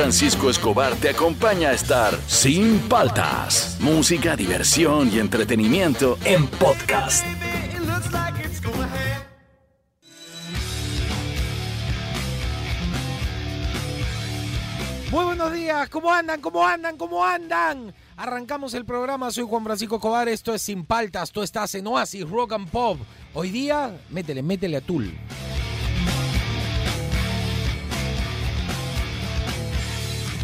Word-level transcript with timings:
Francisco 0.00 0.48
Escobar 0.48 0.94
te 0.94 1.10
acompaña 1.10 1.68
a 1.68 1.72
estar 1.74 2.18
sin 2.26 2.78
paltas. 2.88 3.76
Música, 3.80 4.34
diversión 4.34 5.10
y 5.12 5.18
entretenimiento 5.18 6.16
en 6.24 6.46
podcast. 6.46 7.22
Muy 15.10 15.24
buenos 15.26 15.52
días, 15.52 15.90
¿cómo 15.90 16.10
andan? 16.10 16.40
¿Cómo 16.40 16.66
andan? 16.66 16.96
¿Cómo 16.96 17.22
andan? 17.22 17.94
Arrancamos 18.16 18.72
el 18.72 18.86
programa, 18.86 19.30
soy 19.30 19.44
Juan 19.46 19.64
Francisco 19.64 19.96
Escobar, 19.96 20.30
esto 20.30 20.54
es 20.54 20.62
Sin 20.62 20.86
Paltas, 20.86 21.30
tú 21.30 21.42
estás 21.42 21.74
en 21.74 21.86
Oasis 21.86 22.26
Rock 22.26 22.54
and 22.54 22.70
Pop. 22.70 22.98
Hoy 23.34 23.50
día, 23.50 23.94
métele, 24.08 24.42
métele 24.42 24.78
a 24.78 24.80
Tul. 24.80 25.12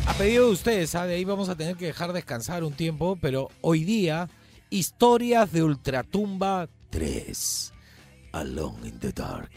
A 0.06 0.12
pedido 0.14 0.46
de 0.46 0.52
ustedes, 0.52 0.92
de 0.92 0.98
ahí 0.98 1.24
vamos 1.24 1.48
a 1.48 1.56
tener 1.56 1.76
que 1.76 1.86
dejar 1.86 2.12
descansar 2.12 2.62
un 2.62 2.72
tiempo, 2.72 3.18
pero 3.20 3.48
hoy 3.60 3.84
día, 3.84 4.28
historias 4.70 5.52
de 5.52 5.64
Ultratumba 5.64 6.68
3. 6.90 7.72
Alone 8.32 8.88
in 8.88 8.98
the 9.00 9.12
Dark. 9.12 9.50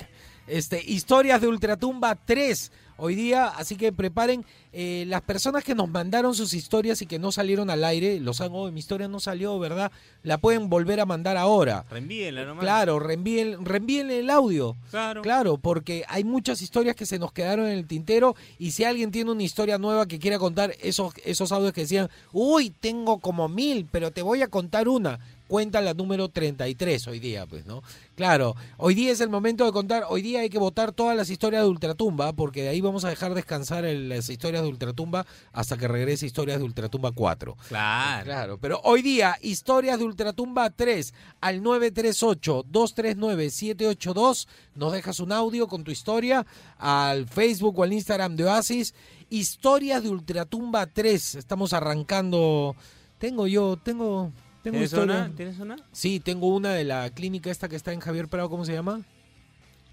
Este, 0.47 0.83
historias 0.83 1.39
de 1.41 1.47
Ultratumba 1.47 2.15
3 2.15 2.71
hoy 2.99 3.15
día, 3.15 3.47
así 3.47 3.75
que 3.75 3.91
preparen 3.91 4.45
eh, 4.71 5.05
las 5.07 5.21
personas 5.21 5.63
que 5.63 5.75
nos 5.75 5.89
mandaron 5.89 6.35
sus 6.35 6.53
historias 6.53 7.01
y 7.01 7.05
que 7.05 7.19
no 7.19 7.31
salieron 7.31 7.69
al 7.69 7.83
aire, 7.83 8.19
los 8.19 8.41
han, 8.41 8.51
oh, 8.53 8.71
mi 8.71 8.79
historia 8.79 9.07
no 9.07 9.19
salió, 9.19 9.57
¿verdad? 9.59 9.91
La 10.23 10.37
pueden 10.37 10.69
volver 10.69 10.99
a 10.99 11.05
mandar 11.05 11.37
ahora. 11.37 11.85
Reenvíenla 11.89 12.45
nomás. 12.45 12.63
Claro, 12.63 12.99
reenvíen, 12.99 13.65
reenvíen 13.65 14.11
el 14.11 14.29
audio. 14.29 14.75
Claro. 14.91 15.21
Claro, 15.21 15.57
porque 15.57 16.03
hay 16.07 16.23
muchas 16.23 16.61
historias 16.61 16.95
que 16.95 17.05
se 17.05 17.19
nos 17.19 17.31
quedaron 17.31 17.65
en 17.67 17.77
el 17.77 17.87
tintero 17.87 18.35
y 18.57 18.71
si 18.71 18.83
alguien 18.83 19.11
tiene 19.11 19.31
una 19.31 19.43
historia 19.43 19.77
nueva 19.77 20.05
que 20.05 20.19
quiera 20.19 20.37
contar, 20.37 20.75
esos, 20.81 21.13
esos 21.23 21.51
audios 21.51 21.73
que 21.73 21.81
decían, 21.81 22.09
uy, 22.31 22.69
tengo 22.69 23.19
como 23.19 23.49
mil, 23.49 23.87
pero 23.89 24.11
te 24.11 24.21
voy 24.21 24.41
a 24.41 24.47
contar 24.47 24.87
una 24.87 25.19
cuenta 25.49 25.81
la 25.81 25.93
número 25.93 26.29
33 26.29 27.07
hoy 27.07 27.19
día, 27.19 27.45
pues, 27.45 27.65
¿no? 27.65 27.83
Claro, 28.15 28.55
hoy 28.77 28.93
día 28.93 29.11
es 29.11 29.19
el 29.19 29.29
momento 29.29 29.65
de 29.65 29.71
contar, 29.73 30.03
hoy 30.07 30.21
día 30.21 30.39
hay 30.41 30.49
que 30.49 30.59
votar 30.59 30.91
todas 30.93 31.17
las 31.17 31.29
historias 31.29 31.63
de 31.63 31.69
Ultratumba, 31.69 32.31
porque 32.33 32.63
de 32.63 32.69
ahí 32.69 32.79
vamos 32.81 33.03
a 33.03 33.09
dejar 33.09 33.33
descansar 33.33 33.83
el- 33.83 34.07
las 34.09 34.29
historias 34.29 34.63
de 34.63 34.69
Ultratumba 34.69 35.25
hasta 35.51 35.75
que 35.77 35.87
regrese 35.87 36.25
historias 36.25 36.59
de 36.59 36.65
Ultratumba 36.65 37.11
4. 37.11 37.57
Claro. 37.67 38.25
Claro, 38.25 38.57
pero 38.59 38.79
hoy 38.83 39.01
día, 39.01 39.35
historias 39.41 39.99
de 39.99 40.05
Ultratumba 40.05 40.69
3 40.69 41.13
al 41.41 41.61
938-239-782. 41.63 44.47
Nos 44.75 44.93
dejas 44.93 45.19
un 45.19 45.31
audio 45.31 45.67
con 45.67 45.83
tu 45.83 45.91
historia 45.91 46.45
al 46.77 47.27
Facebook 47.27 47.79
o 47.79 47.83
al 47.83 47.93
Instagram 47.93 48.35
de 48.35 48.45
Oasis. 48.45 48.93
Historias 49.29 50.03
de 50.03 50.09
Ultratumba 50.09 50.85
3. 50.87 51.35
Estamos 51.35 51.73
arrancando. 51.73 52.75
Tengo 53.17 53.47
yo, 53.47 53.77
tengo. 53.77 54.31
Tengo 54.63 54.73
¿Tienes 54.75 54.91
historia. 54.91 55.15
una? 55.25 55.35
¿Tienes 55.35 55.59
una? 55.59 55.75
Sí, 55.91 56.19
tengo 56.19 56.47
una 56.47 56.73
de 56.73 56.83
la 56.83 57.09
clínica 57.11 57.49
esta 57.49 57.69
que 57.69 57.75
está 57.75 57.93
en 57.93 57.99
Javier 58.01 58.27
Prado, 58.27 58.49
¿cómo 58.49 58.65
se 58.65 58.73
llama? 58.73 59.01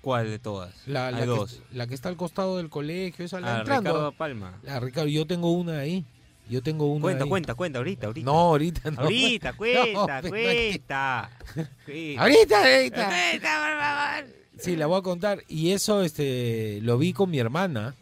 ¿Cuál 0.01 0.29
de 0.29 0.39
todas? 0.39 0.75
La, 0.87 1.11
la 1.11 1.19
Hay 1.19 1.23
que, 1.25 1.29
dos. 1.29 1.63
la 1.73 1.87
que 1.87 1.95
está 1.95 2.09
al 2.09 2.17
costado 2.17 2.57
del 2.59 2.69
colegio, 2.69 3.25
esa 3.25 3.41
la 3.41 3.57
Ah, 3.57 3.59
entrando. 3.61 3.91
Ricardo 3.91 4.13
Palma. 4.13 4.59
La 4.63 4.79
Ricardo, 4.81 5.09
yo 5.09 5.27
tengo 5.27 5.53
una 5.53 5.79
ahí. 5.81 6.05
Yo 6.49 6.63
tengo 6.63 6.87
una 6.93 7.03
Cuenta, 7.03 7.25
ahí. 7.25 7.29
cuenta, 7.31 7.55
cuenta, 7.57 7.79
ahorita, 7.79 8.07
ahorita. 8.07 8.25
No, 8.25 8.33
ahorita 8.39 8.91
no. 8.93 9.01
Ahorita, 9.03 9.51
No, 9.53 9.57
cuenta, 9.57 10.21
pero 10.23 10.29
cuenta. 10.29 10.29
Cuenta. 10.29 11.31
Ahorita, 12.23 12.59
ahorita. 12.63 13.07
Cuenta, 13.09 13.49
por 13.59 13.79
favor. 13.81 14.37
Sí, 14.59 14.77
la 14.77 14.87
voy 14.87 14.99
a 14.99 15.03
contar. 15.03 15.43
Y 15.49 15.73
eso 15.73 16.03
este, 16.03 16.79
lo 16.83 16.99
vi 16.99 17.13
con 17.13 17.31
mi 17.31 17.39
hermana. 17.41 17.95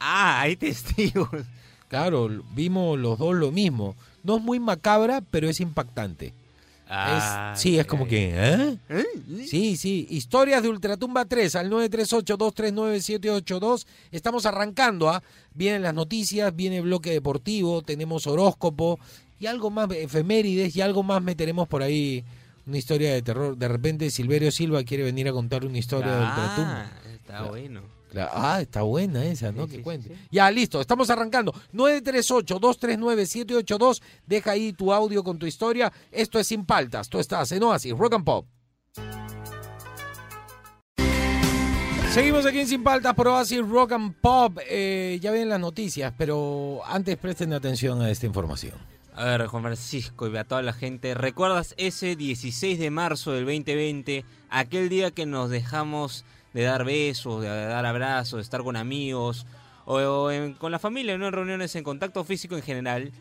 Ah, 0.00 0.40
hay 0.42 0.56
testigos. 0.56 1.28
Claro, 1.88 2.26
vimos 2.54 2.98
los 2.98 3.18
dos 3.18 3.34
lo 3.34 3.52
mismo. 3.52 3.94
No 4.24 4.36
es 4.36 4.42
muy 4.42 4.60
macabra, 4.60 5.22
pero 5.30 5.48
es 5.48 5.60
impactante. 5.60 6.34
Ah, 6.94 7.52
es, 7.54 7.60
sí, 7.60 7.78
es 7.78 7.86
como 7.86 8.06
que... 8.06 8.32
¿eh? 8.34 8.76
¿Eh? 8.90 9.04
Sí, 9.46 9.78
sí. 9.78 10.06
Historias 10.10 10.62
de 10.62 10.68
Ultratumba 10.68 11.24
3 11.24 11.56
al 11.56 11.70
938-239-782. 11.70 13.86
Estamos 14.10 14.46
arrancando, 14.46 15.08
¿ah? 15.08 15.22
Vienen 15.54 15.82
las 15.82 15.94
noticias, 15.94 16.54
viene 16.54 16.80
bloque 16.80 17.10
deportivo, 17.10 17.82
tenemos 17.82 18.26
horóscopo 18.26 18.98
y 19.40 19.46
algo 19.46 19.70
más, 19.70 19.90
efemérides 19.92 20.76
y 20.76 20.80
algo 20.82 21.02
más 21.02 21.22
meteremos 21.22 21.68
por 21.68 21.82
ahí. 21.82 22.24
Una 22.66 22.78
historia 22.78 23.12
de 23.12 23.22
terror. 23.22 23.56
De 23.56 23.66
repente 23.68 24.08
Silverio 24.10 24.52
Silva 24.52 24.84
quiere 24.84 25.02
venir 25.02 25.28
a 25.28 25.32
contar 25.32 25.64
una 25.64 25.78
historia 25.78 26.12
de 26.12 26.18
Ultratumba. 26.24 26.82
Ah, 26.82 26.92
está 27.12 27.24
Claro. 27.38 27.48
bueno. 27.48 27.80
Claro. 28.12 28.30
Ah, 28.34 28.60
está 28.60 28.82
buena 28.82 29.24
esa, 29.24 29.50
¿no? 29.52 29.64
Sí, 29.64 29.70
que 29.70 29.76
sí, 29.78 29.82
cuente. 29.82 30.08
sí, 30.10 30.14
sí. 30.14 30.20
Ya, 30.30 30.50
listo, 30.50 30.82
estamos 30.82 31.08
arrancando. 31.08 31.54
938-239-782. 31.72 34.02
Deja 34.26 34.50
ahí 34.50 34.74
tu 34.74 34.92
audio 34.92 35.24
con 35.24 35.38
tu 35.38 35.46
historia. 35.46 35.90
Esto 36.10 36.38
es 36.38 36.46
Sin 36.46 36.66
Paltas. 36.66 37.08
Tú 37.08 37.18
estás 37.18 37.50
en 37.52 37.62
Oasis, 37.62 37.96
Rock 37.96 38.12
and 38.14 38.24
Pop. 38.24 38.44
Seguimos 42.12 42.44
aquí 42.44 42.60
en 42.60 42.68
Sin 42.68 42.84
Paltas 42.84 43.14
por 43.14 43.28
Oasis 43.28 43.66
Rock 43.66 43.92
and 43.92 44.14
Pop. 44.20 44.58
Eh, 44.68 45.18
ya 45.22 45.30
ven 45.30 45.48
las 45.48 45.58
noticias, 45.58 46.12
pero 46.18 46.82
antes 46.84 47.16
presten 47.16 47.54
atención 47.54 48.02
a 48.02 48.10
esta 48.10 48.26
información. 48.26 48.74
A 49.14 49.24
ver, 49.24 49.46
Juan 49.46 49.62
Francisco 49.62 50.28
y 50.28 50.36
a 50.36 50.44
toda 50.44 50.60
la 50.60 50.74
gente, 50.74 51.14
¿recuerdas 51.14 51.72
ese 51.78 52.14
16 52.14 52.78
de 52.78 52.90
marzo 52.90 53.32
del 53.32 53.46
2020, 53.46 54.26
aquel 54.50 54.90
día 54.90 55.10
que 55.10 55.24
nos 55.24 55.48
dejamos 55.48 56.26
de 56.52 56.62
dar 56.62 56.84
besos, 56.84 57.42
de 57.42 57.48
dar 57.48 57.86
abrazos, 57.86 58.38
de 58.38 58.42
estar 58.42 58.62
con 58.62 58.76
amigos 58.76 59.46
o, 59.84 60.30
con 60.58 60.72
la 60.72 60.78
familia, 60.78 61.18
¿no? 61.18 61.26
en 61.26 61.32
reuniones, 61.32 61.74
en 61.76 61.84
contacto 61.84 62.24
físico 62.24 62.56
en 62.56 62.62
general? 62.62 63.12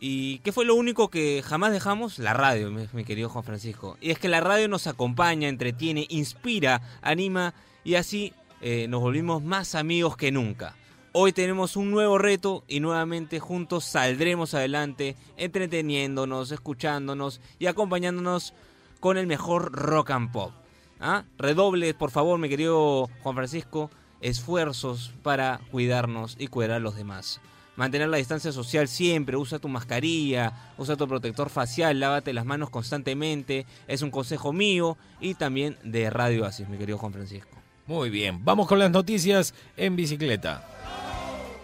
¿Y 0.00 0.38
qué 0.40 0.52
fue 0.52 0.64
lo 0.64 0.76
único 0.76 1.08
que 1.08 1.42
jamás 1.44 1.72
dejamos? 1.72 2.18
La 2.18 2.32
radio, 2.32 2.70
mi, 2.70 2.86
mi 2.92 3.04
querido 3.04 3.28
Juan 3.28 3.44
Francisco. 3.44 3.96
Y 4.00 4.10
es 4.10 4.18
que 4.18 4.28
la 4.28 4.40
radio 4.40 4.68
nos 4.68 4.86
acompaña, 4.86 5.48
entretiene, 5.48 6.06
inspira, 6.08 6.80
anima 7.02 7.54
y 7.82 7.96
así 7.96 8.32
eh, 8.60 8.86
nos 8.88 9.00
volvimos 9.00 9.42
más 9.42 9.74
amigos 9.74 10.16
que 10.16 10.32
nunca. 10.32 10.74
Hoy 11.12 11.32
tenemos 11.32 11.76
un 11.76 11.90
nuevo 11.90 12.18
reto 12.18 12.64
y 12.68 12.80
nuevamente 12.80 13.40
juntos 13.40 13.84
saldremos 13.84 14.54
adelante 14.54 15.16
entreteniéndonos, 15.36 16.52
escuchándonos 16.52 17.40
y 17.58 17.66
acompañándonos 17.66 18.54
con 19.00 19.16
el 19.16 19.26
mejor 19.26 19.72
rock 19.72 20.10
and 20.10 20.32
pop. 20.32 20.52
¿Ah? 21.00 21.24
Redoble, 21.38 21.94
por 21.94 22.10
favor, 22.10 22.38
mi 22.38 22.48
querido 22.48 23.08
Juan 23.22 23.34
Francisco, 23.34 23.90
esfuerzos 24.20 25.12
para 25.22 25.60
cuidarnos 25.70 26.36
y 26.38 26.48
cuidar 26.48 26.72
a 26.72 26.78
los 26.80 26.96
demás. 26.96 27.40
Mantener 27.76 28.08
la 28.08 28.16
distancia 28.16 28.50
social 28.50 28.88
siempre, 28.88 29.36
usa 29.36 29.60
tu 29.60 29.68
mascarilla, 29.68 30.72
usa 30.78 30.96
tu 30.96 31.06
protector 31.06 31.48
facial, 31.48 32.00
lávate 32.00 32.32
las 32.32 32.44
manos 32.44 32.70
constantemente, 32.70 33.66
es 33.86 34.02
un 34.02 34.10
consejo 34.10 34.52
mío 34.52 34.98
y 35.20 35.34
también 35.34 35.78
de 35.84 36.10
Radio 36.10 36.44
Asis, 36.44 36.68
mi 36.68 36.76
querido 36.76 36.98
Juan 36.98 37.12
Francisco. 37.12 37.56
Muy 37.86 38.10
bien, 38.10 38.44
vamos 38.44 38.66
con 38.66 38.80
las 38.80 38.90
noticias 38.90 39.54
en 39.76 39.94
bicicleta. 39.94 40.66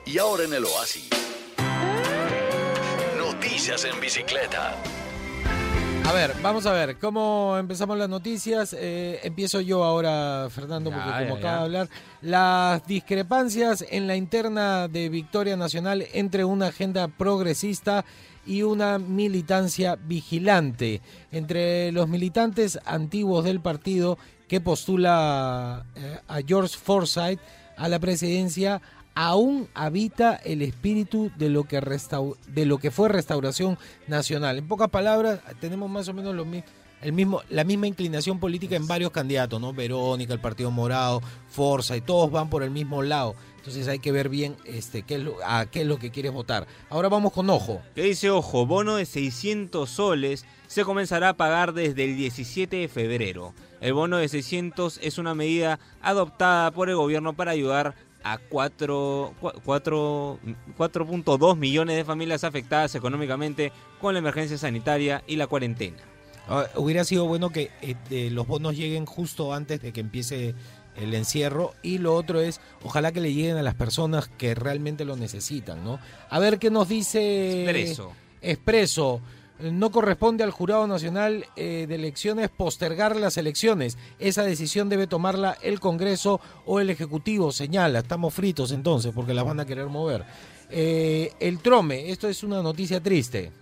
Y 0.06 0.19
ahora 0.19 0.45
en 0.45 0.55
el 0.55 0.65
Oasis. 0.65 1.11
Noticias 3.19 3.84
en 3.84 4.01
bicicleta. 4.01 4.77
A 6.06 6.12
ver, 6.12 6.34
vamos 6.42 6.66
a 6.66 6.72
ver, 6.72 6.98
¿cómo 6.98 7.56
empezamos 7.59 7.97
las 7.97 8.09
noticias? 8.10 8.76
Eh, 8.78 9.20
empiezo 9.25 9.60
yo 9.62 9.82
ahora, 9.84 10.48
Fernando, 10.50 10.91
porque 10.91 11.09
Ya, 11.09 11.19
como 11.20 11.34
ya, 11.34 11.38
acaba 11.38 11.53
ya. 11.54 11.59
de 11.59 11.65
hablar, 11.65 11.88
las 12.20 12.87
discrepancias 12.87 13.84
en 13.91 14.06
la 14.06 14.15
interna 14.15 14.87
de 14.87 15.09
Victoria 15.09 15.56
Nacional 15.56 16.04
entre 16.12 16.44
una 16.44 16.66
agenda 16.69 17.09
progresista 17.09 18.04
y 18.47 18.62
una 18.62 18.98
militancia 18.98 19.97
vigilante. 19.97 21.00
Entre 21.32 21.91
los 21.91 22.06
militantes 22.06 22.78
antiguos 22.84 23.42
del 23.44 23.60
partido 23.60 24.19
que 24.47 24.60
postula 24.60 25.86
eh, 25.97 26.19
a 26.28 26.41
George 26.47 26.76
Forsyth 26.76 27.41
a 27.78 27.88
la 27.88 27.98
presidencia, 27.98 28.82
aún 29.15 29.69
habita 29.75 30.37
el 30.37 30.63
espíritu 30.63 31.31
de 31.37 31.49
lo 31.49 31.65
que 32.78 32.91
fue 32.91 33.09
restauración 33.09 33.78
nacional. 34.07 34.59
En 34.59 34.69
pocas 34.69 34.91
palabras, 34.91 35.41
tenemos 35.61 35.91
más 35.91 36.09
o 36.09 36.15
menos 36.15 36.34
el 37.03 37.13
mismo, 37.13 37.43
la 37.51 37.65
misma 37.65 37.87
inclinación 37.87 38.41
política 38.41 38.77
en 38.77 38.87
varios 38.87 39.11
candidatos, 39.11 39.61
¿no? 39.61 39.72
Verónica, 39.72 40.33
el 40.33 40.41
Partido 40.41 40.71
Morado, 40.71 41.22
Forza, 41.49 41.97
y 41.97 42.01
todos 42.01 42.31
van 42.31 42.51
por 42.51 42.63
el 42.63 42.71
mismo 42.71 43.03
lado. 43.03 43.34
Entonces 43.59 43.89
hay 43.89 43.99
que 43.99 44.13
ver 44.13 44.28
bien 44.28 44.57
este, 44.66 45.05
qué 45.05 45.15
es 45.15 45.22
lo, 45.22 45.37
a 45.43 45.65
qué 45.65 45.83
es 45.83 45.87
lo 45.87 45.99
que 45.99 46.10
quieres 46.10 46.33
votar. 46.33 46.67
Ahora 46.91 47.09
vamos 47.09 47.33
con 47.33 47.49
ojo. 47.49 47.81
Que 47.95 48.03
dice, 48.03 48.28
ojo, 48.28 48.67
bono 48.67 48.97
de 48.97 49.07
600 49.07 49.89
soles 49.89 50.45
se 50.67 50.84
comenzará 50.84 51.31
a 51.31 51.37
pagar 51.37 51.72
desde 51.72 52.05
el 52.05 52.17
17 52.17 52.77
de 52.77 52.89
febrero. 52.89 53.55
El 53.81 53.95
bono 53.95 54.19
de 54.19 54.28
600 54.28 54.99
es 55.03 55.19
una 55.19 55.34
medida 55.34 55.78
adoptada 56.03 56.71
por 56.72 56.91
el 56.91 56.97
gobierno 56.97 57.34
para 57.34 57.53
ayudar 57.53 57.95
a 58.24 58.38
4 58.38 59.34
cua- 59.41 59.54
cuatro- 59.65 60.38
4.2 60.78 61.56
millones 61.56 61.97
de 61.97 62.04
familias 62.04 62.42
afectadas 62.44 62.94
económicamente 62.94 63.71
con 64.00 64.15
la 64.15 64.21
emergencia 64.21 64.59
sanitaria 64.59 65.22
y 65.26 65.36
la 65.36 65.47
cuarentena. 65.47 65.98
Ah, 66.48 66.66
hubiera 66.76 67.04
sido 67.04 67.26
bueno 67.26 67.50
que 67.50 67.71
este, 67.80 68.30
los 68.30 68.47
bonos 68.47 68.76
lleguen 68.76 69.06
justo 69.06 69.54
antes 69.54 69.80
de 69.80 69.92
que 69.92 70.00
empiece 70.00 70.54
el 70.97 71.15
encierro 71.15 71.72
y 71.82 71.98
lo 71.98 72.15
otro 72.15 72.41
es 72.41 72.60
ojalá 72.82 73.12
que 73.12 73.21
le 73.21 73.32
lleguen 73.32 73.56
a 73.56 73.62
las 73.62 73.74
personas 73.74 74.28
que 74.28 74.54
realmente 74.54 75.04
lo 75.04 75.16
necesitan, 75.16 75.82
¿no? 75.84 75.98
A 76.30 76.38
ver 76.38 76.59
qué 76.59 76.71
nos 76.71 76.88
dice 76.88 77.62
Expreso. 77.65 78.12
Expreso. 78.42 79.21
No 79.72 79.91
corresponde 79.91 80.45
al 80.45 80.51
Jurado 80.51 80.87
Nacional 80.87 81.47
eh, 81.57 81.87
de 81.89 81.95
Elecciones 81.95 82.51
postergar 82.51 83.16
las 83.16 83.37
elecciones. 83.37 83.97
Esa 84.19 84.43
decisión 84.43 84.89
debe 84.89 85.07
tomarla 85.07 85.57
el 85.63 85.81
Congreso 85.81 86.41
o 86.66 86.81
el 86.81 86.91
Ejecutivo, 86.91 87.51
señala. 87.53 88.01
Estamos 88.01 88.34
fritos 88.34 88.72
entonces 88.72 89.13
porque 89.15 89.34
las 89.34 89.45
van 89.45 89.61
a 89.61 89.65
querer 89.65 89.87
mover. 89.87 90.25
Eh, 90.71 91.33
el 91.41 91.61
Trome, 91.61 92.11
esto 92.11 92.28
es 92.28 92.43
una 92.43 92.63
noticia 92.63 93.03
triste. 93.03 93.53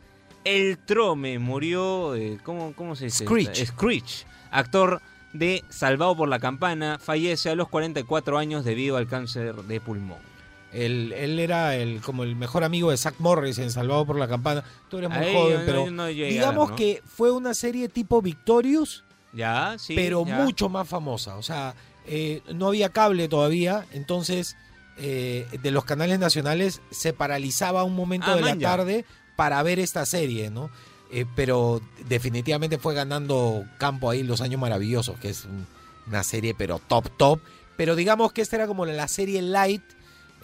El 0.44 0.78
Trome 0.78 1.38
murió, 1.38 2.14
eh, 2.14 2.38
¿cómo, 2.42 2.74
¿cómo 2.74 2.96
se 2.96 3.04
dice? 3.06 3.24
Screech. 3.24 3.66
Screech, 3.66 4.26
actor 4.50 5.00
de 5.32 5.62
Salvado 5.68 6.16
por 6.16 6.28
la 6.28 6.40
Campana, 6.40 6.98
fallece 6.98 7.50
a 7.50 7.54
los 7.54 7.68
44 7.68 8.38
años 8.38 8.64
debido 8.64 8.96
al 8.96 9.06
cáncer 9.06 9.54
de 9.54 9.80
pulmón. 9.80 10.31
Él, 10.72 11.12
él 11.12 11.38
era 11.38 11.76
el, 11.76 12.00
como 12.00 12.22
el 12.24 12.34
mejor 12.36 12.64
amigo 12.64 12.90
de 12.90 12.96
Zack 12.96 13.16
Morris 13.18 13.58
en 13.58 13.70
Salvado 13.70 14.06
por 14.06 14.18
la 14.18 14.26
Campana. 14.28 14.64
Tú 14.88 14.98
eres 14.98 15.10
muy 15.10 15.18
Ahí 15.18 15.34
joven, 15.34 15.58
no- 15.60 15.66
pero 15.66 15.90
no 15.90 16.08
llegué 16.08 16.28
a 16.28 16.32
digamos 16.32 16.72
que 16.72 17.02
fue 17.06 17.30
una 17.30 17.52
serie 17.54 17.88
tipo 17.88 18.22
Victorious, 18.22 19.04
Ya, 19.32 19.76
sí. 19.78 19.94
pero 19.94 20.24
ya. 20.26 20.38
mucho 20.38 20.68
más 20.68 20.88
famosa. 20.88 21.36
O 21.36 21.42
sea, 21.42 21.74
eh, 22.06 22.40
no 22.54 22.68
había 22.68 22.88
cable 22.88 23.28
todavía, 23.28 23.86
entonces 23.92 24.56
eh, 24.98 25.46
de 25.62 25.70
los 25.70 25.84
canales 25.84 26.18
nacionales 26.18 26.80
se 26.90 27.12
paralizaba 27.12 27.82
un 27.84 27.94
momento 27.94 28.30
Ah, 28.30 28.36
de 28.36 28.42
la 28.42 28.54
ya. 28.54 28.68
tarde 28.76 29.04
para 29.36 29.62
ver 29.62 29.78
esta 29.78 30.04
serie, 30.06 30.50
¿no? 30.50 30.70
Eh, 31.10 31.26
pero 31.36 31.80
definitivamente 32.08 32.78
fue 32.78 32.94
ganando 32.94 33.64
campo 33.78 34.08
ahí 34.10 34.22
Los 34.22 34.40
Años 34.40 34.60
Maravillosos, 34.60 35.18
que 35.18 35.28
es 35.30 35.44
un- 35.44 35.66
una 36.06 36.22
serie 36.22 36.54
pero 36.56 36.78
top, 36.78 37.08
top. 37.16 37.40
Pero 37.76 37.94
digamos 37.96 38.32
que 38.32 38.40
esta 38.42 38.56
era 38.56 38.66
como 38.66 38.84
la 38.86 39.08
serie 39.08 39.40
light. 39.42 39.82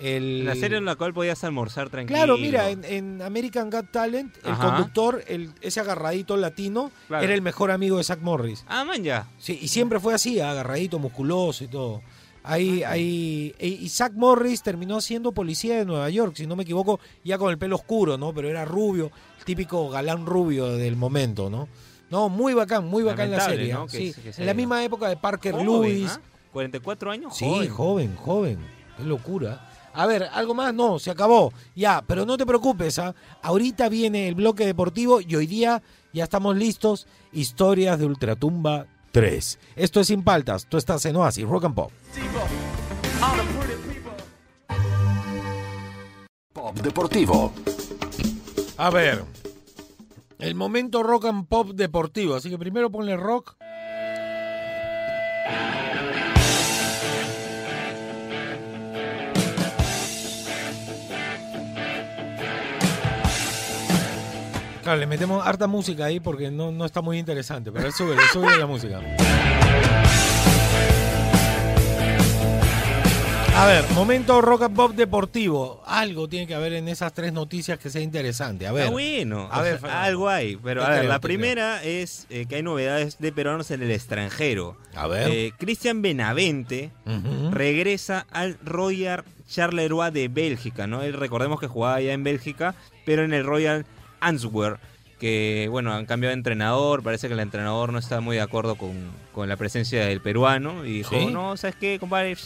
El... 0.00 0.44
La 0.44 0.54
serie 0.54 0.78
en 0.78 0.84
la 0.84 0.96
cual 0.96 1.12
podías 1.14 1.42
almorzar 1.44 1.90
tranquilo. 1.90 2.16
Claro, 2.16 2.36
mira, 2.38 2.70
en, 2.70 2.84
en 2.84 3.22
American 3.22 3.70
Got 3.70 3.90
Talent, 3.90 4.36
el 4.44 4.52
Ajá. 4.52 4.68
conductor, 4.68 5.22
el, 5.26 5.50
ese 5.60 5.80
agarradito 5.80 6.36
latino, 6.36 6.90
Claro. 7.08 7.24
era 7.24 7.34
el 7.34 7.42
mejor 7.42 7.70
amigo 7.70 7.98
de 7.98 8.04
Zack 8.04 8.20
Morris. 8.20 8.64
Ah, 8.68 8.84
man, 8.84 9.02
ya. 9.02 9.28
Sí, 9.38 9.58
y 9.60 9.68
siempre 9.68 10.00
fue 10.00 10.14
así, 10.14 10.40
agarradito, 10.40 10.98
musculoso 10.98 11.64
y 11.64 11.68
todo. 11.68 12.02
Ahí, 12.44 12.82
ahí, 12.82 13.54
e- 13.58 13.66
y 13.68 13.88
Zack 13.90 14.14
Morris 14.14 14.62
terminó 14.62 15.00
siendo 15.02 15.32
policía 15.32 15.76
de 15.76 15.84
Nueva 15.84 16.08
York, 16.08 16.34
si 16.36 16.46
no 16.46 16.56
me 16.56 16.62
equivoco, 16.62 16.98
ya 17.22 17.36
con 17.36 17.50
el 17.50 17.58
pelo 17.58 17.76
oscuro, 17.76 18.16
¿no? 18.16 18.32
Pero 18.32 18.48
era 18.48 18.64
rubio, 18.64 19.10
el 19.38 19.44
típico 19.44 19.90
galán 19.90 20.24
rubio 20.24 20.68
del 20.76 20.96
momento, 20.96 21.50
¿no? 21.50 21.68
No, 22.10 22.30
muy 22.30 22.54
bacán, 22.54 22.86
muy 22.86 23.02
bacán 23.02 23.30
la 23.30 23.40
serie. 23.40 23.74
¿no? 23.74 23.86
Que 23.86 23.98
Sí, 23.98 24.14
que 24.22 24.30
en 24.40 24.46
la 24.46 24.54
misma 24.54 24.82
época 24.82 25.08
de 25.10 25.16
Parker 25.18 25.52
Joven, 25.52 25.66
Lewis. 25.66 26.12
¿ah? 26.12 26.20
44 26.52 27.10
años, 27.10 27.36
Sí, 27.36 27.44
joven. 27.44 27.68
joven, 27.70 28.16
joven. 28.16 28.58
Qué 28.96 29.04
locura. 29.04 29.67
A 29.98 30.06
ver, 30.06 30.28
¿algo 30.32 30.54
más? 30.54 30.72
No, 30.72 31.00
se 31.00 31.10
acabó. 31.10 31.52
Ya, 31.74 32.04
pero 32.06 32.24
no 32.24 32.36
te 32.36 32.46
preocupes, 32.46 33.00
¿ah? 33.00 33.16
Ahorita 33.42 33.88
viene 33.88 34.28
el 34.28 34.36
bloque 34.36 34.64
deportivo 34.64 35.20
y 35.20 35.34
hoy 35.34 35.48
día 35.48 35.82
ya 36.12 36.22
estamos 36.22 36.56
listos. 36.56 37.08
Historias 37.32 37.98
de 37.98 38.06
Ultratumba 38.06 38.86
3. 39.10 39.58
Esto 39.74 39.98
es 39.98 40.06
Sin 40.06 40.22
Paltas. 40.22 40.68
Tú 40.68 40.76
estás 40.76 41.04
en 41.06 41.16
Oasis, 41.16 41.48
Rock 41.48 41.64
and 41.64 41.74
Pop. 41.74 41.90
Pop 46.52 46.76
Deportivo. 46.76 47.52
A 48.76 48.90
ver. 48.90 49.24
El 50.38 50.54
momento 50.54 51.02
rock 51.02 51.24
and 51.24 51.48
pop 51.48 51.70
deportivo. 51.70 52.36
Así 52.36 52.48
que 52.48 52.56
primero 52.56 52.88
ponle 52.88 53.16
rock. 53.16 53.56
Claro, 64.88 65.00
le 65.00 65.06
metemos 65.06 65.46
harta 65.46 65.66
música 65.66 66.06
ahí 66.06 66.18
porque 66.18 66.50
no, 66.50 66.72
no 66.72 66.86
está 66.86 67.02
muy 67.02 67.18
interesante, 67.18 67.70
pero 67.70 67.92
sube, 67.92 68.16
sube 68.32 68.56
la 68.56 68.64
música. 68.64 69.02
A 73.54 73.66
ver, 73.66 73.84
momento 73.90 74.40
rock 74.40 74.62
and 74.62 74.74
pop 74.74 74.92
deportivo. 74.92 75.82
Algo 75.84 76.26
tiene 76.26 76.46
que 76.46 76.54
haber 76.54 76.72
en 76.72 76.88
esas 76.88 77.12
tres 77.12 77.34
noticias 77.34 77.78
que 77.78 77.90
sea 77.90 78.00
interesante. 78.00 78.66
A 78.66 78.72
ver. 78.72 78.86
Ah, 78.86 78.90
bueno. 78.90 79.48
A 79.50 79.60
ver, 79.60 79.78
algo 79.84 80.30
hay. 80.30 80.56
Pero 80.56 80.82
a 80.82 80.88
ver, 80.88 81.04
la 81.04 81.18
primera 81.18 81.84
es 81.84 82.26
eh, 82.30 82.46
que 82.48 82.54
hay 82.54 82.62
novedades 82.62 83.18
de 83.18 83.30
peruanos 83.30 83.70
en 83.70 83.82
el 83.82 83.90
extranjero. 83.90 84.78
A 84.94 85.06
ver. 85.06 85.30
Eh, 85.30 85.52
Cristian 85.58 86.00
Benavente 86.00 86.92
regresa 87.50 88.26
al 88.30 88.56
Royal 88.64 89.22
Charleroi 89.50 90.12
de 90.12 90.28
Bélgica, 90.28 90.86
¿no? 90.86 91.02
Él, 91.02 91.12
recordemos 91.12 91.60
que 91.60 91.66
jugaba 91.66 92.00
ya 92.00 92.14
en 92.14 92.24
Bélgica, 92.24 92.74
pero 93.04 93.22
en 93.22 93.34
el 93.34 93.44
Royal 93.44 93.84
Antwerp, 94.20 94.78
que 95.18 95.66
bueno, 95.70 95.92
han 95.92 96.06
cambiado 96.06 96.30
de 96.30 96.38
entrenador, 96.38 97.02
parece 97.02 97.26
que 97.28 97.34
el 97.34 97.40
entrenador 97.40 97.92
no 97.92 97.98
está 97.98 98.20
muy 98.20 98.36
de 98.36 98.42
acuerdo 98.42 98.76
con, 98.76 98.92
con 99.32 99.48
la 99.48 99.56
presencia 99.56 100.06
del 100.06 100.20
peruano 100.20 100.84
y 100.84 100.92
dijo, 100.98 101.18
¿Sí? 101.18 101.26
no, 101.26 101.56
¿sabes 101.56 101.76
qué, 101.76 101.98
compadre? 101.98 102.36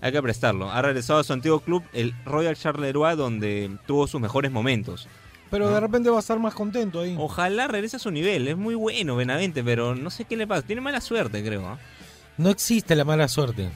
Hay 0.00 0.12
que 0.12 0.22
prestarlo. 0.22 0.70
Ha 0.70 0.82
regresado 0.82 1.20
a 1.20 1.24
su 1.24 1.32
antiguo 1.32 1.60
club, 1.60 1.82
el 1.92 2.14
Royal 2.24 2.56
Charleroi, 2.56 3.16
donde 3.16 3.70
tuvo 3.86 4.06
sus 4.06 4.20
mejores 4.20 4.52
momentos. 4.52 5.08
Pero 5.50 5.70
de 5.70 5.78
repente 5.80 6.10
va 6.10 6.16
a 6.16 6.20
estar 6.20 6.38
más 6.38 6.54
contento 6.54 7.00
ahí. 7.00 7.14
Ojalá 7.18 7.68
regrese 7.68 7.96
a 7.96 8.00
su 8.00 8.10
nivel, 8.10 8.48
es 8.48 8.56
muy 8.56 8.74
bueno 8.74 9.14
Benavente, 9.16 9.62
pero 9.62 9.94
no 9.94 10.10
sé 10.10 10.24
qué 10.24 10.36
le 10.36 10.46
pasa, 10.46 10.62
tiene 10.66 10.80
mala 10.82 11.00
suerte, 11.00 11.44
creo. 11.44 11.66
¿ah? 11.66 11.78
No 12.38 12.50
existe 12.50 12.94
la 12.96 13.04
mala 13.04 13.28
suerte. 13.28 13.68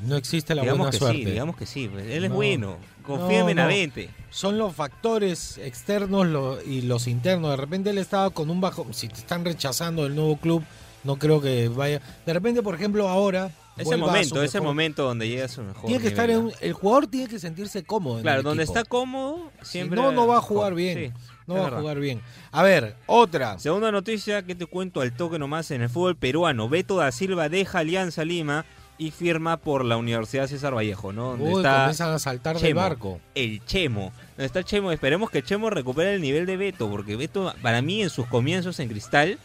No 0.00 0.16
existe 0.16 0.54
la 0.54 0.62
digamos 0.62 0.78
buena 0.78 0.90
que 0.92 0.98
suerte. 0.98 1.18
sí, 1.18 1.24
digamos 1.26 1.56
que 1.56 1.66
sí, 1.66 1.88
pues, 1.88 2.06
él 2.06 2.24
es 2.24 2.30
No. 2.30 2.36
bueno, 2.36 2.76
confía 3.18 3.40
en. 3.40 3.46
Benavente. 3.46 4.10
Son 4.30 4.58
los 4.58 4.74
factores 4.74 5.58
externos 5.58 6.26
lo- 6.26 6.62
y 6.62 6.82
los 6.82 7.06
internos. 7.06 7.50
De 7.50 7.56
repente 7.56 7.90
él 7.90 7.98
estaba 7.98 8.30
con 8.30 8.50
un 8.50 8.60
bajo. 8.60 8.86
Si 8.92 9.08
te 9.08 9.14
están 9.14 9.44
rechazando 9.44 10.04
del 10.04 10.14
nuevo 10.14 10.36
club, 10.36 10.62
no 11.04 11.16
creo 11.16 11.40
que 11.40 11.68
vaya. 11.68 12.00
De 12.26 12.32
repente, 12.32 12.62
por 12.62 12.74
ejemplo, 12.74 13.08
ahora. 13.08 13.50
Ese 13.76 13.96
momento, 13.96 14.42
ese 14.42 14.60
momento 14.60 15.04
donde 15.04 15.26
llega 15.26 15.46
a 15.46 15.48
su 15.48 15.62
mejor 15.62 15.86
Tiene 15.86 16.02
que 16.02 16.08
estar 16.08 16.28
nivel, 16.28 16.40
en 16.40 16.46
un- 16.48 16.52
el 16.60 16.72
jugador 16.74 17.06
tiene 17.06 17.28
que 17.28 17.38
sentirse 17.38 17.82
cómodo. 17.82 18.16
en 18.18 18.22
Claro, 18.22 18.40
el 18.40 18.44
donde 18.44 18.64
equipo. 18.64 18.78
está 18.78 18.86
cómodo, 18.86 19.50
Si 19.62 19.70
siempre. 19.72 19.98
no, 19.98 20.12
no 20.12 20.26
va 20.26 20.36
a 20.36 20.40
jugar 20.42 20.74
bien. 20.74 20.98
Sí, 21.16 21.30
no 21.46 21.54
va 21.54 21.62
verdad. 21.62 21.78
a 21.78 21.80
jugar 21.80 21.98
bien. 22.00 22.20
A 22.52 22.62
ver, 22.62 22.96
otra. 23.06 23.58
Segunda 23.58 23.90
noticia 23.90 24.42
que 24.42 24.54
te 24.54 24.66
cuento 24.66 25.00
al 25.00 25.12
toque 25.16 25.38
nomás 25.38 25.70
en 25.70 25.80
el 25.80 25.88
fútbol 25.88 26.14
peruano. 26.14 26.68
Beto 26.68 26.96
da 26.96 27.10
Silva 27.10 27.48
deja 27.48 27.78
Alianza 27.78 28.22
Lima 28.22 28.66
y 29.00 29.10
firma 29.10 29.56
por 29.56 29.84
la 29.84 29.96
Universidad 29.96 30.46
César 30.46 30.74
Vallejo, 30.76 31.12
¿no? 31.12 31.30
Donde 31.30 31.44
Uy, 31.46 31.56
está 31.62 31.78
comienzan 31.78 32.10
a 32.10 32.18
saltar 32.18 32.56
del 32.56 32.62
Chemo. 32.66 32.80
barco. 32.82 33.20
el 33.34 33.64
Chemo. 33.64 34.12
Donde 34.36 34.44
está 34.44 34.62
Chemo. 34.62 34.92
Esperemos 34.92 35.30
que 35.30 35.42
Chemo 35.42 35.70
recupere 35.70 36.14
el 36.14 36.20
nivel 36.20 36.44
de 36.46 36.56
Beto, 36.56 36.88
porque 36.90 37.16
Beto, 37.16 37.52
para 37.62 37.80
mí, 37.82 38.02
en 38.02 38.10
sus 38.10 38.26
comienzos 38.26 38.78
en 38.78 38.88
Cristal, 38.88 39.38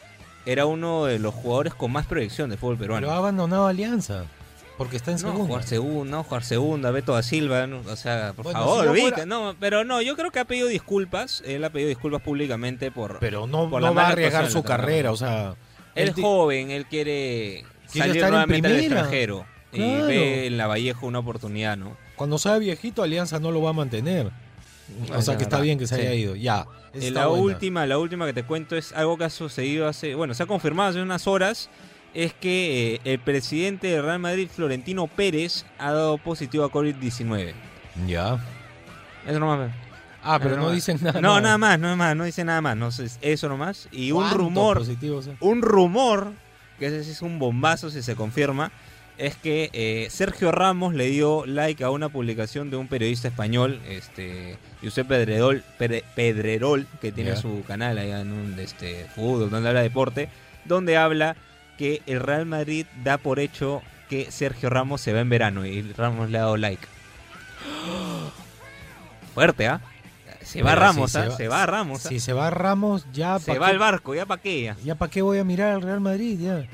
era 0.46 0.66
uno 0.66 1.06
de 1.06 1.20
los 1.20 1.34
jugadores 1.34 1.74
con 1.74 1.92
más 1.92 2.06
proyección 2.06 2.50
de 2.50 2.58
fútbol 2.58 2.78
peruano. 2.78 3.08
Pero 3.08 3.14
ha 3.14 3.18
abandonado 3.18 3.66
Alianza. 3.66 4.26
Porque 4.78 4.98
está 4.98 5.12
en 5.12 5.16
No, 5.16 5.30
segunda. 5.30 5.46
jugar 5.48 5.64
segunda, 5.64 6.12
no, 6.18 6.24
jugar 6.26 6.44
segunda, 6.44 6.92
Beto 6.92 7.14
da 7.14 7.24
Silva, 7.24 7.66
no, 7.66 7.80
o 7.90 7.96
sea, 7.96 8.34
por 8.36 8.44
Bueno, 8.44 8.60
favor, 8.60 8.82
si 8.82 8.88
no 9.04 9.10
fuera- 9.10 9.26
no, 9.26 9.56
pero 9.58 9.86
no, 9.86 10.02
yo 10.02 10.18
creo 10.18 10.32
que 10.32 10.40
ha 10.40 10.44
pedido 10.46 10.68
disculpas, 10.68 11.42
él 11.46 11.64
ha 11.64 11.70
pedido 11.70 11.88
disculpas 11.88 12.22
públicamente 12.22 12.92
por... 12.92 13.20
Pero 13.20 13.48
no, 13.48 13.70
por 13.70 13.80
no 13.82 13.88
la 13.88 13.94
va 13.94 14.08
a 14.08 14.10
arriesgar 14.10 14.52
su 14.52 14.64
carrera. 14.64 15.14
O 15.14 15.16
sea. 15.18 15.56
él 15.96 16.10
es 16.10 16.16
joven, 16.22 16.72
él 16.72 16.86
quiere, 16.88 17.64
Quiere 17.96 18.08
salir 18.10 18.24
estar 18.24 18.28
en 18.30 18.34
nuevamente 18.34 18.68
al 18.68 18.74
primera. 18.74 19.00
extranjero 19.02 19.46
y 19.72 19.80
ve 19.80 20.48
en 20.48 20.58
la 20.58 20.68
Vallejo 20.68 21.06
una 21.08 21.20
oportunidad, 21.20 21.78
¿no? 21.78 21.98
Cuando 22.16 22.38
sea 22.38 22.58
viejito, 22.58 23.04
Alianza 23.04 23.40
no 23.40 23.52
lo 23.52 23.62
va 23.62 23.72
a 23.72 23.74
mantener. 23.74 24.32
O 25.14 25.22
sea 25.22 25.38
que 25.38 25.44
está 25.44 25.60
bien 25.60 25.80
que 25.80 25.88
se 25.88 25.96
sí. 25.96 26.02
haya 26.02 26.14
ido. 26.14 26.36
Ya. 26.36 26.66
Eh, 26.94 27.12
la 27.12 27.28
buena. 27.28 27.44
última, 27.44 27.86
la 27.86 27.98
última 27.98 28.26
que 28.26 28.34
te 28.34 28.44
cuento 28.44 28.76
es 28.76 28.94
algo 28.94 29.18
que 29.18 29.26
ha 29.26 29.30
sucedido 29.30 29.88
hace, 29.88 30.16
bueno, 30.16 30.34
se 30.34 30.44
ha 30.44 30.46
confirmado 30.46 30.92
hace 30.92 31.02
unas 31.02 31.28
horas, 31.28 31.70
es 32.14 32.34
que 32.34 32.96
eh, 32.96 33.02
el 33.04 33.20
presidente 33.20 33.88
de 33.88 34.02
Real 34.02 34.20
Madrid, 34.20 34.48
Florentino 34.54 35.08
Pérez, 35.08 35.66
ha 35.78 35.92
dado 35.92 36.18
positivo 36.18 36.64
a 36.64 36.72
COVID-19. 36.72 37.54
Ya. 38.08 38.40
Eso 39.28 39.40
nomás. 39.40 39.72
Ah, 40.24 40.40
pero 40.42 40.58
no 40.58 40.72
dicen 40.72 40.98
nada. 41.02 41.22
No, 41.22 41.40
nada 41.40 41.58
más, 41.58 41.78
nada 41.80 41.96
más, 41.96 42.16
no 42.16 42.24
dice 42.24 42.44
nada 42.44 42.62
más, 42.62 42.76
no 42.76 42.92
sé, 42.92 43.08
eso 43.22 43.48
nomás. 43.48 43.88
Y 43.92 44.12
un 44.12 44.22
¿Cuántos 44.22 44.38
rumor, 44.38 44.78
positivos 44.80 45.30
un 45.40 45.62
rumor, 45.62 46.32
que 46.80 46.88
ese 46.88 47.00
es 47.12 47.22
un 47.22 47.40
bombazo 47.40 47.90
si 47.90 48.02
se 48.02 48.16
confirma, 48.16 48.72
es 49.18 49.36
que 49.38 49.70
eh, 49.72 50.08
Sergio 50.12 50.52
Ramos 50.52 50.94
le 50.94 51.06
dio 51.06 51.46
like 51.46 51.82
a 51.84 51.90
una 51.90 52.10
publicación 52.10 52.70
de 52.70 52.76
un 52.78 52.88
periodista 52.90 53.30
español, 53.30 53.80
este 53.88 54.58
Josep 54.84 55.08
Pedrerol, 55.08 55.64
Pedre- 55.80 56.04
Pedrerol, 56.16 56.86
que 57.02 57.12
tiene 57.14 57.36
su 57.38 57.64
canal 57.66 57.98
allá 57.98 58.20
en 58.20 58.34
un 58.34 58.60
este, 58.60 59.06
fútbol, 59.16 59.50
donde 59.50 59.70
habla 59.70 59.80
de 59.82 59.88
deporte, 59.90 60.30
donde 60.66 60.98
habla 60.98 61.36
que 61.78 62.02
el 62.08 62.20
Real 62.20 62.46
Madrid 62.46 62.86
da 63.04 63.18
por 63.18 63.40
hecho 63.40 63.82
que 64.10 64.30
Sergio 64.32 64.70
Ramos 64.70 65.00
se 65.02 65.14
va 65.14 65.22
en 65.22 65.30
verano 65.30 65.66
y 65.66 65.82
Ramos 65.94 66.30
le 66.30 66.38
ha 66.38 66.42
dado 66.42 66.58
like. 66.58 66.86
Fuerte, 69.34 69.68
¿ah? 69.68 69.82
Se 70.46 70.62
va 70.62 70.70
Pero 70.72 70.82
Ramos, 70.82 71.12
si 71.12 71.18
¿ah? 71.18 71.22
se 71.24 71.30
va- 71.30 71.36
Se 71.38 71.48
va 71.48 71.66
Ramos, 71.66 72.06
¿ah? 72.06 72.10
Si 72.10 72.20
se 72.20 72.34
va 72.34 72.50
Ramos, 72.50 73.06
ya 73.12 73.40
Se 73.40 73.58
va 73.58 73.66
qué- 73.68 73.72
al 73.74 73.80
barco, 73.80 74.16
¿ya 74.16 74.26
para 74.26 74.42
qué? 74.42 74.62
ya? 74.64 74.78
Ya 74.84 74.96
para 74.96 75.12
qué 75.12 75.22
voy 75.22 75.40
a 75.40 75.44
mirar 75.44 75.74
al 75.74 75.82
Real 75.82 76.00
Madrid, 76.02 76.40
ya. 76.40 76.66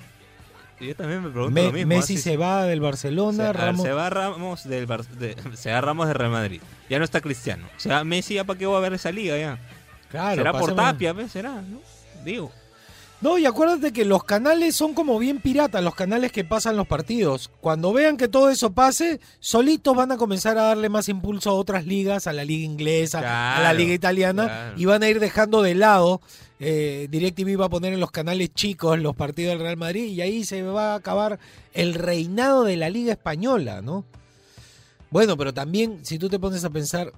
Yo 0.80 0.96
también 0.96 1.24
me 1.24 1.30
pregunto 1.30 1.52
Me- 1.54 1.64
lo 1.68 1.72
mismo. 1.74 1.90
Messi 1.90 2.16
así- 2.16 2.24
se 2.24 2.38
va 2.38 2.64
del 2.66 2.80
Barcelona, 2.82 3.48
se, 3.48 3.54
Ramos... 3.54 3.86
se 3.86 3.94
va 3.94 4.10
Ramos 4.10 4.64
del 4.68 4.86
Bar- 4.88 5.06
de- 5.08 5.36
se 5.56 5.72
va 5.72 5.80
Ramos 5.82 6.08
de 6.08 6.14
Real 6.14 6.32
Madrid. 6.32 6.62
Ya 6.90 6.98
no 7.00 7.06
está 7.06 7.22
Cristiano. 7.22 7.68
Se 7.78 7.90
va 7.90 8.04
Messi, 8.04 8.34
¿ya 8.36 8.44
para 8.44 8.58
qué 8.60 8.66
voy 8.66 8.78
a 8.78 8.80
ver 8.80 8.94
esa 8.94 9.12
liga 9.12 9.38
ya? 9.38 9.58
Claro, 10.10 10.36
será 10.36 10.52
por 10.52 10.76
Tapia, 10.76 11.14
pues, 11.14 11.32
será, 11.32 11.62
¿no? 11.62 11.80
Digo. 12.26 12.52
No, 13.22 13.38
y 13.38 13.46
acuérdate 13.46 13.94
que 13.94 14.04
los 14.04 14.24
canales 14.24 14.76
son 14.76 14.96
como 14.96 15.20
bien 15.20 15.40
piratas, 15.40 15.84
los 15.84 15.94
canales 15.94 16.32
que 16.32 16.44
pasan 16.44 16.76
los 16.76 16.88
partidos. 16.88 17.52
Cuando 17.62 17.94
vean 17.94 18.18
que 18.18 18.28
todo 18.28 18.50
eso 18.50 18.74
pase, 18.74 19.20
solitos 19.40 19.96
van 19.96 20.12
a 20.12 20.18
comenzar 20.18 20.58
a 20.58 20.64
darle 20.64 20.90
más 20.90 21.08
impulso 21.08 21.52
a 21.52 21.54
otras 21.54 21.86
ligas, 21.86 22.26
a 22.26 22.34
la 22.34 22.44
liga 22.44 22.66
inglesa, 22.66 23.20
a 23.58 23.62
la 23.62 23.74
liga 23.74 23.94
italiana, 23.94 24.46
claro. 24.46 24.74
y 24.76 24.86
van 24.86 25.04
a 25.04 25.10
ir 25.10 25.20
dejando 25.20 25.62
de 25.62 25.76
lado. 25.76 26.20
Eh, 26.60 27.08
DirecTV 27.12 27.60
va 27.60 27.66
a 27.66 27.70
poner 27.70 27.94
en 27.94 28.00
los 28.00 28.12
canales 28.12 28.54
chicos 28.56 29.00
los 29.00 29.16
partidos 29.16 29.54
del 29.54 29.62
Real 29.62 29.78
Madrid 29.78 30.06
y 30.06 30.22
ahí 30.22 30.44
se 30.44 30.64
va 30.64 30.94
a 30.94 30.96
acabar 30.96 31.40
el 31.74 31.94
reinado 31.94 32.64
de 32.64 32.78
la 32.78 32.90
liga 32.90 33.14
española, 33.14 33.82
¿no? 33.82 34.04
Bueno, 35.12 35.38
pero 35.38 35.54
también, 35.54 36.00
si 36.04 36.18
tú 36.18 36.28
te 36.28 36.40
pones 36.40 36.64
a 36.64 36.70
pensar, 36.72 37.14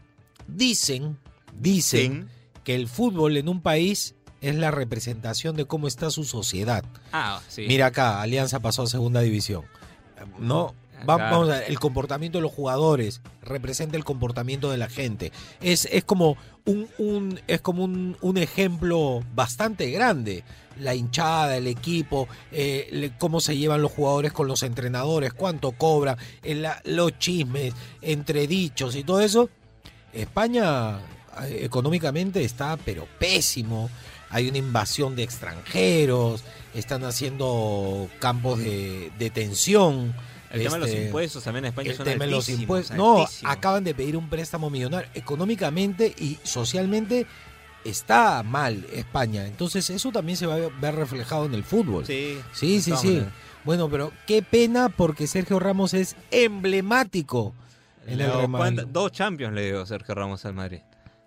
dicen, 0.48 1.18
dicen 1.60 2.28
que 2.64 2.76
el 2.76 2.88
fútbol 2.90 3.38
en 3.38 3.48
un 3.48 3.62
país 3.62 4.16
es 4.44 4.56
la 4.56 4.70
representación 4.70 5.56
de 5.56 5.66
cómo 5.66 5.88
está 5.88 6.12
su 6.12 6.24
sociedad. 6.24 6.84
Ah, 7.12 7.42
sí. 7.48 7.66
Mira 7.68 7.88
acá, 7.88 8.22
Alianza 8.22 8.60
pasó 8.60 8.84
a 8.84 8.88
segunda 8.88 9.22
división. 9.22 9.64
No, 10.40 10.74
Acá. 11.02 11.06
vamos 11.32 11.50
a 11.50 11.54
ver, 11.60 11.64
el 11.68 11.80
comportamiento 11.80 12.38
de 12.38 12.44
los 12.44 12.52
jugadores 12.52 13.22
representa 13.42 13.98
el 13.98 14.06
comportamiento 14.06 14.70
de 14.72 14.78
la 14.78 14.88
gente. 14.90 15.32
Es, 15.60 15.86
es 15.92 16.04
como 16.06 16.38
un, 16.66 16.88
un- 16.98 17.40
es 17.48 17.60
como 17.62 17.84
un, 17.84 18.16
un 18.22 18.38
ejemplo 18.38 19.22
bastante 19.36 19.90
grande. 19.92 20.44
La 20.80 20.96
hinchada, 20.96 21.58
el 21.58 21.68
equipo, 21.68 22.28
eh, 22.52 22.88
le- 22.92 23.18
cómo 23.18 23.42
se 23.42 23.58
llevan 23.58 23.82
los 23.82 23.92
jugadores 23.92 24.32
con 24.32 24.48
los 24.48 24.64
entrenadores, 24.64 25.34
cuánto 25.34 25.72
cobran, 25.74 26.18
eh, 26.42 26.56
la- 26.56 26.82
los 26.86 27.18
chismes, 27.20 27.74
entredichos 28.02 28.96
y 28.96 29.04
todo 29.04 29.20
eso. 29.22 29.50
España 30.14 31.00
eh, 31.44 31.62
económicamente 31.64 32.44
está 32.44 32.78
pero 32.78 33.08
pésimo. 33.20 33.90
Hay 34.34 34.50
una 34.50 34.58
invasión 34.58 35.16
de 35.16 35.24
extranjeros, 35.24 36.44
están 36.74 37.04
haciendo 37.04 38.10
campos 38.20 38.60
de 38.60 39.12
detención. 39.18 40.14
El 40.52 40.64
tema 40.64 40.76
de 40.76 40.80
los 40.82 40.90
este, 40.90 41.06
impuestos 41.06 41.44
también 41.44 41.66
en 41.66 41.70
España 41.70 41.92
el 41.92 41.98
son 41.98 42.06
tema 42.06 42.26
de 42.26 42.32
los 42.32 42.40
altísimos, 42.40 42.62
impuestos. 42.62 42.98
No, 42.98 43.22
altísimos. 43.22 43.52
acaban 43.52 43.84
de 43.84 43.96
pedir 43.96 44.18
un 44.18 44.30
préstamo 44.30 44.70
millonario. 44.70 45.10
Económicamente 45.14 46.14
y 46.20 46.38
socialmente 46.44 47.26
está 47.86 48.44
mal 48.44 48.86
España. 48.94 49.48
Entonces 49.48 49.90
eso 49.90 50.12
también 50.12 50.38
se 50.38 50.46
va 50.46 50.56
a 50.56 50.70
ver 50.82 50.96
reflejado 50.96 51.46
en 51.46 51.54
el 51.54 51.64
fútbol. 51.64 52.06
Sí, 52.06 52.40
Sí, 52.54 52.82
sí. 52.82 53.24
Bueno, 53.64 53.90
pero 53.90 54.12
qué 54.28 54.42
pena 54.42 54.90
porque 54.90 55.26
Sergio 55.26 55.58
Ramos 55.58 55.94
es 55.94 56.18
emblemático 56.32 57.54
en 58.06 58.18
Le 58.18 58.26
el 58.26 58.92
Dos 58.92 59.12
Champions 59.12 59.54
le 59.54 59.66
dio 59.68 59.86
Sergio 59.86 60.16
Ramos 60.16 60.46
al 60.46 60.54
Madrid. 60.54 60.80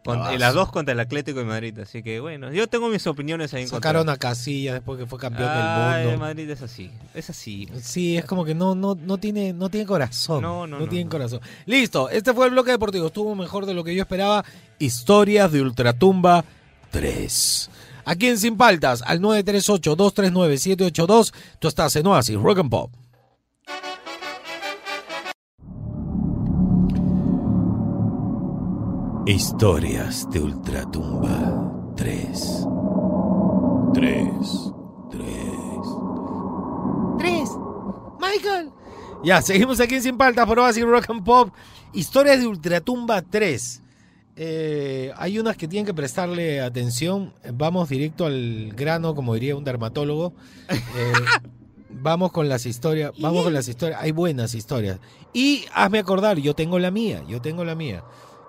Con- 0.07 0.33
y 0.33 0.39
las 0.39 0.55
dos 0.55 0.71
contra 0.71 0.93
el 0.93 1.01
Atlético 1.01 1.41
de 1.41 1.45
Madrid. 1.45 1.79
Así 1.79 2.03
que 2.03 2.21
bueno, 2.21 2.51
yo 2.53 2.67
tengo 2.67 2.89
mis 2.89 3.07
opiniones 3.07 3.53
ahí 3.55 3.63
en 3.63 3.69
Sacaron 3.69 4.09
a 4.09 4.17
Casillas 4.17 4.75
después 4.75 4.99
que 4.99 5.07
fue 5.07 5.19
campeón 5.19 5.49
del 5.49 5.59
el 5.59 6.05
mundo. 6.07 6.21
Madrid 6.21 6.49
es 6.49 6.63
así. 6.63 6.91
Es 7.15 7.31
así. 7.31 7.69
Sí, 7.83 8.17
es 8.17 8.25
como 8.25 8.45
que 8.45 8.55
no, 8.55 8.75
no, 8.75 8.95
no 8.95 9.19
tiene, 9.19 9.53
no 9.53 9.69
tiene 9.69 9.87
corazón. 9.87 10.43
No, 10.43 10.67
no, 10.67 10.79
no, 10.81 10.89
tiene 10.89 11.05
no. 11.05 11.11
corazón. 11.11 11.41
Listo, 11.67 12.09
este 12.09 12.33
fue 12.33 12.47
el 12.47 12.53
bloque 12.53 12.71
deportivo. 12.71 13.09
Estuvo 13.09 13.35
mejor 13.35 13.67
de 13.67 13.75
lo 13.75 13.85
que 13.85 13.95
yo 13.95 14.03
esperaba. 14.03 14.45
Historias 14.79 15.51
de 15.53 15.61
Ultratumba 15.63 16.45
3. 16.91 17.71
Aquí 18.05 18.29
en 18.29 18.39
Sin 18.39 18.57
Paltas, 18.57 19.03
al 19.03 19.21
938-239-782. 19.21 21.33
Tú 21.59 21.69
estás 21.69 21.97
en 21.97 22.07
Oasis, 22.07 22.37
Rock 22.37 22.59
and 22.61 22.71
Pop. 22.71 22.91
Historias 29.27 30.31
de 30.31 30.39
Ultratumba 30.39 31.93
3. 31.97 32.67
3. 33.93 34.29
3. 35.11 35.27
3. 37.19 37.51
Michael. 38.21 38.71
Ya, 39.25 39.43
seguimos 39.43 39.81
aquí 39.81 39.97
en 39.97 40.03
Sin 40.03 40.17
Paltas 40.17 40.47
por 40.47 40.61
Oasis 40.61 40.85
Rock 40.85 41.11
and 41.11 41.25
Pop. 41.25 41.51
Historias 41.93 42.39
de 42.39 42.47
Ultratumba 42.47 43.21
3. 43.21 43.83
Eh, 44.37 45.13
hay 45.17 45.41
unas 45.41 45.57
que 45.57 45.67
tienen 45.67 45.87
que 45.87 45.95
prestarle 45.95 46.61
atención. 46.61 47.35
Vamos 47.53 47.89
directo 47.89 48.27
al 48.27 48.75
grano, 48.77 49.17
como 49.17 49.35
diría 49.35 49.57
un 49.57 49.65
dermatólogo. 49.65 50.35
Eh, 50.69 51.13
vamos 51.91 52.31
con 52.31 52.49
las 52.49 52.65
historias. 52.65 53.11
Vamos 53.19 53.43
con 53.43 53.53
las 53.53 53.67
historias. 53.67 54.01
Hay 54.01 54.13
buenas 54.13 54.55
historias. 54.55 55.01
Y 55.33 55.65
hazme 55.75 55.99
acordar, 55.99 56.39
yo 56.39 56.55
tengo 56.55 56.79
la 56.79 56.93
mía. 56.93 57.25
Yo 57.27 57.43
tengo 57.43 57.65
la 57.65 57.75
mía. 57.75 58.05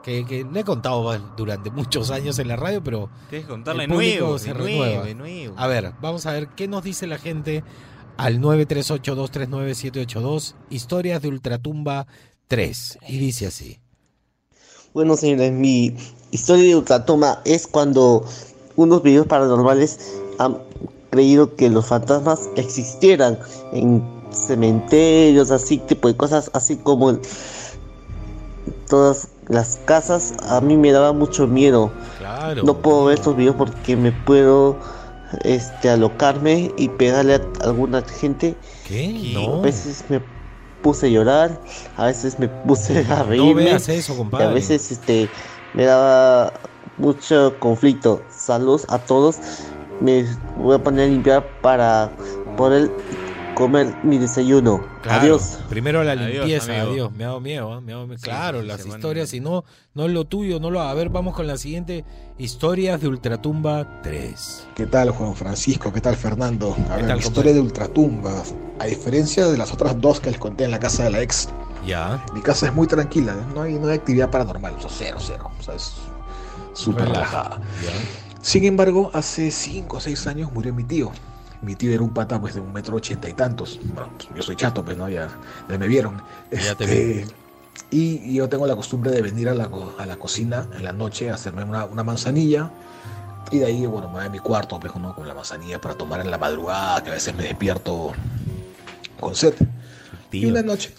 Que, 0.08 0.26
que 0.26 0.46
le 0.46 0.62
he 0.62 0.64
contado 0.64 1.20
durante 1.36 1.70
muchos 1.70 2.12
años 2.12 2.40
en 2.40 2.48
la 2.48 2.56
radio, 2.56 2.82
pero 2.82 3.10
Tienes 3.30 3.46
que 3.46 3.52
contarle 3.52 3.84
El 3.84 3.90
público 3.90 4.20
nuevo, 4.22 4.40
se 4.40 4.48
de 4.48 4.54
renueva. 4.54 4.86
nuevo, 4.86 5.04
de 5.04 5.16
nuevo. 5.16 5.54
a 5.58 5.68
ver, 5.68 5.92
vamos 6.00 6.26
a 6.26 6.32
ver 6.32 6.48
qué 6.56 6.70
nos 6.70 6.82
dice 6.82 7.08
la 7.08 7.18
gente 7.18 7.62
al 8.16 8.40
938-239-782. 8.40 10.56
Historias 10.70 11.22
de 11.22 11.28
Ultratumba 11.28 12.08
3. 12.48 13.00
Y 13.10 13.18
dice 13.18 13.48
así. 13.48 13.82
Bueno, 14.94 15.18
señores, 15.18 15.52
mi 15.52 15.98
historia 16.32 16.64
de 16.64 16.78
ultratumba 16.78 17.42
es 17.44 17.68
cuando 17.68 18.24
unos 18.78 19.04
videos 19.04 19.28
paranormales 19.28 20.22
han 20.40 20.58
creído 21.10 21.54
que 21.58 21.70
los 21.70 21.86
fantasmas 21.86 22.50
existieran 22.56 23.38
en 23.74 24.02
cementerios, 24.32 25.52
así 25.52 25.80
tipo 25.80 26.08
de 26.08 26.16
cosas, 26.16 26.50
así 26.54 26.78
como 26.78 27.10
en 27.10 27.20
todas 28.88 29.28
las 29.48 29.80
casas. 29.86 30.34
A 30.50 30.62
mí 30.62 30.75
me 30.77 30.92
daba 30.92 31.13
mucho 31.13 31.48
miedo. 31.48 31.92
Claro. 32.18 32.63
No 32.63 32.77
puedo 32.77 33.06
ver 33.06 33.18
estos 33.18 33.36
videos 33.36 33.56
porque 33.56 33.96
me 33.96 34.12
puedo 34.12 34.77
este 35.44 35.89
alocarme 35.89 36.72
y 36.77 36.89
pegarle 36.89 37.36
a 37.36 37.42
alguna 37.63 38.01
gente. 38.01 38.56
¿Qué? 38.88 39.34
A 39.36 39.39
No. 39.39 39.62
veces 39.62 40.06
me 40.10 40.22
puse 40.82 41.08
a 41.08 41.10
llorar, 41.10 41.60
a 41.98 42.06
veces 42.06 42.39
me 42.39 42.48
puse 42.48 43.00
a 43.10 43.18
No 43.20 43.24
reírme. 43.25 43.66
veas 43.66 43.89
eso, 43.89 44.13
Y 44.13 44.18
compadre. 44.18 44.46
a 44.46 44.50
veces 44.50 44.92
este 44.92 45.30
me 45.74 45.86
daba 45.86 46.54
mucho 46.98 47.56
conflicto. 47.60 48.22
Saludos 48.30 48.86
a 48.89 49.00
todos. 49.00 49.38
Me 50.00 50.25
voy 50.58 50.75
a 50.75 50.80
poner 50.84 51.06
a 51.06 51.12
limpiar 51.12 51.46
para 51.62 52.12
poder 52.56 52.92
comer 53.58 53.96
mi 54.04 54.18
desayuno. 54.20 54.86
Claro, 55.02 55.22
Adiós. 55.22 55.58
Primero 55.70 56.04
la 56.04 56.12
Adiós, 56.12 56.30
limpieza, 56.46 56.74
amigo. 56.82 56.92
adiós. 56.92 57.12
Me 57.14 57.24
ha 57.24 57.28
dado 57.28 57.40
miedo, 57.42 57.74
¿ah? 57.74 57.82
me 57.82 57.92
ha 57.92 57.96
dado 57.96 58.08
miedo. 58.08 58.20
Sí, 58.20 58.24
Claro, 58.26 58.62
sí, 58.62 58.68
las 58.68 58.86
historias, 58.86 59.30
si 59.30 59.40
no, 59.40 59.64
no 59.96 60.06
es 60.06 60.12
lo 60.12 60.26
tuyo, 60.26 60.60
no 60.60 60.70
lo. 60.70 60.80
A 60.82 60.94
ver, 60.94 61.10
vamos 61.10 61.34
con 61.36 61.48
la 61.48 61.58
siguiente. 61.58 62.06
Historias 62.38 63.02
de 63.02 63.08
Ultratumba 63.08 64.02
3. 64.04 64.68
¿Qué 64.76 64.86
tal 64.86 65.10
Juan 65.10 65.36
Francisco? 65.36 65.92
¿Qué 65.92 66.02
tal 66.02 66.16
Fernando? 66.16 66.76
A 66.90 66.98
ver, 66.98 67.08
tal, 67.08 67.18
la 67.18 67.18
historia 67.18 67.54
de 67.54 67.60
Ultratumba. 67.60 68.44
A 68.80 68.86
diferencia 68.86 69.48
de 69.48 69.58
las 69.58 69.74
otras 69.74 70.00
dos 70.00 70.20
que 70.20 70.30
les 70.30 70.40
conté 70.40 70.66
en 70.66 70.72
la 70.72 70.80
casa 70.80 71.04
de 71.06 71.10
la 71.10 71.22
ex, 71.22 71.50
Ya. 71.86 72.24
mi 72.36 72.42
casa 72.42 72.68
es 72.68 72.74
muy 72.76 72.86
tranquila, 72.86 73.36
no 73.56 73.64
hay, 73.64 73.74
no 73.74 73.88
hay 73.88 73.96
actividad 73.96 74.30
paranormal, 74.30 74.76
o 74.76 74.80
sea, 74.82 74.90
cero, 74.92 75.18
cero. 75.20 75.50
O 75.60 75.64
sea, 75.64 75.74
es 75.74 75.94
súper 76.74 77.06
Relaja. 77.06 77.44
relajada. 77.44 77.62
Sin 78.42 78.64
embargo, 78.66 79.10
hace 79.14 79.50
5 79.50 79.98
o 79.98 80.00
6 80.00 80.28
años 80.28 80.52
murió 80.54 80.74
mi 80.76 80.84
tío. 80.84 81.12
Mi 81.62 81.76
tío 81.76 81.92
era 81.92 82.04
un 82.04 82.12
pata 82.14 82.40
pues 82.40 82.54
de 82.56 82.62
un 82.62 82.72
metro 82.72 82.96
ochenta 82.96 83.28
y 83.30 83.34
tantos. 83.34 83.80
Bueno, 83.84 84.10
pues, 84.16 84.30
yo 84.36 84.44
soy 84.44 84.56
chato, 84.56 84.84
pues 84.86 84.96
no, 84.98 85.10
ya, 85.10 85.28
ya 85.70 85.78
me 85.78 85.88
vieron. 85.88 86.22
Ya 86.52 86.76
te 86.76 86.84
Este, 86.84 87.28
y, 87.92 88.32
y 88.32 88.34
yo 88.36 88.48
tengo 88.50 88.68
la 88.68 88.76
costumbre 88.76 89.12
de 89.12 89.22
venir 89.22 89.50
a 89.50 89.54
la, 89.56 89.70
a 89.98 90.06
la 90.06 90.18
cocina 90.18 90.68
en 90.76 90.84
la 90.84 90.94
noche 90.94 91.30
a 91.32 91.36
hacerme 91.36 91.64
una, 91.64 91.86
una 91.86 92.04
manzanilla. 92.04 92.70
Y 93.50 93.60
de 93.60 93.66
ahí, 93.66 93.86
bueno, 93.86 94.08
me 94.10 94.16
voy 94.16 94.26
a 94.26 94.30
mi 94.30 94.40
cuarto, 94.40 94.80
pues, 94.80 94.94
¿no? 94.96 95.16
con 95.16 95.28
la 95.28 95.34
manzanilla 95.34 95.80
para 95.80 95.96
tomar 95.96 96.20
en 96.20 96.30
la 96.30 96.38
madrugada, 96.38 97.02
que 97.04 97.10
a 97.12 97.14
veces 97.14 97.34
me 97.36 97.44
despierto 97.44 98.12
con 99.20 99.34
sed. 99.36 99.54
Y 100.32 100.42
Tío. 100.42 100.50
una 100.50 100.62
noche, 100.62 100.94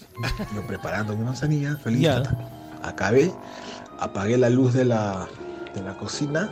yo 0.55 0.67
preparando 0.67 1.15
mi 1.15 1.23
manzanilla, 1.25 1.77
feliz, 1.77 2.01
Ya. 2.01 2.23
acabé, 2.83 3.31
apagué 4.01 4.39
la 4.39 4.49
luz 4.49 4.73
de 4.73 4.87
la, 4.87 5.29
de 5.75 5.83
la 5.83 5.97
cocina 5.99 6.49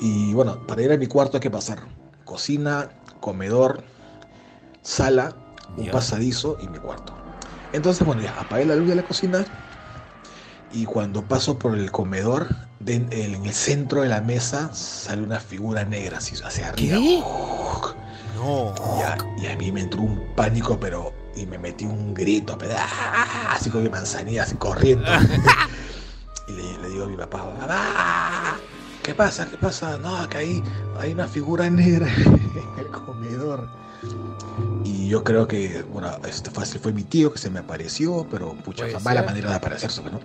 y 0.00 0.32
bueno, 0.34 0.58
para 0.66 0.82
ir 0.82 0.90
a 0.90 0.96
mi 0.96 1.06
cuarto 1.06 1.36
hay 1.36 1.40
que 1.40 1.50
pasar 1.50 1.78
cocina, 2.30 2.88
comedor, 3.18 3.82
sala, 4.82 5.34
un 5.76 5.90
pasadizo 5.90 6.56
y 6.62 6.68
mi 6.68 6.78
cuarto. 6.78 7.12
Entonces, 7.72 8.06
bueno, 8.06 8.22
ya 8.22 8.32
apagué 8.38 8.64
la 8.66 8.76
luz 8.76 8.88
de 8.88 8.94
la 8.94 9.02
cocina 9.02 9.44
y 10.72 10.84
cuando 10.84 11.22
paso 11.22 11.58
por 11.58 11.76
el 11.76 11.90
comedor, 11.90 12.46
de- 12.78 12.94
en 13.10 13.44
el 13.44 13.52
centro 13.52 14.02
de 14.02 14.08
la 14.08 14.20
mesa 14.20 14.72
sale 14.72 15.22
una 15.22 15.40
figura 15.40 15.84
negra 15.84 16.18
así 16.18 16.36
hacia 16.44 16.68
arriba. 16.68 16.96
¿Qué? 16.98 17.20
No. 18.36 18.74
Y 19.36 19.46
a 19.46 19.56
mí 19.56 19.72
me 19.72 19.80
entró 19.80 20.00
un 20.02 20.32
pánico, 20.36 20.78
pero. 20.78 21.12
Y 21.36 21.46
me 21.46 21.58
metí 21.58 21.84
un 21.84 22.12
grito, 22.14 22.56
pero, 22.58 22.74
¡ah! 22.76 23.54
así 23.54 23.70
con 23.70 23.82
mi 23.82 23.88
manzanilla, 23.88 24.42
así 24.44 24.54
corriendo. 24.56 25.06
y 26.48 26.52
le, 26.52 26.78
le 26.78 26.88
digo 26.88 27.04
a 27.04 27.08
mi 27.08 27.16
papá, 27.16 27.38
¡Papá! 27.60 28.56
¿Qué 29.02 29.14
pasa? 29.14 29.48
¿Qué 29.50 29.56
pasa? 29.56 29.98
No, 29.98 30.28
que 30.28 30.38
ahí 30.38 30.62
hay 30.98 31.12
una 31.12 31.26
figura 31.26 31.68
negra 31.70 32.06
en 32.06 32.78
el 32.78 32.86
comedor. 32.88 33.68
Y 34.84 35.08
yo 35.08 35.24
creo 35.24 35.46
que, 35.46 35.82
bueno, 35.82 36.10
este 36.26 36.50
fácil 36.50 36.80
fue 36.80 36.92
mi 36.92 37.02
tío 37.04 37.32
que 37.32 37.38
se 37.38 37.50
me 37.50 37.60
apareció, 37.60 38.26
pero 38.30 38.54
pucha, 38.54 38.86
fue 38.86 39.00
mala 39.00 39.22
manera 39.22 39.50
de 39.50 39.56
aparecerse, 39.56 40.02
¿no? 40.02 40.20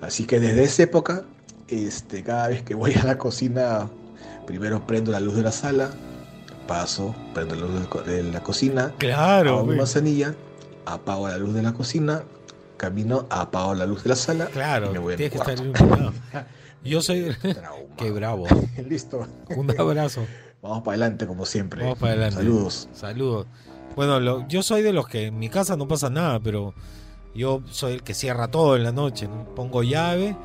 Así 0.00 0.26
que 0.26 0.38
desde 0.38 0.64
esa 0.64 0.82
época, 0.82 1.24
este, 1.68 2.22
cada 2.22 2.48
vez 2.48 2.62
que 2.62 2.74
voy 2.74 2.94
a 2.94 3.04
la 3.04 3.16
cocina, 3.16 3.88
primero 4.46 4.86
prendo 4.86 5.10
la 5.10 5.20
luz 5.20 5.34
de 5.34 5.42
la 5.42 5.52
sala, 5.52 5.90
paso, 6.66 7.14
prendo 7.32 7.54
la 7.54 7.62
luz 7.62 8.06
de 8.06 8.22
la 8.22 8.40
cocina, 8.42 8.92
Claro, 8.98 9.58
hago 9.58 9.66
manzanilla, 9.66 10.34
apago 10.84 11.28
la 11.28 11.38
luz 11.38 11.54
de 11.54 11.62
la 11.62 11.72
cocina, 11.72 12.22
camino, 12.76 13.26
apago 13.30 13.74
la 13.74 13.86
luz 13.86 14.02
de 14.02 14.10
la 14.10 14.16
sala 14.16 14.46
Claro, 14.46 14.90
y 14.90 14.92
me 14.92 14.98
voy 14.98 15.14
a 15.14 15.16
mi 15.16 15.30
que 15.30 15.38
estar. 15.38 15.56
Yo 16.84 17.00
soy... 17.02 17.34
Qué 17.96 18.10
bravo. 18.12 18.46
Listo. 18.88 19.26
Un 19.56 19.70
abrazo. 19.78 20.24
Vamos 20.62 20.78
para 20.82 20.92
adelante 20.96 21.26
como 21.26 21.44
siempre. 21.46 21.82
Vamos 21.82 21.98
para 21.98 22.12
adelante. 22.12 22.36
Saludos. 22.36 22.88
Saludos. 22.92 23.46
Bueno, 23.96 24.18
lo- 24.20 24.46
yo 24.48 24.62
soy 24.62 24.82
de 24.82 24.92
los 24.92 25.06
que 25.08 25.26
en 25.26 25.38
mi 25.38 25.48
casa 25.48 25.76
no 25.76 25.86
pasa 25.88 26.10
nada, 26.10 26.40
pero 26.40 26.74
yo 27.34 27.62
soy 27.70 27.94
el 27.94 28.02
que 28.02 28.14
cierra 28.14 28.48
todo 28.48 28.76
en 28.76 28.82
la 28.82 28.92
noche. 28.92 29.28
¿no? 29.28 29.44
Pongo 29.54 29.82
llave 29.82 30.36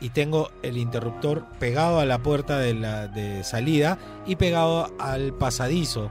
y 0.00 0.10
tengo 0.10 0.50
el 0.62 0.76
interruptor 0.78 1.46
pegado 1.58 1.98
a 2.00 2.04
la 2.04 2.18
puerta 2.22 2.58
de, 2.58 2.74
la, 2.74 3.08
de 3.08 3.42
salida 3.44 3.98
y 4.26 4.36
pegado 4.36 4.88
al 4.98 5.32
pasadizo. 5.34 6.10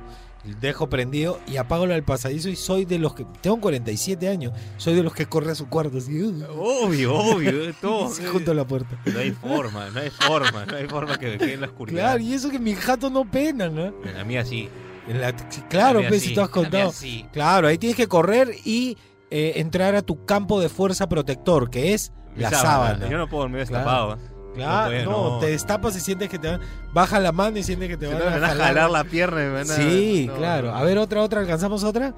Dejo 0.60 0.90
prendido 0.90 1.40
y 1.48 1.56
apago 1.56 1.86
el 1.86 2.04
pasadizo 2.04 2.50
y 2.50 2.56
soy 2.58 2.84
de 2.84 3.00
los 3.00 3.14
que... 3.16 3.26
Tengo 3.42 3.62
47 3.62 4.28
años. 4.28 4.52
Soy 4.78 4.94
de 4.94 5.02
los 5.04 5.14
que 5.14 5.26
corre 5.26 5.52
a 5.52 5.56
su 5.56 5.70
cuarto 5.70 6.00
así. 6.00 6.22
uh, 6.22 6.44
Obvio, 6.58 7.16
obvio, 7.16 7.74
todo. 7.76 8.10
junto 8.32 8.52
a 8.52 8.54
la 8.54 8.66
puerta. 8.68 8.98
No 9.06 9.20
hay 9.20 9.32
forma, 9.32 9.90
no 9.90 10.00
hay 10.02 10.10
forma, 10.10 10.66
no 10.66 10.76
hay 10.76 10.88
forma 10.88 11.18
que 11.18 11.28
me 11.32 11.38
quede 11.38 11.54
en 11.54 11.62
la 11.62 11.68
oscuridad. 11.68 11.98
Claro, 12.00 12.20
y 12.20 12.34
eso 12.34 12.50
que 12.50 12.60
mis 12.60 12.86
gatos 12.86 13.10
no 13.12 13.30
penan, 13.30 13.78
¿eh? 13.80 13.94
En 14.04 14.14
la 14.18 14.24
mía 14.26 14.44
sí. 14.44 14.68
En 15.08 15.22
la- 15.22 15.34
claro, 15.70 15.96
La 15.96 16.00
mía 16.02 16.10
pues, 16.10 16.22
sí, 16.24 16.30
si 16.30 16.36
tú 16.36 16.42
has 16.42 16.50
contado. 16.50 16.92
sí. 16.92 17.26
Claro, 17.32 17.68
ahí 17.68 17.78
tienes 17.78 17.96
que 17.96 18.08
correr 18.08 18.50
y 18.66 18.98
eh, 19.32 19.54
entrar 19.56 19.96
a 19.96 20.02
tu 20.02 20.26
campo 20.26 20.60
de 20.60 20.68
fuerza 20.70 21.08
protector, 21.08 21.70
que 21.70 21.94
es 21.94 22.12
la 22.36 22.50
sábana. 22.52 23.10
Yo 23.10 23.18
no 23.18 23.30
puedo 23.30 23.44
dormir 23.44 23.60
destapado. 23.60 24.18
Claro, 24.18 24.33
todavía 24.62 25.04
no, 25.06 25.30
no. 25.36 25.40
te 25.40 25.48
destapas 25.48 25.96
y 25.96 26.00
sientes 26.00 26.30
que 26.30 26.40
te 26.40 26.50
van, 26.50 26.62
baja 26.94 27.20
la 27.20 27.32
mano 27.32 27.58
y 27.58 27.64
sientes 27.64 27.88
que 27.90 27.98
te 27.98 28.08
Si 28.08 28.14
van 28.14 28.22
no, 28.22 28.28
a 28.28 28.32
van 28.34 28.44
a 28.44 28.48
jalar. 28.50 28.68
jalar 28.68 28.90
la 28.92 29.04
pierna 29.04 29.52
van 29.54 29.62
a... 29.72 29.74
Sí, 29.76 30.26
no, 30.28 30.36
claro. 30.36 30.74
A 30.76 30.84
ver, 30.84 30.98
otra, 30.98 31.22
otra, 31.22 31.42
alcanzamos 31.42 31.84
otra. 31.84 32.14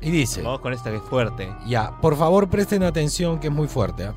Y 0.00 0.10
dice, 0.10 0.42
Vamos 0.42 0.60
con 0.60 0.72
esta 0.72 0.90
que 0.90 0.96
es 0.96 1.02
fuerte. 1.02 1.52
ya, 1.66 1.92
por 2.00 2.16
favor 2.16 2.48
presten 2.48 2.82
atención 2.82 3.38
que 3.40 3.48
es 3.48 3.52
muy 3.52 3.66
fuerte. 3.68 4.04
¿ah? 4.04 4.14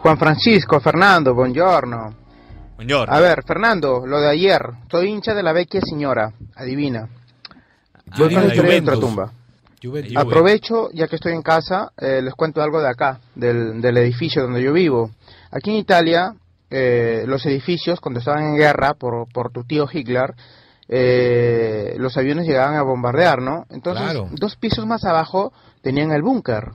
Juan 0.00 0.18
Francisco, 0.18 0.80
Fernando, 0.80 1.34
buongiorno. 1.34 2.14
Buongiorno. 2.76 3.14
A 3.14 3.20
ver, 3.20 3.42
Fernando, 3.44 4.06
lo 4.06 4.20
de 4.20 4.28
ayer. 4.30 4.62
Soy 4.90 5.08
hincha 5.08 5.34
de 5.34 5.42
la 5.42 5.52
vecchia 5.52 5.80
señora. 5.80 6.32
Adivina. 6.56 7.08
Yo 8.16 8.24
Voy 8.24 8.28
digo 8.28 8.40
Juventus. 8.42 8.94
Juventus. 9.00 9.30
Juve. 9.82 10.12
Aprovecho, 10.16 10.88
ya 10.92 11.08
que 11.08 11.16
estoy 11.16 11.32
en 11.34 11.42
casa, 11.42 11.92
eh, 11.98 12.20
les 12.22 12.32
cuento 12.34 12.62
algo 12.62 12.80
de 12.80 12.88
acá, 12.88 13.20
del, 13.34 13.82
del 13.82 13.96
edificio 13.98 14.42
donde 14.42 14.62
yo 14.62 14.72
vivo. 14.72 15.10
Aquí 15.56 15.70
en 15.70 15.76
Italia, 15.76 16.34
eh, 16.68 17.22
los 17.28 17.46
edificios, 17.46 18.00
cuando 18.00 18.18
estaban 18.18 18.42
en 18.44 18.56
guerra 18.56 18.94
por, 18.94 19.28
por 19.32 19.52
tu 19.52 19.62
tío 19.62 19.86
Hitler, 19.90 20.34
eh, 20.88 21.94
los 21.96 22.16
aviones 22.16 22.44
llegaban 22.44 22.74
a 22.74 22.82
bombardear, 22.82 23.40
¿no? 23.40 23.64
Entonces, 23.70 24.02
Claro. 24.02 24.28
dos 24.32 24.56
pisos 24.56 24.84
más 24.84 25.04
abajo 25.04 25.52
tenían 25.80 26.10
el 26.10 26.22
búnker, 26.22 26.72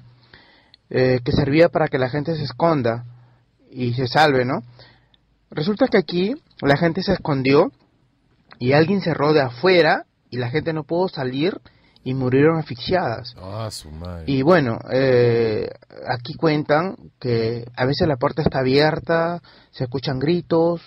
eh, 0.89 1.19
que 1.25 1.31
servía 1.33 1.67
para 1.67 1.89
que 1.89 1.97
la 1.97 2.09
gente 2.09 2.37
se 2.37 2.43
esconda 2.43 3.03
y 3.69 3.93
se 3.95 4.07
salve, 4.07 4.45
¿no? 4.45 4.63
Resulta 5.51 5.87
que 5.87 5.97
aquí 5.97 6.35
la 6.61 6.77
gente 6.77 7.03
se 7.03 7.11
escondió 7.11 7.73
y 8.59 8.71
alguien 8.71 9.01
cerró 9.01 9.33
de 9.33 9.41
afuera 9.41 10.05
y 10.29 10.37
la 10.37 10.49
gente 10.49 10.71
no 10.71 10.83
pudo 10.85 11.09
salir 11.09 11.59
y 12.03 12.13
murieron 12.13 12.57
asfixiadas. 12.57 13.35
Ah, 13.37 13.69
su 13.71 13.91
madre. 13.91 14.23
Y 14.27 14.41
bueno, 14.41 14.79
eh, 14.91 15.69
aquí 16.07 16.33
cuentan 16.35 16.95
que 17.19 17.65
a 17.75 17.85
veces 17.85 18.07
la 18.07 18.17
puerta 18.17 18.41
está 18.41 18.59
abierta, 18.59 19.41
se 19.71 19.83
escuchan 19.83 20.19
gritos. 20.19 20.81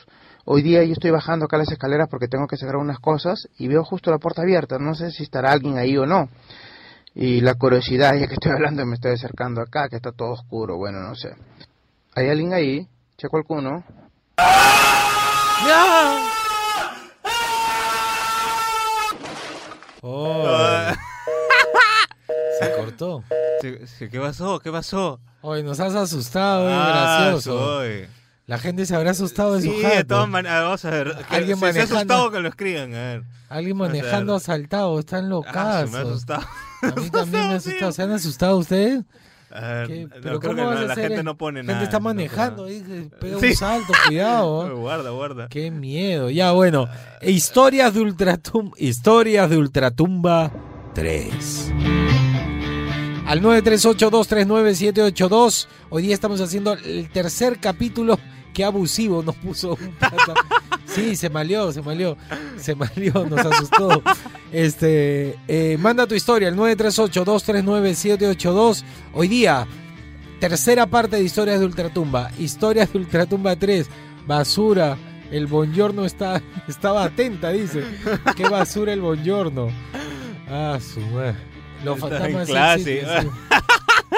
Hoy 0.44 0.62
día 0.62 0.83
yo 0.83 0.92
estoy 0.92 1.11
bajando 1.11 1.44
acá 1.44 1.59
las 1.59 1.70
escaleras 1.70 2.09
porque 2.11 2.29
tengo 2.29 2.46
que 2.46 2.57
sacar 2.57 2.77
unas 2.77 2.98
cosas 2.98 3.48
y 3.59 3.68
veo 3.68 3.85
justo 3.85 4.11
la 4.11 4.18
puerta 4.18 4.42
abierta. 4.42 4.79
No 4.79 4.94
sé 4.94 5.11
si 5.11 5.22
estará 5.22 5.53
alguien 5.53 5.79
ahí 5.79 5.96
o 5.96 6.07
no. 6.07 6.29
Y 7.14 7.42
la 7.42 7.55
curiosidad, 7.55 8.14
ya 8.14 8.27
que 8.27 8.35
estoy 8.35 8.53
hablando, 8.53 8.87
me 8.87 8.94
estoy 8.94 9.12
acercando 9.12 9.61
acá, 9.61 9.88
que 9.88 9.96
está 9.96 10.12
todo 10.12 10.33
oscuro. 10.33 10.79
Bueno, 10.79 11.01
no 11.01 11.14
sé. 11.14 11.35
¿Hay 12.14 12.29
alguien 12.29 12.55
ahí? 12.55 12.88
¿Checo 13.16 13.37
alguno? 13.37 13.85
Oh, 20.04 20.44
se 22.60 22.72
cortó. 22.76 23.22
¿Qué 23.60 24.20
pasó? 24.20 24.58
¿Qué 24.58 24.70
pasó? 24.72 25.20
Oye, 25.42 25.62
nos 25.62 25.78
has 25.80 25.94
asustado, 25.94 26.68
es 26.68 26.74
Ah, 26.76 27.18
gracioso. 27.20 27.58
soy. 27.58 28.06
La 28.46 28.58
gente 28.58 28.84
se 28.84 28.96
habrá 28.96 29.12
asustado 29.12 29.54
de 29.54 29.62
su 29.62 29.70
Sí, 29.72 29.82
jato. 29.82 29.96
de 29.96 30.04
todas 30.04 30.28
maneras, 30.28 30.62
vamos 30.64 30.84
a 30.84 30.90
ver. 30.90 31.16
Alguien 31.30 31.56
si 31.56 31.60
se 31.60 31.66
ha 31.68 31.72
manejando. 31.72 31.94
asustado 31.96 32.30
que 32.32 32.40
lo 32.40 32.48
escriban, 32.48 32.94
a 32.94 32.98
ver. 32.98 33.22
Alguien 33.48 33.76
manejando 33.76 34.34
asaltado, 34.34 34.98
están 34.98 35.26
Ah, 35.26 35.28
locazos. 35.28 35.90
se 35.90 35.96
me 35.96 35.98
ha 35.98 36.02
asustado. 36.02 36.42
A 36.82 37.00
mí 37.00 37.10
también 37.10 37.48
me 37.48 37.54
ha 37.54 37.56
asustado. 37.56 37.92
¿Se 37.92 38.02
han 38.02 38.10
asustado 38.10 38.56
ustedes? 38.58 39.04
A 39.54 39.60
ver, 39.72 39.86
¿Qué? 39.86 40.02
no, 40.04 40.08
Pero 40.22 40.40
creo 40.40 40.50
¿cómo 40.52 40.54
que 40.56 40.62
no, 40.62 40.70
a 40.70 40.74
la 40.86 40.92
hacer? 40.92 41.08
gente 41.08 41.22
no 41.22 41.36
pone 41.36 41.62
La 41.62 41.66
nada. 41.66 41.78
gente 41.80 41.84
está 41.90 41.98
no 41.98 42.04
manejando, 42.04 42.66
que 42.66 43.10
pega 43.20 43.38
Sí. 43.38 43.46
un 43.46 43.54
salto, 43.56 43.92
cuidado. 44.06 44.66
¿eh? 44.66 44.70
Guarda, 44.80 45.10
guarda. 45.10 45.48
Qué 45.48 45.70
miedo. 45.70 46.30
Ya, 46.30 46.52
bueno. 46.52 46.88
e 47.20 47.30
Historias 47.30 47.92
de 47.94 48.00
Ultratumba. 48.00 48.74
Historias 48.78 49.50
de 49.50 49.58
Ultratumba 49.58 50.50
3. 50.94 51.72
Al 53.26 53.40
938239782. 53.42 55.66
Hoy 55.90 56.02
día 56.02 56.14
estamos 56.14 56.40
haciendo 56.40 56.72
el 56.74 57.08
tercer 57.10 57.58
capítulo. 57.60 58.18
Qué 58.52 58.64
abusivo 58.64 59.22
nos 59.22 59.36
puso 59.36 59.74
un. 59.74 59.94
Sí, 60.94 61.16
se 61.16 61.28
malió, 61.31 61.72
se 61.72 61.81
malió. 61.83 62.16
Se 62.59 62.74
malió, 62.74 63.12
nos 63.28 63.40
asustó. 63.40 64.02
Este, 64.52 65.37
eh, 65.48 65.76
manda 65.81 66.07
tu 66.07 66.14
historia 66.14 66.48
al 66.48 66.57
938239782. 66.57 68.85
Hoy 69.14 69.28
día, 69.28 69.66
tercera 70.40 70.87
parte 70.87 71.16
de 71.16 71.22
Historias 71.22 71.61
de 71.61 71.66
Ultratumba. 71.66 72.31
Historias 72.38 72.92
de 72.92 72.98
Ultratumba 72.98 73.57
3. 73.57 73.88
Basura. 74.26 74.96
El 75.31 75.46
Bongiorno 75.46 76.05
está, 76.05 76.42
estaba 76.68 77.05
atenta, 77.05 77.48
dice. 77.50 77.83
Qué 78.37 78.46
basura 78.48 78.92
el 78.92 79.00
Bongiorno. 79.00 79.68
Ah, 80.50 80.78
su 80.78 81.00
madre. 81.00 81.35
Los 81.83 81.94
Estaba 81.96 82.18
fantasmas 82.18 82.48
en 82.48 82.55
clase. 82.55 83.00
existen, 83.00 83.22
sí. 83.22 83.28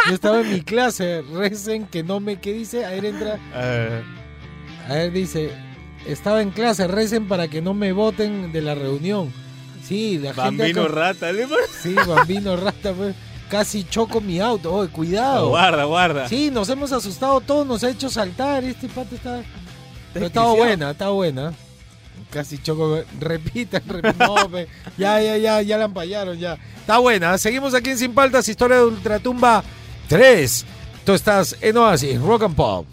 Yo 0.09 0.15
estaba 0.15 0.41
en 0.41 0.51
mi 0.53 0.61
clase, 0.61 1.23
recen 1.33 1.87
que 1.87 2.03
no 2.03 2.19
me... 2.21 2.39
¿Qué 2.41 2.53
dice? 2.53 2.85
A 2.85 2.91
ver, 2.91 3.05
entra... 3.07 3.39
A 3.55 3.59
ver, 3.61 4.03
A 4.89 4.93
ver, 4.95 5.13
dice... 5.13 5.51
Estaba 6.07 6.43
en 6.43 6.51
clase, 6.51 6.87
recen 6.87 7.29
para 7.29 7.49
que 7.49 7.63
no 7.63 7.75
me 7.75 7.93
voten 7.93 8.53
de 8.53 8.61
la 8.61 8.75
reunión. 8.75 9.33
Sí, 9.83 10.19
la 10.19 10.35
gente... 10.35 10.63
Bambino 10.63 10.89
rata. 10.89 11.33
¿le? 11.33 11.47
Sí, 11.83 11.95
bambino 11.95 12.57
rata, 12.57 12.93
pues. 12.93 13.15
Casi 13.51 13.85
choco 13.85 14.21
mi 14.21 14.41
auto. 14.41 14.73
Oye, 14.73 14.91
cuidado. 14.91 15.49
Guarda, 15.49 15.85
guarda. 15.85 16.29
Sí, 16.29 16.51
nos 16.51 16.69
hemos 16.71 16.93
asustado 16.93 17.41
todos, 17.41 17.67
nos 17.67 17.85
ha 17.85 17.91
hecho 17.91 18.09
saltar. 18.09 18.65
Este 18.65 18.89
pato 18.89 19.15
está. 19.15 19.43
Pero 20.13 20.25
desquiciado. 20.27 20.57
buena, 20.57 20.91
está 20.91 21.11
buena. 21.11 21.53
Casi 22.31 22.59
choco. 22.59 23.03
No, 24.19 24.51
pe, 24.51 24.69
ya, 24.97 25.21
ya, 25.21 25.37
ya, 25.37 25.63
ya 25.63 25.79
la 25.79 25.85
empallaron, 25.85 26.39
ya. 26.39 26.59
Está 26.81 26.99
buena. 26.99 27.37
Seguimos 27.39 27.75
aquí 27.75 27.91
en 27.91 27.99
Sin 27.99 28.15
Paltas, 28.15 28.49
historia 28.49 28.79
de 28.79 28.85
Ultratumba 28.85 29.63
3. 30.09 30.67
Tú 31.05 31.13
estás 31.13 31.57
en 31.61 31.77
Oasis, 31.77 32.21
Rock 32.21 32.45
and 32.45 32.57
Pop. 32.57 32.87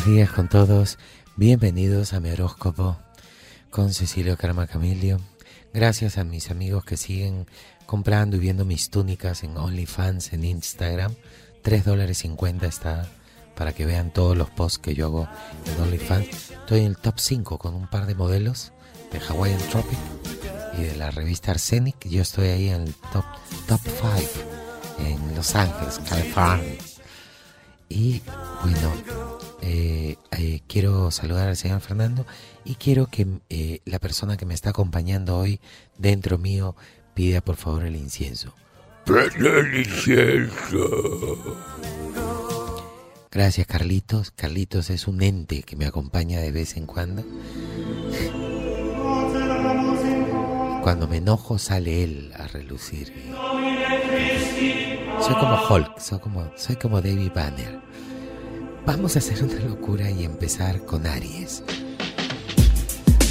Buenos 0.00 0.16
días 0.16 0.30
con 0.30 0.48
todos. 0.48 0.98
Bienvenidos 1.36 2.14
a 2.14 2.20
mi 2.20 2.30
horóscopo 2.30 2.96
con 3.70 3.92
Cecilio 3.92 4.38
Karma 4.38 4.66
Camilio. 4.66 5.20
Gracias 5.74 6.16
a 6.16 6.24
mis 6.24 6.50
amigos 6.50 6.84
que 6.86 6.96
siguen 6.96 7.46
comprando 7.84 8.36
y 8.36 8.40
viendo 8.40 8.64
mis 8.64 8.88
túnicas 8.88 9.42
en 9.42 9.58
OnlyFans 9.58 10.32
en 10.32 10.44
Instagram. 10.44 11.14
3 11.62 11.84
dólares 11.84 12.16
50 12.18 12.66
está 12.66 13.10
para 13.54 13.74
que 13.74 13.84
vean 13.84 14.10
todos 14.10 14.38
los 14.38 14.48
posts 14.48 14.78
que 14.78 14.94
yo 14.94 15.06
hago 15.06 15.28
en 15.66 15.82
OnlyFans. 15.82 16.50
Estoy 16.50 16.80
en 16.80 16.86
el 16.86 16.96
top 16.96 17.18
5 17.18 17.58
con 17.58 17.74
un 17.74 17.86
par 17.86 18.06
de 18.06 18.14
modelos 18.14 18.72
de 19.12 19.20
Hawaiian 19.20 19.60
Tropic 19.68 19.98
y 20.78 20.82
de 20.82 20.96
la 20.96 21.10
revista 21.10 21.50
Arsenic. 21.50 22.08
Yo 22.08 22.22
estoy 22.22 22.48
ahí 22.48 22.68
en 22.70 22.82
el 22.82 22.94
top, 23.12 23.24
top 23.66 23.80
5 23.84 25.06
en 25.06 25.34
Los 25.34 25.54
Ángeles, 25.54 26.00
California. 26.08 26.78
Y 27.90 28.22
bueno, 28.62 29.39
eh, 29.62 30.16
eh, 30.32 30.60
quiero 30.66 31.10
saludar 31.10 31.48
al 31.48 31.56
señor 31.56 31.80
Fernando 31.80 32.26
y 32.64 32.76
quiero 32.76 33.06
que 33.06 33.26
eh, 33.50 33.80
la 33.84 33.98
persona 33.98 34.36
que 34.36 34.46
me 34.46 34.54
está 34.54 34.70
acompañando 34.70 35.36
hoy 35.36 35.60
dentro 35.98 36.38
mío 36.38 36.74
pida 37.14 37.40
por 37.40 37.56
favor 37.56 37.84
el 37.84 37.96
incienso. 37.96 38.54
Gracias, 43.30 43.66
Carlitos. 43.66 44.30
Carlitos 44.32 44.90
es 44.90 45.06
un 45.06 45.22
ente 45.22 45.62
que 45.62 45.76
me 45.76 45.86
acompaña 45.86 46.40
de 46.40 46.52
vez 46.52 46.76
en 46.76 46.86
cuando. 46.86 47.24
Cuando 50.82 51.06
me 51.06 51.18
enojo 51.18 51.58
sale 51.58 52.02
él 52.04 52.32
a 52.36 52.46
relucir. 52.48 53.12
Soy 55.20 55.34
como 55.34 55.58
Hulk, 55.68 55.98
soy 55.98 56.18
como, 56.18 56.50
soy 56.56 56.76
como 56.76 57.00
David 57.00 57.30
Banner. 57.34 57.80
Vamos 58.86 59.14
a 59.14 59.18
hacer 59.18 59.44
una 59.44 59.60
locura 59.60 60.10
y 60.10 60.24
empezar 60.24 60.84
con 60.84 61.06
Aries. 61.06 61.62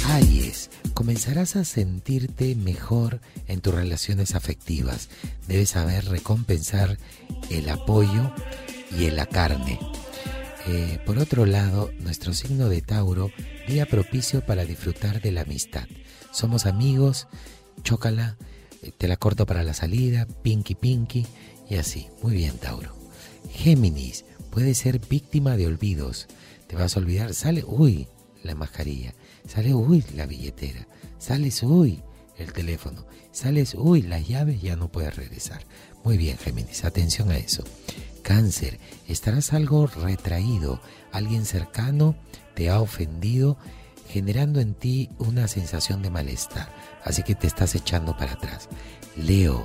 Aries, 0.06 0.70
comenzarás 0.94 1.56
a 1.56 1.64
sentirte 1.64 2.54
mejor 2.54 3.20
en 3.48 3.60
tus 3.60 3.74
relaciones 3.74 4.34
afectivas. 4.34 5.08
Debes 5.48 5.70
saber 5.70 6.06
recompensar 6.06 6.98
el 7.50 7.68
apoyo 7.68 8.32
y 8.96 9.06
en 9.06 9.16
la 9.16 9.26
carne. 9.26 9.78
Eh, 10.66 10.98
por 11.04 11.18
otro 11.18 11.46
lado, 11.46 11.90
nuestro 12.00 12.32
signo 12.32 12.68
de 12.68 12.80
Tauro, 12.80 13.30
día 13.66 13.86
propicio 13.86 14.46
para 14.46 14.64
disfrutar 14.64 15.20
de 15.20 15.32
la 15.32 15.42
amistad. 15.42 15.86
Somos 16.30 16.64
amigos, 16.64 17.26
chócala, 17.82 18.36
eh, 18.82 18.92
te 18.96 19.08
la 19.08 19.16
corto 19.16 19.46
para 19.46 19.64
la 19.64 19.74
salida, 19.74 20.26
pinky 20.42 20.76
pinky 20.76 21.26
y 21.68 21.74
así. 21.74 22.06
Muy 22.22 22.34
bien, 22.34 22.56
Tauro. 22.58 22.94
Géminis, 23.50 24.24
puede 24.50 24.74
ser 24.74 24.98
víctima 24.98 25.56
de 25.56 25.66
olvidos. 25.66 26.26
Te 26.66 26.76
vas 26.76 26.96
a 26.96 27.00
olvidar, 27.00 27.34
sale, 27.34 27.64
uy, 27.64 28.06
la 28.42 28.54
mascarilla. 28.54 29.14
Sale, 29.46 29.74
uy, 29.74 30.04
la 30.14 30.26
billetera. 30.26 30.86
Sales, 31.18 31.62
uy, 31.62 32.02
el 32.38 32.52
teléfono. 32.52 33.06
Sales, 33.32 33.74
uy, 33.74 34.02
las 34.02 34.26
llaves, 34.26 34.60
ya 34.60 34.76
no 34.76 34.90
puedes 34.90 35.16
regresar. 35.16 35.62
Muy 36.04 36.16
bien, 36.16 36.38
Géminis, 36.38 36.84
atención 36.84 37.30
a 37.30 37.36
eso. 37.36 37.64
Cáncer, 38.22 38.78
estarás 39.08 39.52
algo 39.52 39.86
retraído. 39.86 40.80
Alguien 41.12 41.44
cercano 41.44 42.16
te 42.54 42.70
ha 42.70 42.80
ofendido, 42.80 43.56
generando 44.08 44.60
en 44.60 44.74
ti 44.74 45.10
una 45.18 45.48
sensación 45.48 46.02
de 46.02 46.10
malestar. 46.10 46.72
Así 47.04 47.22
que 47.22 47.34
te 47.34 47.46
estás 47.46 47.74
echando 47.74 48.16
para 48.16 48.32
atrás. 48.32 48.68
Leo, 49.16 49.64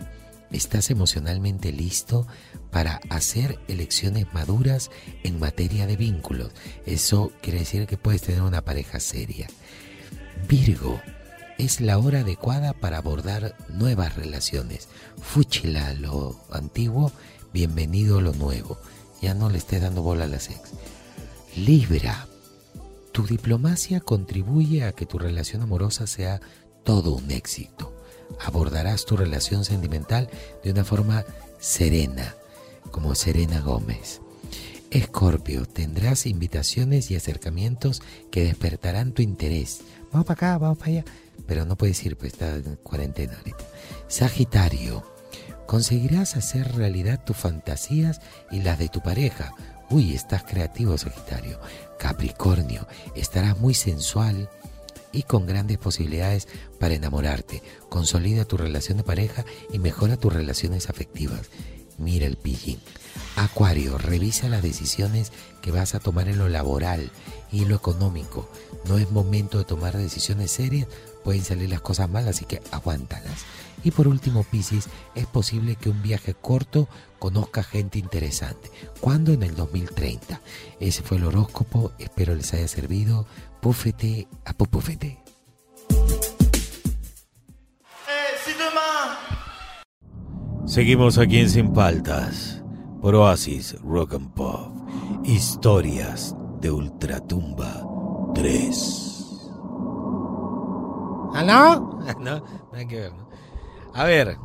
estás 0.51 0.89
emocionalmente 0.89 1.71
listo 1.71 2.27
para 2.75 2.99
hacer 3.07 3.57
elecciones 3.69 4.25
maduras 4.33 4.91
en 5.23 5.39
materia 5.39 5.87
de 5.87 5.95
vínculos. 5.95 6.51
Eso 6.85 7.31
quiere 7.41 7.59
decir 7.59 7.87
que 7.87 7.95
puedes 7.95 8.21
tener 8.21 8.41
una 8.41 8.65
pareja 8.65 8.99
seria. 8.99 9.47
Virgo, 10.49 10.99
es 11.57 11.79
la 11.79 11.97
hora 11.97 12.19
adecuada 12.19 12.73
para 12.73 12.97
abordar 12.97 13.55
nuevas 13.69 14.17
relaciones. 14.17 14.89
Fúchila 15.21 15.93
lo 15.93 16.37
antiguo, 16.51 17.13
bienvenido 17.53 18.19
lo 18.19 18.33
nuevo. 18.33 18.77
Ya 19.21 19.33
no 19.33 19.49
le 19.49 19.59
estés 19.59 19.81
dando 19.81 20.01
bola 20.01 20.25
a 20.25 20.27
las 20.27 20.49
ex. 20.49 20.71
Libra, 21.55 22.27
tu 23.13 23.25
diplomacia 23.25 24.01
contribuye 24.01 24.83
a 24.83 24.91
que 24.91 25.05
tu 25.05 25.17
relación 25.17 25.61
amorosa 25.61 26.07
sea 26.07 26.41
todo 26.83 27.13
un 27.13 27.31
éxito. 27.31 27.95
Abordarás 28.41 29.05
tu 29.05 29.15
relación 29.15 29.63
sentimental 29.63 30.29
de 30.61 30.71
una 30.71 30.83
forma 30.83 31.23
serena, 31.57 32.35
como 32.95 33.13
Serena 33.13 33.59
Gómez. 33.59 34.21
Escorpio, 34.89 35.65
tendrás 35.65 36.25
invitaciones 36.25 37.11
y 37.11 37.17
acercamientos 37.17 38.01
que 38.31 38.45
despertarán 38.45 39.11
tu 39.11 39.21
interés. 39.21 39.81
Vamos 40.13 40.25
para 40.25 40.35
acá, 40.35 40.57
vamos 40.57 40.77
para 40.77 40.91
allá. 40.91 41.05
Pero 41.45 41.65
no 41.65 41.75
puedes 41.75 42.01
ir, 42.05 42.15
pues 42.15 42.31
está 42.31 42.55
en 42.55 42.77
cuarentena 42.77 43.35
ahorita. 43.35 43.65
Sagitario, 44.07 45.03
conseguirás 45.67 46.37
hacer 46.37 46.73
realidad 46.73 47.21
tus 47.25 47.35
fantasías 47.35 48.21
y 48.49 48.61
las 48.61 48.79
de 48.79 48.87
tu 48.87 49.01
pareja. 49.01 49.53
Uy, 49.89 50.13
estás 50.13 50.45
creativo, 50.45 50.97
Sagitario. 50.97 51.59
Capricornio, 51.99 52.87
estarás 53.13 53.59
muy 53.59 53.73
sensual 53.73 54.49
y 55.11 55.23
con 55.23 55.45
grandes 55.45 55.79
posibilidades 55.79 56.47
para 56.79 56.95
enamorarte. 56.95 57.61
Consolida 57.89 58.45
tu 58.45 58.55
relación 58.55 58.99
de 58.99 59.03
pareja 59.03 59.43
y 59.73 59.79
mejora 59.79 60.15
tus 60.15 60.31
relaciones 60.31 60.89
afectivas. 60.89 61.49
Mira 61.97 62.25
el 62.25 62.37
pillín. 62.37 62.79
Acuario, 63.35 63.97
revisa 63.97 64.49
las 64.49 64.63
decisiones 64.63 65.31
que 65.61 65.71
vas 65.71 65.95
a 65.95 65.99
tomar 65.99 66.29
en 66.29 66.37
lo 66.37 66.49
laboral 66.49 67.11
y 67.51 67.65
lo 67.65 67.75
económico. 67.75 68.49
No 68.87 68.97
es 68.97 69.11
momento 69.11 69.57
de 69.57 69.65
tomar 69.65 69.97
decisiones 69.97 70.51
serias, 70.51 70.87
pueden 71.23 71.43
salir 71.43 71.69
las 71.69 71.81
cosas 71.81 72.09
mal, 72.09 72.27
así 72.27 72.45
que 72.45 72.61
aguántalas. 72.71 73.45
Y 73.83 73.91
por 73.91 74.07
último, 74.07 74.43
Piscis, 74.43 74.87
es 75.15 75.25
posible 75.25 75.75
que 75.75 75.89
un 75.89 76.01
viaje 76.01 76.33
corto 76.33 76.87
conozca 77.19 77.63
gente 77.63 77.99
interesante. 77.99 78.71
¿Cuándo? 78.99 79.31
En 79.31 79.43
el 79.43 79.55
2030. 79.55 80.41
Ese 80.79 81.03
fue 81.03 81.17
el 81.17 81.25
horóscopo, 81.25 81.91
espero 81.99 82.35
les 82.35 82.53
haya 82.53 82.67
servido. 82.67 83.27
Púfete 83.61 84.27
a 84.45 84.53
pupufete. 84.53 85.24
Seguimos 90.65 91.17
aquí 91.17 91.39
en 91.39 91.49
Sin 91.49 91.73
Paltas, 91.73 92.63
por 93.01 93.13
Oasis 93.15 93.75
Rock 93.83 94.15
and 94.15 94.33
Pop, 94.33 94.71
Historias 95.23 96.35
de 96.59 96.71
Ultratumba 96.71 97.85
3. 98.33 99.51
¿Aló? 101.35 101.91
No, 102.19 102.43
nada 102.71 102.87
que 102.87 102.99
ver. 102.99 103.11
¿no? 103.13 103.27
A 103.93 104.03
ver, 104.05 104.37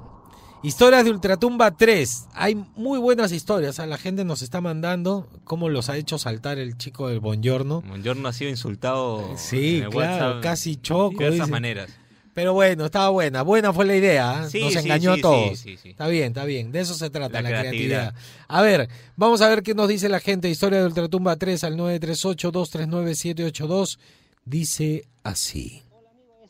Historias 0.63 1.05
de 1.05 1.11
Ultratumba 1.11 1.71
3. 1.71 2.29
Hay 2.35 2.55
muy 2.77 2.99
buenas 2.99 3.33
historias. 3.33 3.81
¿ah? 3.81 3.87
La 3.87 3.97
gente 3.99 4.25
nos 4.25 4.43
está 4.43 4.61
mandando 4.61 5.27
cómo 5.45 5.69
los 5.71 5.89
ha 5.89 5.97
hecho 5.97 6.19
saltar 6.19 6.59
el 6.59 6.77
chico 6.77 7.09
del 7.09 7.21
Bongiorno. 7.21 7.81
Bongiorno 7.83 8.29
ha 8.29 8.33
sido 8.35 8.51
insultado 8.51 9.25
Sí, 9.37 9.79
en 9.79 9.85
el 9.85 9.91
claro, 9.91 10.25
WhatsApp 10.27 10.43
casi 10.43 10.77
choco. 10.77 11.11
de 11.11 11.15
diversas 11.17 11.39
dice. 11.47 11.51
maneras. 11.51 11.91
Pero 12.33 12.55
bueno, 12.55 12.85
estaba 12.87 13.09
buena. 13.11 13.43
Buena 13.43 13.73
fue 13.73 13.85
la 13.87 13.97
idea. 13.97 14.43
¿eh? 14.45 14.49
Sí, 14.51 14.61
Nos 14.61 14.73
sí, 14.75 14.79
engañó 14.79 15.15
sí, 15.15 15.19
a 15.19 15.23
todos. 15.23 15.59
sí, 15.59 15.71
sí, 15.73 15.77
sí. 15.83 15.89
Está 15.91 16.07
bien, 16.07 16.29
está 16.29 16.45
bien. 16.45 16.71
De 16.73 16.81
eso 16.81 16.95
se 16.95 17.11
trata, 17.11 17.43
la, 17.43 17.51
La 17.51 17.61
creatividad. 17.61 18.13
creatividad. 18.13 18.15
A 18.49 18.63
ver, 18.63 18.89
vamos 19.17 19.41
a 19.43 19.49
ver 19.49 19.63
qué 19.63 19.75
nos 19.75 19.89
dice 19.89 20.09
la 20.09 20.21
gente. 20.21 20.49
Historia 20.49 20.79
de 20.81 20.87
Ultratumba 20.87 21.37
3 21.37 21.65
al 21.65 21.77
938-239-782. 21.77 23.99
Dice 24.45 25.05
así. 25.23 25.83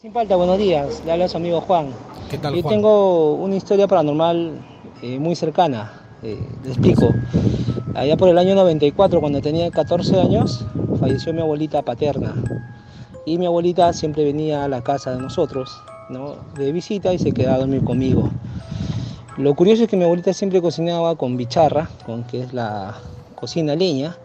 Sin 0.00 0.12
falta, 0.12 0.36
buenos 0.36 0.58
días. 0.58 1.02
Le 1.04 1.12
habla 1.12 1.28
su 1.28 1.36
amigo 1.36 1.60
Juan. 1.62 1.88
¿Qué 2.30 2.38
tal, 2.38 2.54
Yo 2.54 2.62
Juan? 2.62 2.74
tengo 2.74 3.34
una 3.34 3.56
historia 3.56 3.86
paranormal 3.86 4.52
eh, 5.02 5.18
muy 5.18 5.34
cercana. 5.36 5.92
Eh, 6.22 6.38
le 6.64 6.70
explico. 6.70 7.12
Allá 7.94 8.16
por 8.16 8.28
el 8.28 8.38
año 8.38 8.54
94, 8.54 9.20
cuando 9.20 9.40
tenía 9.40 9.70
14 9.70 10.20
años, 10.20 10.64
falleció 10.98 11.32
mi 11.34 11.40
abuelita 11.40 11.82
paterna. 11.82 12.34
Y 13.24 13.38
mi 13.38 13.46
abuelita 13.46 13.92
siempre 13.92 14.24
venía 14.24 14.64
a 14.64 14.68
la 14.68 14.82
casa 14.82 15.12
de 15.12 15.20
nosotros, 15.20 15.70
¿no? 16.08 16.36
de 16.56 16.72
visita 16.72 17.12
y 17.12 17.18
se 17.18 17.32
quedaba 17.32 17.56
a 17.56 17.58
dormir 17.60 17.84
conmigo. 17.84 18.30
Lo 19.36 19.54
curioso 19.54 19.84
es 19.84 19.88
que 19.88 19.96
mi 19.96 20.04
abuelita 20.04 20.32
siempre 20.32 20.60
cocinaba 20.60 21.16
con 21.16 21.36
bicharra, 21.36 21.88
con 22.04 22.24
que 22.24 22.42
es 22.42 22.52
la 22.52 22.94
cocina 23.34 23.74
leña, 23.74 24.16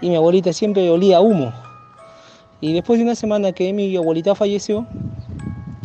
y 0.00 0.10
mi 0.10 0.16
abuelita 0.16 0.52
siempre 0.52 0.90
olía 0.90 1.20
humo. 1.20 1.52
Y 2.60 2.72
después 2.72 2.98
de 2.98 3.04
una 3.04 3.14
semana 3.14 3.52
que 3.52 3.72
mi 3.72 3.96
abuelita 3.96 4.34
falleció, 4.34 4.86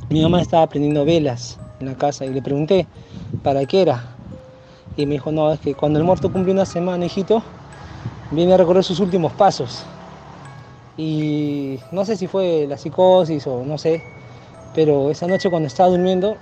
mi 0.10 0.22
mamá 0.22 0.42
estaba 0.42 0.68
prendiendo 0.68 1.06
velas 1.06 1.58
en 1.80 1.88
la 1.88 1.96
casa 1.96 2.26
y 2.26 2.30
le 2.30 2.42
pregunté 2.42 2.88
para 3.44 3.66
qué 3.66 3.82
era. 3.82 4.04
Y 4.98 5.06
me 5.06 5.14
dijo, 5.14 5.32
no, 5.32 5.52
es 5.52 5.60
que 5.60 5.74
cuando 5.76 6.00
el 6.00 6.06
muerto 6.06 6.32
cumple 6.32 6.52
una 6.52 6.66
semana, 6.66 7.06
hijito, 7.06 7.44
viene 8.32 8.54
a 8.54 8.58
recorrer 8.58 8.84
sus 8.84 9.00
últimos 9.00 9.34
pasos. 9.34 9.86
Y 10.98 11.80
no 11.92 12.06
sé 12.06 12.16
si 12.16 12.28
fue 12.28 12.66
la 12.68 12.78
psicosis 12.78 13.46
o 13.48 13.64
no 13.66 13.78
sé, 13.78 14.02
pero 14.74 15.12
esa 15.12 15.28
noche 15.28 15.50
cuando 15.50 15.68
estaba 15.68 15.90
durmiendo, 15.90 16.38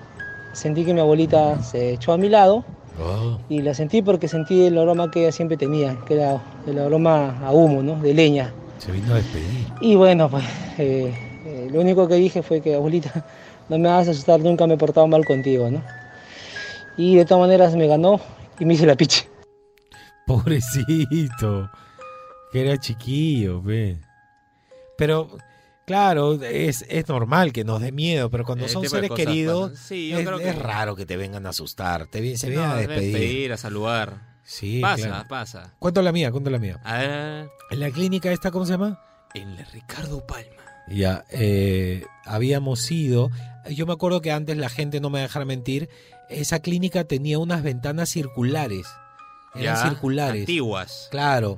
sentí 0.53 0.85
que 0.85 0.93
mi 0.93 0.99
abuelita 0.99 1.61
se 1.63 1.93
echó 1.93 2.13
a 2.13 2.17
mi 2.17 2.29
lado 2.29 2.63
Oh, 2.99 3.39
y 3.49 3.61
la 3.61 3.73
sentí 3.73 4.01
porque 4.03 4.27
sentí 4.27 4.65
el 4.65 4.77
aroma 4.77 5.09
que 5.09 5.21
ella 5.23 5.31
siempre 5.31 5.57
tenía, 5.57 5.97
que 6.05 6.13
era 6.13 6.41
el 6.67 6.77
aroma 6.77 7.39
a 7.43 7.51
humo, 7.51 7.81
¿no? 7.81 7.99
De 7.99 8.13
leña. 8.13 8.53
se 8.77 8.91
vino 8.91 9.13
a 9.13 9.17
despedir. 9.17 9.67
Y 9.81 9.95
bueno, 9.95 10.29
pues 10.29 10.43
eh, 10.77 11.11
eh, 11.45 11.69
lo 11.71 11.81
único 11.81 12.07
que 12.07 12.15
dije 12.15 12.43
fue 12.43 12.61
que, 12.61 12.75
abuelita, 12.75 13.25
no 13.69 13.79
me 13.79 13.89
hagas 13.89 14.09
asustar, 14.09 14.39
nunca 14.41 14.67
me 14.67 14.75
he 14.75 14.77
portado 14.77 15.07
mal 15.07 15.25
contigo, 15.25 15.71
¿no? 15.71 15.81
Y 16.95 17.15
de 17.15 17.25
todas 17.25 17.41
maneras 17.41 17.75
me 17.75 17.87
ganó 17.87 18.19
y 18.59 18.65
me 18.65 18.75
hice 18.75 18.85
la 18.85 18.95
piche. 18.95 19.27
Pobrecito. 20.27 21.71
Que 22.51 22.61
era 22.61 22.77
chiquillo, 22.77 23.59
ve. 23.63 23.97
Pero, 24.97 25.36
claro, 25.86 26.41
es, 26.43 26.86
es 26.88 27.08
normal 27.08 27.51
que 27.53 27.63
nos 27.63 27.82
dé 27.82 27.91
miedo, 27.91 28.29
pero 28.29 28.43
cuando 28.45 28.65
Ese 28.65 28.73
son 28.73 28.88
seres 28.88 29.12
queridos. 29.12 29.77
Sí, 29.79 30.10
yo 30.10 30.19
es, 30.19 30.25
creo 30.25 30.38
que- 30.39 30.49
es 30.49 30.56
raro 30.58 30.95
que 30.95 31.06
te 31.06 31.17
vengan 31.17 31.45
a 31.45 31.49
asustar. 31.49 32.08
Te, 32.08 32.38
se 32.38 32.49
vienen 32.49 32.67
No, 32.67 32.73
a 32.73 32.77
despedir. 32.77 33.13
pedir, 33.13 33.53
a 33.53 33.58
saludar. 33.58 34.34
Sí, 34.43 34.82
pasa, 34.82 35.08
claro. 35.08 35.27
pasa. 35.29 35.73
Cuento 35.79 36.01
la 36.01 36.12
mía, 36.12 36.29
cuento 36.32 36.49
la 36.49 36.60
mía. 36.60 36.79
En 37.71 37.79
la 37.79 37.89
clínica 37.91 38.32
esta, 38.32 38.51
¿cómo 38.51 38.65
se 38.65 38.73
llama? 38.73 38.99
en 39.34 39.56
la 39.56 39.63
Ricardo 39.65 40.25
Palma. 40.27 40.62
Ya, 40.89 41.23
eh, 41.32 42.06
habíamos 42.25 42.91
ido. 42.91 43.32
Yo 43.71 43.88
me 43.88 43.93
acuerdo 43.93 44.21
que 44.21 44.32
antes 44.32 44.58
la 44.58 44.69
gente 44.69 44.99
no 44.99 45.10
me 45.10 45.21
dejara 45.21 45.43
mentir. 45.45 45.89
Esa 46.29 46.60
clínica 46.60 47.06
tenía 47.06 47.39
unas 47.39 47.63
ventanas 47.63 48.10
circulares. 48.10 48.86
Eran 49.56 49.75
Ya, 49.77 49.89
circulares. 49.89 50.41
Antiguas. 50.41 51.08
Claro. 51.10 51.56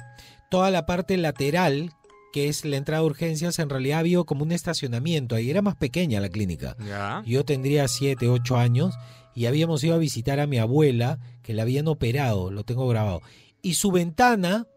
toda 0.50 0.70
la 0.72 0.86
parte 0.86 1.18
lateral, 1.18 1.92
que 2.36 2.50
es 2.50 2.66
la 2.66 2.76
entrada 2.76 3.02
de 3.02 3.08
urgencias, 3.08 3.60
en 3.60 3.70
realidad 3.70 4.00
había 4.00 4.22
como 4.26 4.44
un 4.44 4.52
estacionamiento. 4.52 5.36
Ahí 5.36 5.50
era 5.50 5.62
más 5.62 5.78
pequeña 5.78 6.20
la 6.20 6.28
clínica. 6.28 6.76
Ya. 6.86 7.24
Yo 7.26 7.46
tendría 7.46 7.88
7, 7.88 8.28
8 8.28 8.58
años 8.58 8.94
y 9.34 9.46
habíamos 9.46 9.82
ido 9.86 9.96
a 9.96 10.00
visitar 10.00 10.42
a 10.42 10.46
mi 10.46 10.58
abuela, 10.58 11.18
que 11.42 11.54
la 11.54 11.62
habían 11.62 11.88
operado, 11.88 12.52
lo 12.52 12.66
tengo 12.66 12.90
grabado. 12.90 13.22
Y 13.62 13.76
su 13.76 13.90
ventana 13.90 14.68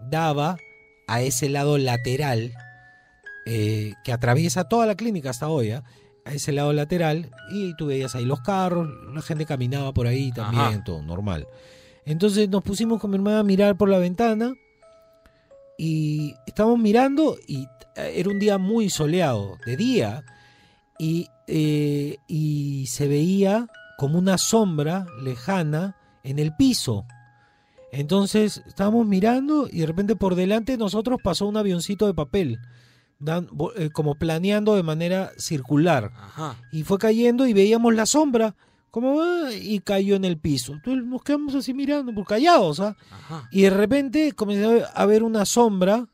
daba 0.00 0.58
a 1.08 1.20
ese 1.20 1.48
lado 1.48 1.76
lateral, 1.76 2.54
eh, 3.46 3.94
que 4.04 4.12
atraviesa 4.12 4.68
toda 4.68 4.86
la 4.86 4.94
clínica 4.94 5.30
hasta 5.30 5.48
hoy, 5.48 5.72
¿ah? 5.72 5.82
a 6.24 6.34
ese 6.34 6.52
lado 6.52 6.72
lateral, 6.72 7.32
y 7.50 7.74
tú 7.74 7.86
veías 7.86 8.14
ahí 8.14 8.26
los 8.26 8.42
carros, 8.42 8.88
la 9.12 9.22
gente 9.22 9.44
caminaba 9.44 9.92
por 9.92 10.06
ahí 10.06 10.30
también, 10.30 10.62
Ajá. 10.62 10.84
todo 10.84 11.02
normal. 11.02 11.48
Entonces 12.04 12.48
nos 12.48 12.62
pusimos 12.62 13.00
con 13.00 13.10
mi 13.10 13.16
hermana 13.16 13.40
a 13.40 13.42
mirar 13.42 13.76
por 13.76 13.88
la 13.88 13.98
ventana 13.98 14.54
y 15.78 16.34
estábamos 16.46 16.78
mirando 16.80 17.38
y 17.46 17.62
eh, 17.96 18.12
era 18.16 18.28
un 18.28 18.38
día 18.38 18.58
muy 18.58 18.90
soleado, 18.90 19.56
de 19.64 19.76
día, 19.76 20.24
y, 20.98 21.28
eh, 21.46 22.16
y 22.26 22.86
se 22.88 23.06
veía 23.08 23.68
como 23.96 24.18
una 24.18 24.36
sombra 24.36 25.06
lejana 25.22 25.96
en 26.24 26.38
el 26.38 26.54
piso. 26.54 27.06
Entonces 27.92 28.62
estábamos 28.66 29.06
mirando 29.06 29.66
y 29.70 29.78
de 29.80 29.86
repente 29.86 30.14
por 30.16 30.34
delante 30.34 30.72
de 30.72 30.78
nosotros 30.78 31.18
pasó 31.22 31.46
un 31.46 31.56
avioncito 31.56 32.06
de 32.06 32.14
papel, 32.14 32.58
dan- 33.18 33.48
eh, 33.76 33.88
como 33.90 34.16
planeando 34.16 34.74
de 34.74 34.82
manera 34.82 35.30
circular. 35.38 36.10
Ajá. 36.14 36.56
Y 36.72 36.82
fue 36.82 36.98
cayendo 36.98 37.46
y 37.46 37.54
veíamos 37.54 37.94
la 37.94 38.04
sombra, 38.04 38.56
como 38.90 39.16
va, 39.16 39.52
y 39.52 39.80
cayó 39.80 40.16
en 40.16 40.24
el 40.24 40.38
piso. 40.38 40.72
Entonces 40.72 41.04
nos 41.04 41.22
quedamos 41.22 41.54
así 41.54 41.74
mirando, 41.74 42.14
por 42.14 42.26
callados, 42.26 42.80
¿ah? 42.80 42.96
Y 43.50 43.62
de 43.62 43.70
repente 43.70 44.32
comencé 44.32 44.84
a 44.94 45.06
ver 45.06 45.22
una 45.22 45.44
sombra 45.44 46.08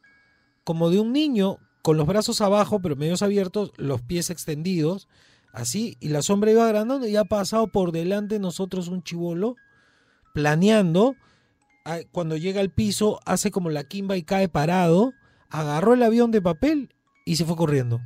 como 0.64 0.90
de 0.90 1.00
un 1.00 1.12
niño 1.12 1.58
con 1.82 1.96
los 1.96 2.06
brazos 2.06 2.40
abajo, 2.40 2.80
pero 2.80 2.96
medios 2.96 3.22
abiertos, 3.22 3.72
los 3.76 4.00
pies 4.00 4.30
extendidos, 4.30 5.08
así, 5.52 5.96
y 6.00 6.08
la 6.08 6.22
sombra 6.22 6.50
iba 6.50 6.64
agrandando 6.64 7.06
y 7.06 7.16
ha 7.16 7.24
pasado 7.24 7.66
por 7.68 7.92
delante 7.92 8.36
de 8.36 8.40
nosotros 8.40 8.88
un 8.88 9.02
chivolo, 9.02 9.56
planeando. 10.32 11.14
Ah, 11.84 11.98
Cuando 12.10 12.36
llega 12.36 12.60
al 12.60 12.70
piso, 12.70 13.20
hace 13.26 13.50
como 13.50 13.68
la 13.70 13.84
quimba 13.84 14.16
y 14.16 14.22
cae 14.22 14.48
parado, 14.48 15.12
agarró 15.50 15.92
el 15.94 16.02
avión 16.02 16.30
de 16.30 16.40
papel 16.40 16.94
y 17.26 17.36
se 17.36 17.44
fue 17.44 17.56
corriendo. 17.56 18.00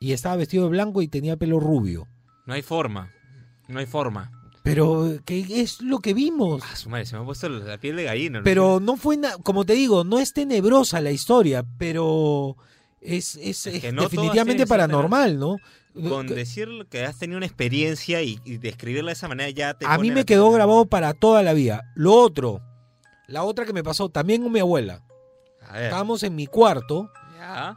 Y 0.00 0.12
estaba 0.12 0.36
vestido 0.36 0.64
de 0.64 0.70
blanco 0.70 1.02
y 1.02 1.08
tenía 1.08 1.36
pelo 1.36 1.60
rubio. 1.60 2.08
No 2.46 2.54
hay 2.54 2.62
forma. 2.62 3.12
No 3.68 3.78
hay 3.80 3.86
forma. 3.86 4.30
Pero, 4.62 5.18
¿qué 5.24 5.46
es 5.60 5.80
lo 5.80 6.00
que 6.00 6.12
vimos? 6.12 6.60
Ah, 6.68 6.74
su 6.74 6.88
madre, 6.90 7.06
se 7.06 7.14
me 7.16 7.22
ha 7.22 7.24
puesto 7.24 7.48
la 7.48 7.78
piel 7.78 7.94
de 7.96 8.02
gallina. 8.04 8.38
¿no? 8.40 8.44
Pero 8.44 8.80
no 8.80 8.96
fue, 8.96 9.16
na- 9.16 9.36
como 9.38 9.64
te 9.64 9.74
digo, 9.74 10.02
no 10.02 10.18
es 10.18 10.32
tenebrosa 10.32 11.00
la 11.00 11.12
historia, 11.12 11.64
pero 11.78 12.56
es, 13.00 13.36
es, 13.36 13.66
Es 13.66 13.74
es 13.76 13.80
que 13.80 13.92
no 13.92 13.98
todas 14.02 14.10
definitivamente 14.10 14.64
que 14.64 14.66
paranormal, 14.66 15.38
¿no? 15.38 15.56
Con 16.08 16.26
decir 16.26 16.68
que 16.90 17.04
has 17.04 17.16
tenido 17.18 17.36
una 17.38 17.46
experiencia 17.46 18.22
y, 18.22 18.38
y 18.44 18.58
describirla 18.58 19.10
de 19.10 19.12
esa 19.14 19.28
manera 19.28 19.48
ya 19.50 19.74
te 19.74 19.86
A 19.86 19.96
mí 19.98 20.10
me 20.10 20.24
quedó 20.24 20.50
grabado 20.50 20.84
para 20.86 21.14
toda 21.14 21.42
la 21.44 21.52
vida. 21.54 21.82
Lo 21.94 22.12
otro, 22.14 22.60
la 23.28 23.44
otra 23.44 23.64
que 23.64 23.72
me 23.72 23.84
pasó, 23.84 24.08
también 24.08 24.42
con 24.42 24.52
mi 24.52 24.58
abuela. 24.60 25.00
A 25.62 25.74
ver. 25.74 25.84
Estábamos 25.84 26.22
en 26.24 26.34
mi 26.34 26.46
cuarto 26.48 27.08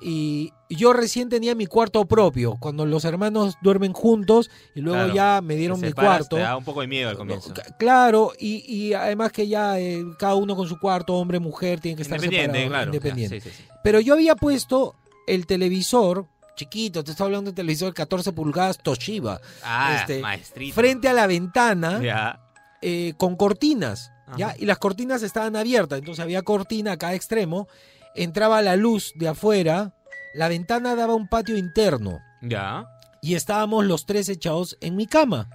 Y 0.02 0.52
yo 0.70 0.94
recién 0.94 1.30
tenía 1.30 1.56
mi 1.56 1.66
cuarto 1.66 2.06
propio, 2.06 2.58
cuando 2.60 2.86
los 2.86 3.06
hermanos 3.06 3.56
duermen 3.62 3.94
juntos 3.94 4.50
y 4.76 4.82
luego 4.82 5.00
Claro. 5.00 5.14
ya 5.14 5.42
me 5.44 5.56
dieron 5.56 5.80
mi 5.82 5.92
cuarto. 5.94 6.36
Te 6.36 6.42
da 6.42 6.56
un 6.58 6.64
poco 6.64 6.82
de 6.82 6.88
miedo 6.88 7.10
al 7.10 7.18
comienzo. 7.18 7.54
Claro, 7.78 8.34
y, 8.40 8.64
y 8.72 8.94
además 8.94 9.32
que 9.32 9.48
ya 9.48 9.80
eh, 9.80 10.04
cada 10.18 10.36
uno 10.36 10.56
con 10.56 10.68
su 10.68 10.80
cuarto, 10.80 11.16
hombre, 11.16 11.40
mujer, 11.40 11.80
tiene 11.80 11.96
que 11.96 12.04
estar 12.04 12.18
Independiente, 12.24 12.68
claro. 12.68 12.86
independiente. 12.86 13.38
Ya, 13.40 13.44
sí, 13.44 13.50
sí, 13.50 13.56
sí. 13.58 13.70
Pero 13.84 14.00
yo 14.00 14.14
había 14.14 14.36
puesto 14.36 14.96
el 15.28 15.46
televisor, 15.46 16.26
chiquito, 16.56 17.04
te 17.04 17.12
estoy 17.12 17.26
hablando 17.26 17.52
de 17.52 17.56
televisor 17.56 17.90
de 17.90 17.94
14 17.94 18.34
pulgadas 18.34 18.78
Toshiba, 18.80 19.40
Ah, 19.64 19.98
Este, 20.02 20.20
maestrito. 20.20 20.76
frente 20.76 21.08
a 21.08 21.14
la 21.14 21.28
ventana 21.28 22.40
eh, 22.82 23.14
con 23.18 23.36
cortinas, 23.36 24.12
¿ya? 24.38 24.56
Y 24.58 24.66
las 24.66 24.78
cortinas 24.78 25.22
estaban 25.24 25.56
abiertas, 25.56 26.00
entonces 26.00 26.22
había 26.24 26.42
cortina 26.44 26.94
a 26.94 26.98
cada 26.98 27.14
extremo, 27.14 27.68
entraba 28.16 28.62
la 28.62 28.76
luz 28.76 29.14
de 29.16 29.28
afuera, 29.30 29.94
la 30.34 30.48
ventana 30.48 30.96
daba 30.96 31.16
un 31.16 31.28
patio 31.28 31.58
interno 31.58 32.20
Ya. 32.42 32.86
y 33.22 33.36
estábamos 33.36 33.86
los 33.86 34.06
tres 34.06 34.30
echados 34.30 34.78
en 34.82 34.96
mi 34.96 35.08
cama. 35.08 35.50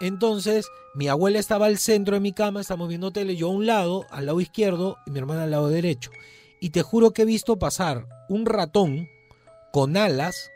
Entonces, 0.00 0.66
mi 0.94 1.08
abuela 1.08 1.38
estaba 1.38 1.66
al 1.66 1.78
centro 1.78 2.14
de 2.14 2.20
mi 2.20 2.32
cama, 2.32 2.60
estamos 2.60 2.88
viendo 2.88 3.12
tele, 3.12 3.36
yo 3.36 3.48
a 3.48 3.50
un 3.52 3.66
lado, 3.66 4.04
al 4.10 4.26
lado 4.26 4.40
izquierdo, 4.40 4.96
y 5.06 5.10
mi 5.10 5.18
hermana 5.20 5.44
al 5.44 5.50
lado 5.52 5.68
derecho. 5.68 6.10
Y 6.60 6.70
te 6.70 6.82
juro 6.82 7.12
que 7.12 7.22
he 7.22 7.26
visto 7.26 7.58
pasar 7.58 8.06
un 8.28 8.46
ratón 8.46 9.08
con 9.72 9.96
alas 9.96 10.50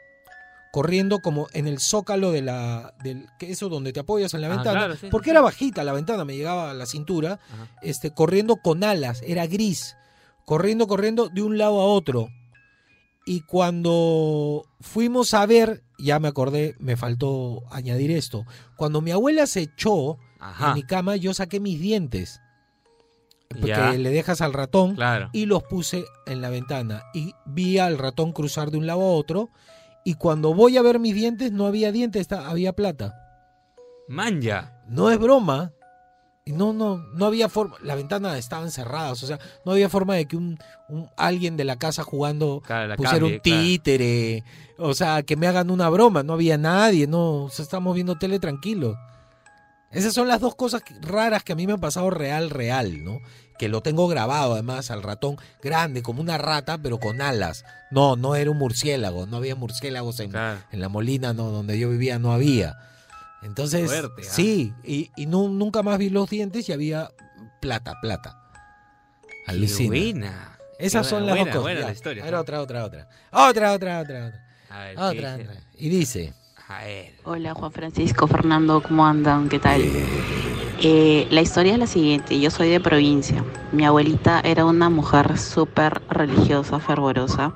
corriendo 0.73 1.21
como 1.21 1.47
en 1.55 1.67
el 1.67 1.79
zócalo 1.79 2.33
de 2.33 2.43
la 2.43 2.93
del 3.03 3.27
eso 3.41 3.69
donde 3.71 3.93
te 3.95 4.01
apoyas 4.01 4.35
en 4.35 4.43
la 4.43 4.49
Ah, 4.49 4.51
ventana, 4.51 4.79
claro, 4.81 4.95
sí, 4.95 5.01
sí, 5.03 5.09
porque 5.11 5.27
sí. 5.27 5.31
era 5.31 5.41
bajita 5.41 5.85
la 5.85 5.93
ventana, 5.95 6.25
me 6.27 6.37
llegaba 6.37 6.71
a 6.71 6.75
la 6.75 6.85
cintura, 6.87 7.39
Ajá. 7.55 7.69
este 7.83 8.11
corriendo 8.11 8.57
con 8.57 8.85
alas, 8.85 9.23
era 9.27 9.47
gris, 9.47 9.97
corriendo 10.47 10.87
corriendo 10.87 11.29
de 11.29 11.43
un 11.43 11.59
lado 11.59 11.79
a 11.81 11.85
otro. 11.85 12.29
Y 13.27 13.41
cuando 13.41 14.65
fuimos 14.81 15.35
a 15.35 15.45
ver, 15.47 15.83
ya 15.99 16.19
me 16.21 16.29
acordé, 16.29 16.75
me 16.79 16.97
faltó 16.97 17.65
añadir 17.71 18.11
esto. 18.13 18.45
Cuando 18.77 19.01
mi 19.03 19.11
abuela 19.11 19.47
se 19.47 19.63
echó 19.63 20.17
Ajá. 20.39 20.69
en 20.69 20.75
mi 20.75 20.83
cama, 20.85 21.17
yo 21.17 21.35
saqué 21.35 21.59
mis 21.61 21.81
dientes. 21.81 22.41
Porque 23.49 23.69
Ya. 23.69 23.93
le 23.93 24.11
dejas 24.11 24.41
al 24.41 24.53
ratón 24.53 24.95
Claro. 24.95 25.29
y 25.33 25.47
los 25.47 25.63
puse 25.65 26.05
en 26.27 26.41
la 26.41 26.51
ventana. 26.51 27.03
Y 27.15 27.33
vi 27.47 27.79
al 27.79 27.99
ratón 27.99 28.33
cruzar 28.33 28.71
de 28.71 28.79
un 28.79 28.87
lado 28.87 29.03
a 29.03 29.11
otro. 29.13 29.51
Y 30.05 30.15
cuando 30.15 30.55
voy 30.55 30.77
a 30.77 30.83
ver 30.83 31.01
mis 31.01 31.15
dientes, 31.15 31.51
no 31.53 31.67
había 31.67 31.91
dientes, 31.91 32.31
había 32.31 32.73
plata. 32.75 33.15
Manja. 34.09 34.81
No 34.89 35.11
es 35.11 35.19
broma. 35.19 35.73
Y 36.49 36.53
no, 36.53 36.73
no, 36.73 36.99
no 37.13 37.27
había 37.27 37.49
forma. 37.49 37.77
La 37.83 37.97
ventana 37.97 38.39
estaban 38.39 38.71
cerradas. 38.71 39.21
O 39.25 39.27
sea, 39.27 39.41
no 39.65 39.73
había 39.73 39.89
forma 39.89 40.15
de 40.15 40.27
que 40.27 40.37
un, 40.37 40.57
un- 40.89 41.11
alguien 41.17 41.57
de 41.57 41.65
la 41.65 41.75
casa 41.77 42.05
jugando 42.05 42.63
Claro, 42.65 42.87
la 42.87 42.97
pusiera 42.97 43.19
cambie, 43.19 43.35
un 43.35 43.41
claro. 43.41 43.61
títere. 43.63 44.45
O 44.79 44.95
sea, 44.95 45.25
que 45.25 45.35
me 45.35 45.49
hagan 45.49 45.73
una 45.73 45.89
broma. 45.89 46.23
No 46.23 46.35
había 46.35 46.57
nadie. 46.57 47.09
No, 47.09 47.45
o 47.45 47.51
sea, 47.51 47.65
estamos 47.65 47.97
viendo 47.97 48.17
tele 48.17 48.39
tranquilo. 48.39 48.97
Esas 49.91 50.15
son 50.15 50.29
las 50.29 50.41
dos 50.41 50.55
cosas 50.55 50.83
raras 51.01 51.43
que 51.43 51.53
a 51.53 51.57
mí 51.57 51.67
me 51.67 51.73
han 51.73 51.81
pasado 51.81 52.11
real, 52.11 52.51
real, 52.51 53.03
¿no? 53.03 53.19
Que 53.59 53.69
lo 53.69 53.81
tengo 53.81 54.07
grabado 54.07 54.53
además 54.53 54.93
al 54.93 55.03
ratón 55.03 55.39
grande, 55.63 56.03
como 56.03 56.21
una 56.21 56.39
rata, 56.39 56.79
pero 56.79 57.01
con 57.01 57.23
alas. 57.23 57.65
No, 57.91 58.15
no 58.15 58.37
era 58.37 58.53
un 58.53 58.59
murciélago. 58.59 59.27
No 59.27 59.39
había 59.39 59.57
murciélagos 59.57 60.21
en, 60.21 60.31
Claro. 60.31 60.61
en 60.71 60.81
la 60.81 60.89
Molina, 60.89 61.33
no, 61.33 61.51
donde 61.51 61.77
yo 61.77 61.89
vivía, 61.91 62.21
no 62.21 62.33
había. 62.33 62.77
Entonces, 63.43 63.87
Fuerte, 63.87 64.23
¿ah? 64.23 64.31
sí, 64.33 64.75
y, 64.83 65.11
y 65.17 65.27
nu- 65.27 65.49
nunca 65.49 65.83
más 65.83 65.99
vi 65.99 66.11
los 66.11 66.29
dientes 66.29 66.69
y 66.69 66.73
había 66.73 67.11
plata, 67.61 67.95
plata. 68.01 68.37
Qué 69.47 69.53
Alucina. 69.53 69.89
buena. 69.89 70.59
Esas 70.79 71.07
Qué 71.07 71.11
son 71.11 71.27
las 71.27 71.37
buena, 71.37 71.53
dos 71.55 71.63
cosas. 71.65 71.81
la 71.81 71.93
historia. 71.93 72.23
A 72.23 72.27
ver, 72.27 72.35
otra, 72.35 72.61
otra, 72.61 72.85
otra. 72.85 73.09
Otra, 73.33 73.73
otra, 73.73 74.01
otra. 74.01 74.27
otra. 74.27 74.43
A 74.71 74.79
ver, 74.81 74.95
¿qué 74.97 75.01
Otra, 75.03 75.35
otra. 75.37 75.63
Y 75.79 75.89
dice, 75.89 76.35
A 76.69 76.85
ver. 76.85 77.15
Hola 77.25 77.55
Juan 77.55 77.73
Francisco, 77.73 78.27
Fernando, 78.27 78.83
¿cómo 78.83 79.07
andan? 79.07 79.49
¿Qué 79.49 79.59
tal? 79.59 79.83
Eh, 80.83 81.27
la 81.31 81.41
historia 81.41 81.73
es 81.75 81.79
la 81.79 81.87
siguiente, 81.87 82.39
yo 82.39 82.51
soy 82.51 82.69
de 82.69 82.81
provincia. 82.81 83.45
Mi 83.73 83.85
abuelita 83.87 84.41
era 84.41 84.65
una 84.65 84.91
mujer 84.91 85.39
súper 85.39 86.03
religiosa, 86.11 86.81
fervorosa. 86.81 87.55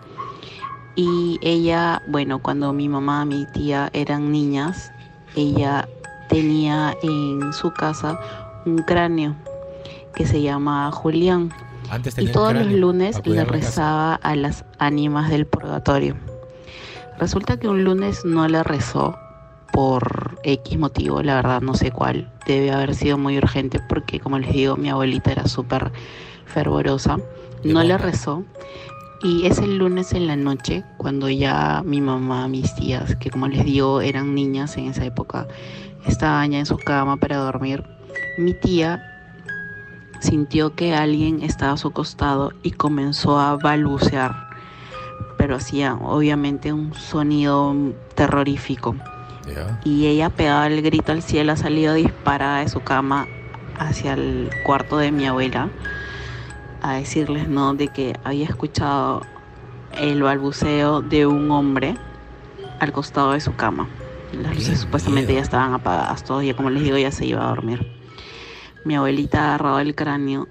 Y 0.96 1.38
ella, 1.42 2.02
bueno, 2.08 2.40
cuando 2.40 2.72
mi 2.72 2.88
mamá, 2.88 3.24
mi 3.24 3.46
tía 3.52 3.90
eran 3.92 4.30
niñas, 4.32 4.92
ella 5.36 5.88
tenía 6.28 6.96
en 7.02 7.52
su 7.52 7.72
casa 7.72 8.18
un 8.64 8.78
cráneo 8.78 9.34
que 10.14 10.26
se 10.26 10.42
llama 10.42 10.90
Julián. 10.92 11.52
antes 11.90 12.18
Y 12.18 12.28
todos 12.28 12.54
los 12.54 12.66
lunes 12.66 13.20
le 13.24 13.44
rezaba 13.44 14.14
a 14.14 14.36
las 14.36 14.64
ánimas 14.78 15.30
del 15.30 15.46
purgatorio. 15.46 16.16
Resulta 17.18 17.58
que 17.58 17.68
un 17.68 17.84
lunes 17.84 18.24
no 18.24 18.48
le 18.48 18.62
rezó 18.62 19.16
por 19.72 20.38
X 20.42 20.78
motivo, 20.78 21.22
la 21.22 21.36
verdad 21.36 21.60
no 21.60 21.74
sé 21.74 21.90
cuál. 21.90 22.30
Debe 22.46 22.72
haber 22.72 22.94
sido 22.94 23.18
muy 23.18 23.38
urgente 23.38 23.80
porque, 23.88 24.20
como 24.20 24.38
les 24.38 24.52
digo, 24.52 24.76
mi 24.76 24.88
abuelita 24.88 25.32
era 25.32 25.46
súper 25.46 25.92
fervorosa. 26.46 27.18
No 27.62 27.82
le 27.82 27.98
rezó. 27.98 28.42
Y 29.22 29.46
ese 29.46 29.66
lunes 29.66 30.12
en 30.14 30.26
la 30.26 30.36
noche, 30.36 30.82
cuando 30.96 31.28
ya 31.28 31.82
mi 31.84 32.00
mamá, 32.00 32.48
mis 32.48 32.74
tías, 32.74 33.16
que 33.16 33.30
como 33.30 33.48
les 33.48 33.64
digo 33.64 34.00
eran 34.00 34.34
niñas 34.34 34.78
en 34.78 34.86
esa 34.86 35.04
época, 35.04 35.46
estaban 36.06 36.52
ya 36.52 36.58
en 36.58 36.66
su 36.66 36.78
cama 36.78 37.18
para 37.18 37.36
dormir, 37.36 37.84
mi 38.38 38.54
tía 38.54 39.02
sintió 40.20 40.74
que 40.74 40.94
alguien 40.94 41.42
estaba 41.42 41.72
a 41.72 41.76
su 41.76 41.90
costado 41.90 42.52
y 42.62 42.70
comenzó 42.70 43.38
a 43.38 43.56
balbucear, 43.56 44.34
pero 45.36 45.56
hacía 45.56 45.94
obviamente 45.94 46.72
un 46.72 46.94
sonido 46.94 47.74
terrorífico. 48.14 48.96
Y 49.84 50.06
ella 50.06 50.30
pegaba 50.30 50.66
el 50.66 50.80
grito 50.80 51.12
al 51.12 51.22
cielo, 51.22 51.52
ha 51.52 51.56
salido 51.56 51.94
disparada 51.94 52.60
de 52.60 52.68
su 52.68 52.80
cama 52.80 53.26
hacia 53.78 54.14
el 54.14 54.48
cuarto 54.64 54.98
de 54.98 55.10
mi 55.10 55.26
abuela. 55.26 55.68
A 56.82 56.94
decirles, 56.94 57.48
¿no? 57.48 57.74
De 57.74 57.88
que 57.88 58.14
había 58.24 58.46
escuchado 58.46 59.22
el 59.92 60.22
balbuceo 60.22 61.02
de 61.02 61.26
un 61.26 61.50
hombre 61.50 61.96
al 62.78 62.92
costado 62.92 63.32
de 63.32 63.40
su 63.40 63.54
cama. 63.56 63.88
Las 64.32 64.54
luces 64.54 64.80
supuestamente 64.80 65.34
ya 65.34 65.40
estaban 65.40 65.74
apagadas, 65.74 66.24
todo 66.24 66.42
y 66.42 66.54
como 66.54 66.70
les 66.70 66.82
digo 66.84 66.96
ya 66.96 67.10
se 67.12 67.26
iba 67.26 67.44
a 67.44 67.48
dormir. 67.48 67.86
Mi 68.84 68.94
abuelita 68.96 69.40
ha 69.42 69.48
agarrado 69.48 69.80
el 69.80 69.94
cráneo 69.94 70.48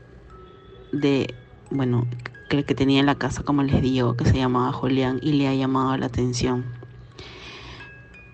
de, 0.91 1.33
bueno, 1.71 2.07
que, 2.49 2.63
que 2.65 2.75
tenía 2.75 2.99
en 2.99 3.05
la 3.05 3.15
casa, 3.15 3.43
como 3.43 3.63
les 3.63 3.81
digo, 3.81 4.15
que 4.17 4.25
se 4.25 4.37
llamaba 4.37 4.71
Julián 4.73 5.19
y 5.21 5.33
le 5.33 5.47
ha 5.47 5.55
llamado 5.55 5.95
la 5.97 6.07
atención. 6.07 6.65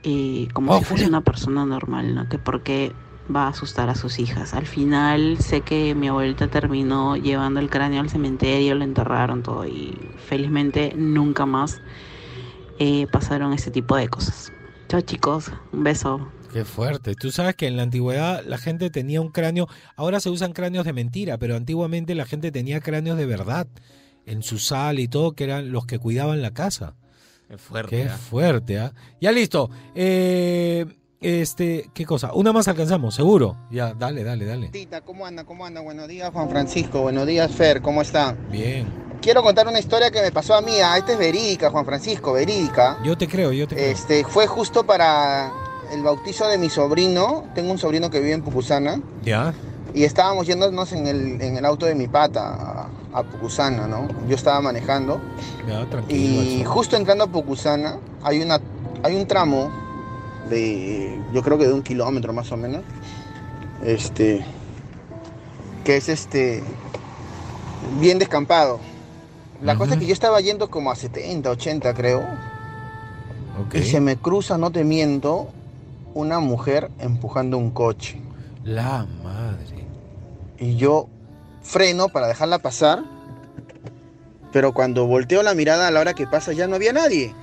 Eh, 0.03 0.47
como 0.53 0.71
Oh, 0.71 0.79
si 0.79 0.83
fuese 0.83 1.05
Julián. 1.05 1.09
una 1.09 1.21
persona 1.21 1.65
normal, 1.65 2.13
¿no? 2.15 2.29
Que 2.29 2.37
por 2.39 2.63
qué 2.63 2.93
va 3.33 3.45
a 3.45 3.49
asustar 3.49 3.89
a 3.89 3.95
sus 3.95 4.19
hijas. 4.19 4.53
Al 4.53 4.65
final 4.65 5.37
sé 5.39 5.61
que 5.61 5.95
mi 5.95 6.07
abuelita 6.07 6.47
terminó 6.47 7.15
llevando 7.15 7.59
el 7.59 7.69
cráneo 7.69 8.01
al 8.01 8.09
cementerio, 8.09 8.75
lo 8.75 8.83
enterraron 8.83 9.43
todo 9.43 9.65
y 9.65 9.97
felizmente 10.17 10.93
nunca 10.95 11.45
más 11.45 11.81
eh, 12.79 13.07
pasaron 13.11 13.53
ese 13.53 13.71
tipo 13.71 13.95
de 13.95 14.07
cosas. 14.07 14.51
Chao 14.87 15.01
chicos, 15.01 15.51
un 15.71 15.83
beso. 15.83 16.31
Qué 16.53 16.63
fuerte. 16.63 17.15
Tú 17.15 17.31
sabes 17.31 17.55
que 17.55 17.67
en 17.67 17.75
la 17.75 17.83
antigüedad 17.83 18.43
la 18.45 18.57
gente 18.57 18.89
tenía 18.89 19.19
un 19.19 19.29
cráneo, 19.29 19.67
ahora 19.95 20.19
se 20.19 20.29
usan 20.29 20.53
cráneos 20.53 20.85
de 20.85 20.93
mentira, 20.93 21.37
pero 21.37 21.55
antiguamente 21.55 22.15
la 22.15 22.25
gente 22.25 22.51
tenía 22.51 22.79
cráneos 22.79 23.17
de 23.17 23.25
verdad 23.25 23.67
en 24.25 24.41
su 24.43 24.57
sala 24.57 25.01
y 25.01 25.07
todo, 25.07 25.33
que 25.33 25.43
eran 25.43 25.71
los 25.71 25.85
que 25.85 25.99
cuidaban 25.99 26.41
la 26.41 26.51
casa. 26.51 26.95
Es 27.49 27.61
fuerte. 27.61 28.03
Qué 28.03 28.09
¿ah? 28.09 28.17
fuerte, 28.17 28.79
¿ah? 28.79 28.93
Ya 29.21 29.31
listo. 29.31 29.69
Eh, 29.93 30.85
este, 31.25 31.89
¿qué 31.93 32.05
cosa? 32.05 32.31
Una 32.33 32.53
más 32.53 32.67
alcanzamos, 32.67 33.15
seguro. 33.15 33.57
Ya, 33.71 33.93
dale, 33.93 34.23
dale, 34.23 34.45
dale. 34.45 34.69
Tita, 34.69 35.01
¿cómo 35.01 35.25
anda? 35.25 35.43
¿Cómo 35.43 35.65
anda? 35.65 35.81
Buenos 35.81 36.07
días, 36.07 36.29
Juan 36.31 36.49
Francisco. 36.49 37.01
Buenos 37.01 37.25
días, 37.25 37.51
Fer. 37.51 37.81
¿Cómo 37.81 38.01
está? 38.01 38.35
Bien. 38.51 38.87
Quiero 39.21 39.41
contar 39.41 39.67
una 39.67 39.79
historia 39.79 40.11
que 40.11 40.21
me 40.21 40.31
pasó 40.31 40.53
a 40.53 40.61
mí. 40.61 40.73
Ah, 40.83 40.97
Esta 40.97 41.13
es 41.13 41.17
verídica, 41.17 41.71
Juan 41.71 41.83
Francisco, 41.85 42.33
verídica. 42.33 42.99
Yo 43.03 43.17
te 43.17 43.27
creo, 43.27 43.51
yo 43.51 43.67
te 43.67 43.75
creo. 43.75 43.91
Este, 43.91 44.23
fue 44.23 44.45
justo 44.45 44.85
para 44.85 45.51
el 45.91 46.03
bautizo 46.03 46.47
de 46.47 46.59
mi 46.59 46.69
sobrino. 46.69 47.45
Tengo 47.55 47.71
un 47.71 47.79
sobrino 47.79 48.09
que 48.11 48.19
vive 48.19 48.33
en 48.33 48.43
Pucusana. 48.43 49.01
Ya. 49.23 49.51
Y 49.95 50.03
estábamos 50.03 50.45
yéndonos 50.45 50.91
en 50.91 51.07
el, 51.07 51.41
en 51.41 51.57
el 51.57 51.65
auto 51.65 51.87
de 51.87 51.95
mi 51.95 52.07
pata 52.07 52.53
a, 53.13 53.19
a 53.19 53.23
Pucusana, 53.23 53.87
¿no? 53.87 54.07
Yo 54.27 54.35
estaba 54.35 54.61
manejando. 54.61 55.19
Ya, 55.67 55.85
tranquilo. 55.89 56.43
Y 56.43 56.63
justo 56.65 56.95
entrando 56.95 57.23
a 57.23 57.27
Pucusana, 57.27 57.97
hay, 58.21 58.41
una, 58.41 58.59
hay 59.01 59.15
un 59.15 59.25
tramo 59.25 59.71
de, 60.49 61.19
yo 61.33 61.41
creo 61.41 61.57
que 61.57 61.67
de 61.67 61.73
un 61.73 61.83
kilómetro 61.83 62.33
más 62.33 62.51
o 62.51 62.57
menos, 62.57 62.81
este, 63.83 64.45
que 65.83 65.97
es 65.97 66.09
este, 66.09 66.63
bien 67.99 68.19
descampado. 68.19 68.79
La 69.61 69.77
cosa 69.77 69.93
es 69.93 69.99
que 69.99 70.05
yo 70.05 70.13
estaba 70.13 70.41
yendo 70.41 70.69
como 70.69 70.91
a 70.91 70.95
70, 70.95 71.49
80 71.49 71.93
creo, 71.93 72.23
y 73.73 73.83
se 73.83 74.01
me 74.01 74.17
cruza, 74.17 74.57
no 74.57 74.71
te 74.71 74.83
miento, 74.83 75.49
una 76.13 76.39
mujer 76.39 76.91
empujando 76.99 77.57
un 77.57 77.71
coche. 77.71 78.21
La 78.63 79.05
madre. 79.23 79.87
Y 80.59 80.75
yo 80.75 81.07
freno 81.61 82.09
para 82.09 82.27
dejarla 82.27 82.59
pasar, 82.59 83.03
pero 84.51 84.73
cuando 84.73 85.05
volteo 85.07 85.43
la 85.43 85.53
mirada 85.53 85.87
a 85.87 85.91
la 85.91 85.99
hora 85.99 86.13
que 86.13 86.27
pasa 86.27 86.53
ya 86.53 86.67
no 86.67 86.75
había 86.75 86.93
nadie. 86.93 87.33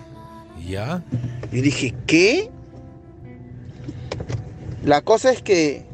Ya. 0.66 1.02
Y 1.50 1.60
dije, 1.60 1.94
¿qué? 2.06 2.50
La 4.84 5.00
cosa 5.02 5.30
es 5.30 5.42
que 5.42 5.84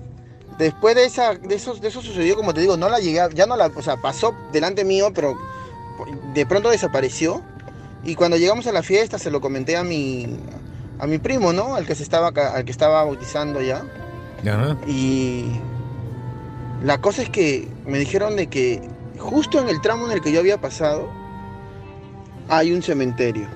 después 0.58 0.94
de 0.94 1.04
esa, 1.04 1.34
de 1.34 1.54
eso, 1.54 1.74
de 1.74 1.88
eso 1.88 2.02
sucedió, 2.02 2.36
como 2.36 2.54
te 2.54 2.60
digo, 2.60 2.76
no 2.76 2.88
la 2.88 2.98
llegué, 2.98 3.20
a- 3.20 3.28
ya 3.30 3.46
no 3.46 3.56
la, 3.56 3.66
o 3.66 3.82
sea, 3.82 3.96
pasó 3.96 4.34
delante 4.52 4.84
mío, 4.84 5.10
pero 5.14 5.36
de 6.34 6.46
pronto 6.46 6.70
desapareció. 6.70 7.42
Y 8.04 8.14
cuando 8.14 8.36
llegamos 8.36 8.66
a 8.66 8.72
la 8.72 8.82
fiesta 8.82 9.18
se 9.18 9.30
lo 9.30 9.40
comenté 9.40 9.76
a 9.76 9.84
mi, 9.84 10.26
a 10.98 11.06
mi 11.06 11.18
primo, 11.18 11.52
¿no? 11.52 11.74
Al 11.74 11.84
que 11.86 11.94
se 11.94 12.02
estaba, 12.02 12.28
al 12.28 12.64
que 12.64 12.70
estaba 12.70 13.04
bautizando 13.04 13.60
ya. 13.60 13.84
Ya. 14.42 14.76
Y 14.86 15.46
la 16.82 16.98
cosa 16.98 17.22
es 17.22 17.28
que 17.30 17.68
me 17.86 17.98
dijeron 17.98 18.36
de 18.36 18.46
que 18.46 18.88
justo 19.18 19.58
en 19.60 19.68
el 19.68 19.80
tramo 19.80 20.06
en 20.06 20.12
el 20.12 20.20
que 20.20 20.30
yo 20.32 20.38
había 20.40 20.60
pasado 20.60 21.08
hay 22.48 22.72
un 22.72 22.82
cementerio. 22.82 23.48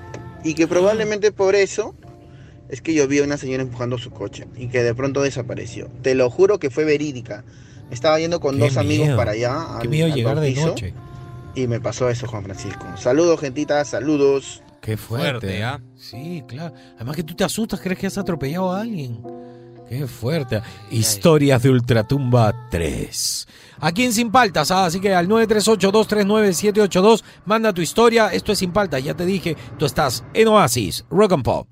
Y 0.43 0.53
que 0.55 0.67
probablemente 0.67 1.31
por 1.31 1.55
eso 1.55 1.95
es 2.73 2.81
que 2.81 2.93
yo 2.93 3.07
vi 3.07 3.19
a 3.19 3.23
una 3.23 3.37
señora 3.37 3.63
empujando 3.63 3.97
su 3.97 4.11
coche 4.11 4.47
y 4.57 4.67
que 4.67 4.83
de 4.83 4.93
pronto 4.95 5.21
desapareció. 5.21 5.89
Te 6.01 6.15
lo 6.15 6.29
juro 6.29 6.59
que 6.59 6.69
fue 6.69 6.83
verídica. 6.85 7.43
Estaba 7.91 8.19
yendo 8.19 8.39
con 8.39 8.55
Qué 8.57 8.61
dos 8.65 8.77
amigos 8.77 9.05
miedo. 9.05 9.17
para 9.17 9.31
allá. 9.31 9.65
Qué 9.79 9.83
al- 9.83 9.89
miedo 9.89 10.05
al 10.07 10.13
llegar 10.13 10.39
de 10.39 10.51
noche. 10.55 10.93
Y 11.55 11.67
me 11.67 11.79
pasó 11.79 12.09
eso, 12.09 12.27
Juan 12.27 12.43
Francisco. 12.43 12.85
Saludos, 12.97 13.39
gentita, 13.39 13.85
saludos. 13.85 14.63
Qué 14.81 14.97
fuerte, 14.97 15.29
Fuerte, 15.31 15.57
¿eh? 15.59 15.63
¿ah? 15.63 15.79
Sí, 15.95 16.43
claro. 16.47 16.73
Además 16.95 17.15
que 17.15 17.23
tú 17.23 17.35
te 17.35 17.43
asustas, 17.43 17.79
crees 17.79 17.97
que 17.99 18.07
has 18.07 18.17
atropellado 18.17 18.71
a 18.71 18.81
alguien. 18.81 19.21
Qué 19.87 20.07
fuerte. 20.07 20.61
Historias 20.89 21.61
de 21.61 21.69
Ultratumba 21.69 22.67
3. 22.71 23.47
Aquí 23.79 24.03
en 24.05 24.13
Sin 24.13 24.31
Paltas, 24.31 24.71
ah, 24.71 24.85
así 24.85 24.99
que 24.99 25.13
al 25.13 25.27
938-239-782, 25.27 27.23
manda 27.45 27.73
tu 27.73 27.81
historia. 27.81 28.27
Esto 28.29 28.51
es 28.51 28.59
Sin 28.59 28.71
Paltas, 28.71 29.03
ya 29.03 29.13
te 29.13 29.25
dije, 29.25 29.55
tú 29.77 29.85
estás 29.85 30.23
en 30.33 30.47
Oasis, 30.47 31.05
Rock 31.09 31.33
and 31.33 31.43
Pop. 31.43 31.67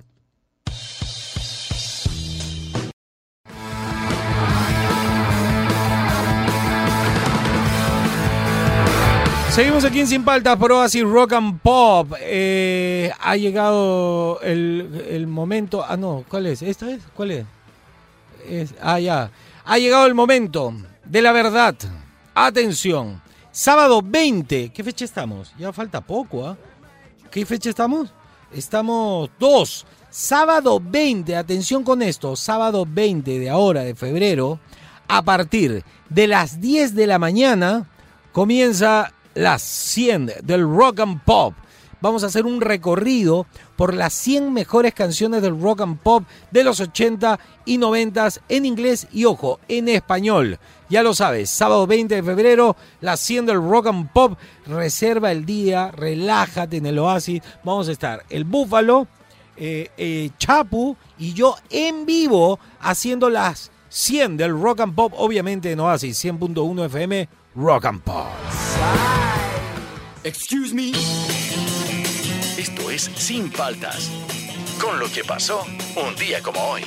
Seguimos 9.52 9.84
aquí 9.84 10.00
en 10.00 10.08
Sin 10.08 10.24
Paltas 10.24 10.56
por 10.58 10.72
Oasis 10.72 11.04
Rock 11.04 11.34
and 11.34 11.60
Pop. 11.60 12.14
Eh, 12.22 13.12
ha 13.20 13.36
llegado 13.36 14.40
el, 14.42 15.06
el 15.10 15.28
momento. 15.28 15.84
Ah, 15.88 15.98
no, 15.98 16.24
¿cuál 16.30 16.46
es? 16.48 16.62
¿Esta 16.62 16.90
es? 16.90 17.02
¿Cuál 17.14 17.32
es? 17.32 17.46
Es- 18.48 18.74
ah, 18.82 19.00
ya. 19.00 19.30
Ha 19.66 19.78
llegado 19.78 20.06
el 20.06 20.14
momento 20.16 20.74
de 21.04 21.22
la 21.22 21.34
verdad. 21.34 21.76
Atención. 22.34 23.22
Sábado 23.52 24.02
20. 24.02 24.72
¿Qué 24.72 24.84
fecha 24.86 25.04
estamos? 25.04 25.54
Ya 25.60 25.74
falta 25.74 26.00
poco, 26.00 26.48
¿ah? 26.48 26.58
¿Qué 27.30 27.46
fecha 27.46 27.70
estamos? 27.70 28.14
Estamos 28.54 29.30
2. 29.38 29.86
Sábado 30.10 30.82
20. 30.82 31.36
Atención 31.36 31.84
con 31.84 32.02
esto. 32.02 32.38
Sábado 32.38 32.86
20 32.88 33.38
de 33.38 33.50
ahora, 33.50 33.82
de 33.84 33.96
febrero. 33.96 34.60
A 35.10 35.22
partir 35.24 35.84
de 36.10 36.28
las 36.28 36.62
10 36.62 36.96
de 36.96 37.06
la 37.06 37.20
mañana 37.20 37.90
comienza 38.32 39.12
las 39.34 39.62
100 39.62 40.34
del 40.44 40.64
rock 40.64 41.00
and 41.02 41.24
pop. 41.24 41.54
Vamos 42.02 42.24
a 42.24 42.28
hacer 42.28 42.48
un 42.48 42.62
recorrido 42.62 43.46
por 43.76 43.94
las 43.94 44.14
100 44.14 44.52
mejores 44.52 44.94
canciones 44.94 45.44
del 45.44 45.62
rock 45.62 45.82
and 45.82 46.00
pop 46.00 46.24
de 46.50 46.64
los 46.64 46.80
80 46.80 47.40
y 47.66 47.78
90 47.78 48.28
en 48.50 48.66
inglés 48.66 49.08
y 49.12 49.26
ojo, 49.26 49.60
en 49.68 49.88
español. 49.88 50.58
Ya 50.90 51.04
lo 51.04 51.14
sabes, 51.14 51.52
sábado 51.52 51.86
20 51.86 52.16
de 52.16 52.24
febrero, 52.24 52.76
las 53.02 53.20
100 53.20 53.46
del 53.46 53.58
rock 53.58 53.88
and 53.88 54.10
pop. 54.12 54.38
Reserva 54.66 55.32
el 55.32 55.46
día, 55.46 55.92
relájate 55.92 56.78
en 56.78 56.88
el 56.88 56.98
oasis. 56.98 57.44
Vamos 57.64 57.88
a 57.88 57.92
estar 57.92 58.24
el 58.30 58.46
Búfalo, 58.46 59.08
eh, 59.58 59.90
eh, 59.96 60.32
Chapu 60.40 60.98
y 61.20 61.34
yo 61.34 61.56
en 61.70 62.08
vivo 62.08 62.60
haciendo 62.80 63.30
las 63.30 63.70
100 63.90 64.38
del 64.38 64.60
rock 64.60 64.80
and 64.80 64.96
pop, 64.96 65.14
obviamente 65.18 65.72
en 65.72 65.80
Oasis 65.82 66.24
100.1 66.24 66.86
FM, 66.86 67.30
rock 67.56 67.86
and 67.86 68.02
pop. 68.02 68.28
Excuse 70.24 70.74
me. 70.74 70.92
Esto 72.58 72.90
es 72.90 73.04
Sin 73.16 73.52
Paltas. 73.52 74.12
Con 74.80 75.00
lo 75.00 75.08
que 75.12 75.24
pasó 75.24 75.64
un 75.96 76.16
día 76.16 76.42
como 76.42 76.60
hoy. 76.62 76.84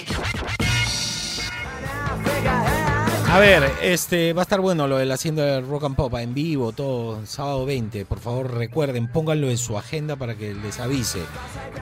A 3.31 3.39
ver, 3.41 3.71
este 3.83 4.33
va 4.33 4.43
a 4.43 4.45
estar 4.45 4.61
bueno 4.61 4.87
lo 4.87 4.97
de 4.97 5.07
la 5.07 5.15
hacienda 5.15 5.45
del 5.45 5.67
Rock 5.67 5.85
and 5.85 5.97
Pop 5.97 6.15
en 6.15 6.35
vivo, 6.35 6.73
todo 6.73 7.27
sábado 7.27 7.67
20. 7.67 8.05
Por 8.05 8.21
favor, 8.21 8.55
recuerden, 8.55 9.11
pónganlo 9.11 9.51
en 9.51 9.59
su 9.59 9.77
agenda 9.77 10.15
para 10.15 10.37
que 10.37 10.55
les 10.55 10.79
avise. 10.79 11.21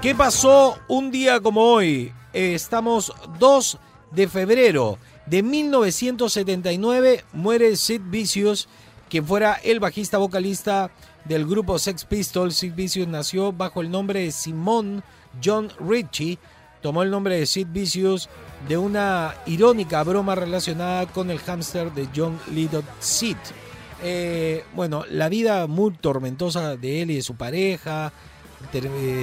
¿Qué 0.00 0.14
pasó 0.14 0.78
un 0.88 1.10
día 1.10 1.40
como 1.40 1.60
hoy? 1.60 2.12
Eh, 2.32 2.54
estamos 2.54 3.12
2 3.38 3.78
de 4.12 4.28
febrero 4.28 4.98
de 5.26 5.42
1979. 5.42 7.24
Muere 7.32 7.76
Sid 7.76 8.00
Vicious, 8.04 8.68
quien 9.08 9.26
fuera 9.26 9.54
el 9.54 9.80
bajista 9.80 10.18
vocalista 10.18 10.90
del 11.24 11.46
grupo 11.46 11.78
Sex 11.78 12.04
Pistols. 12.04 12.56
Sid 12.56 12.74
Vicious 12.74 13.08
nació 13.08 13.52
bajo 13.52 13.80
el 13.80 13.90
nombre 13.90 14.20
de 14.20 14.32
Simon 14.32 15.02
John 15.42 15.70
Ritchie. 15.80 16.38
Tomó 16.80 17.02
el 17.02 17.10
nombre 17.10 17.36
de 17.36 17.46
Sid 17.46 17.68
Vicious 17.70 18.28
de 18.68 18.76
una 18.76 19.34
irónica 19.46 20.02
broma 20.02 20.34
relacionada 20.34 21.06
con 21.06 21.30
el 21.30 21.38
hámster 21.38 21.92
de 21.92 22.08
John 22.14 22.38
Little 22.52 22.82
Sid. 22.98 23.36
Eh, 24.02 24.64
bueno, 24.74 25.04
la 25.08 25.28
vida 25.28 25.68
muy 25.68 25.92
tormentosa 25.92 26.76
de 26.76 27.02
él 27.02 27.10
y 27.12 27.16
de 27.16 27.22
su 27.22 27.36
pareja. 27.36 28.12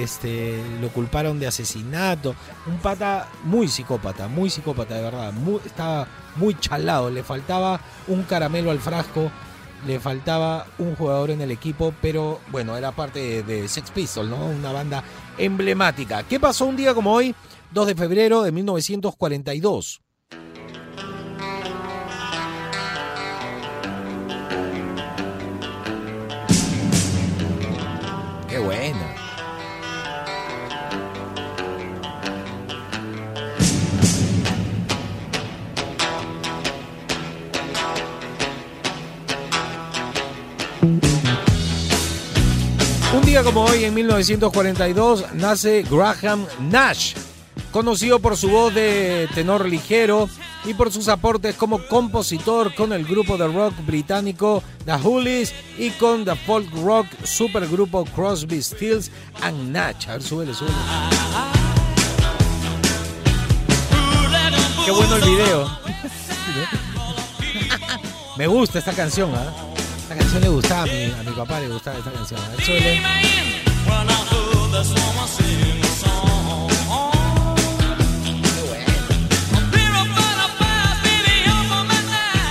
Este, 0.02 0.62
lo 0.80 0.88
culparon 0.90 1.38
de 1.40 1.46
asesinato. 1.46 2.34
Un 2.66 2.78
pata 2.78 3.28
muy 3.44 3.68
psicópata, 3.68 4.28
muy 4.28 4.50
psicópata 4.50 4.94
de 4.94 5.02
verdad. 5.02 5.32
muy- 5.32 5.60
estaba 5.64 6.06
muy 6.36 6.54
chalado, 6.58 7.10
le 7.10 7.22
faltaba 7.22 7.80
un 8.08 8.22
caramelo 8.24 8.70
al 8.70 8.80
frasco. 8.80 9.30
le 9.86 9.98
faltaba 9.98 10.66
un 10.78 10.94
jugador 10.94 11.30
en 11.30 11.40
el 11.40 11.50
equipo, 11.50 11.94
pero 12.02 12.38
bueno, 12.48 12.76
era 12.76 12.92
parte 12.92 13.42
de 13.42 13.66
Sex 13.66 13.90
Pistols, 13.90 14.28
¿no? 14.28 14.36
Una 14.44 14.72
banda 14.72 15.02
emblemática. 15.38 16.22
¿Qué 16.22 16.38
pasó 16.38 16.66
un 16.66 16.76
día 16.76 16.92
como 16.92 17.14
hoy, 17.14 17.34
2 17.70 17.86
de 17.86 17.94
febrero 17.94 18.42
de 18.42 18.52
1942? 18.52 20.02
Día 43.30 43.44
como 43.44 43.64
hoy, 43.64 43.84
en 43.84 43.94
1942, 43.94 45.34
nace 45.34 45.84
Graham 45.88 46.44
Nash, 46.68 47.14
conocido 47.70 48.18
por 48.18 48.36
su 48.36 48.48
voz 48.48 48.74
de 48.74 49.28
tenor 49.36 49.68
ligero 49.68 50.28
y 50.64 50.74
por 50.74 50.90
sus 50.90 51.06
aportes 51.06 51.54
como 51.54 51.86
compositor 51.86 52.74
con 52.74 52.92
el 52.92 53.04
grupo 53.04 53.36
de 53.36 53.46
rock 53.46 53.72
británico 53.86 54.64
The 54.84 54.94
Hoolies 54.94 55.54
y 55.78 55.90
con 55.90 56.24
the 56.24 56.34
folk 56.34 56.68
rock 56.82 57.06
supergrupo 57.22 58.04
Crosby, 58.04 58.60
Stills 58.60 59.12
and 59.42 59.70
Nash. 59.70 60.08
A 60.08 60.14
ver, 60.14 60.22
súbele, 60.22 60.52
súbele. 60.52 60.74
Qué 64.84 64.90
bueno 64.90 65.14
el 65.14 65.22
video. 65.22 65.78
Me 68.36 68.48
gusta 68.48 68.80
esta 68.80 68.92
canción, 68.92 69.30
¿ah? 69.36 69.69
Canción 70.20 70.42
le 70.42 70.48
gustaba 70.48 70.82
a 70.82 70.86
mi, 70.86 71.04
a 71.04 71.22
mi 71.22 71.30
papá, 71.32 71.60
le 71.60 71.68
gustaba 71.68 71.98
esta 71.98 72.10
canción. 72.12 72.40
A 72.40 72.48
ver, 72.50 72.64
súbele. 72.64 73.00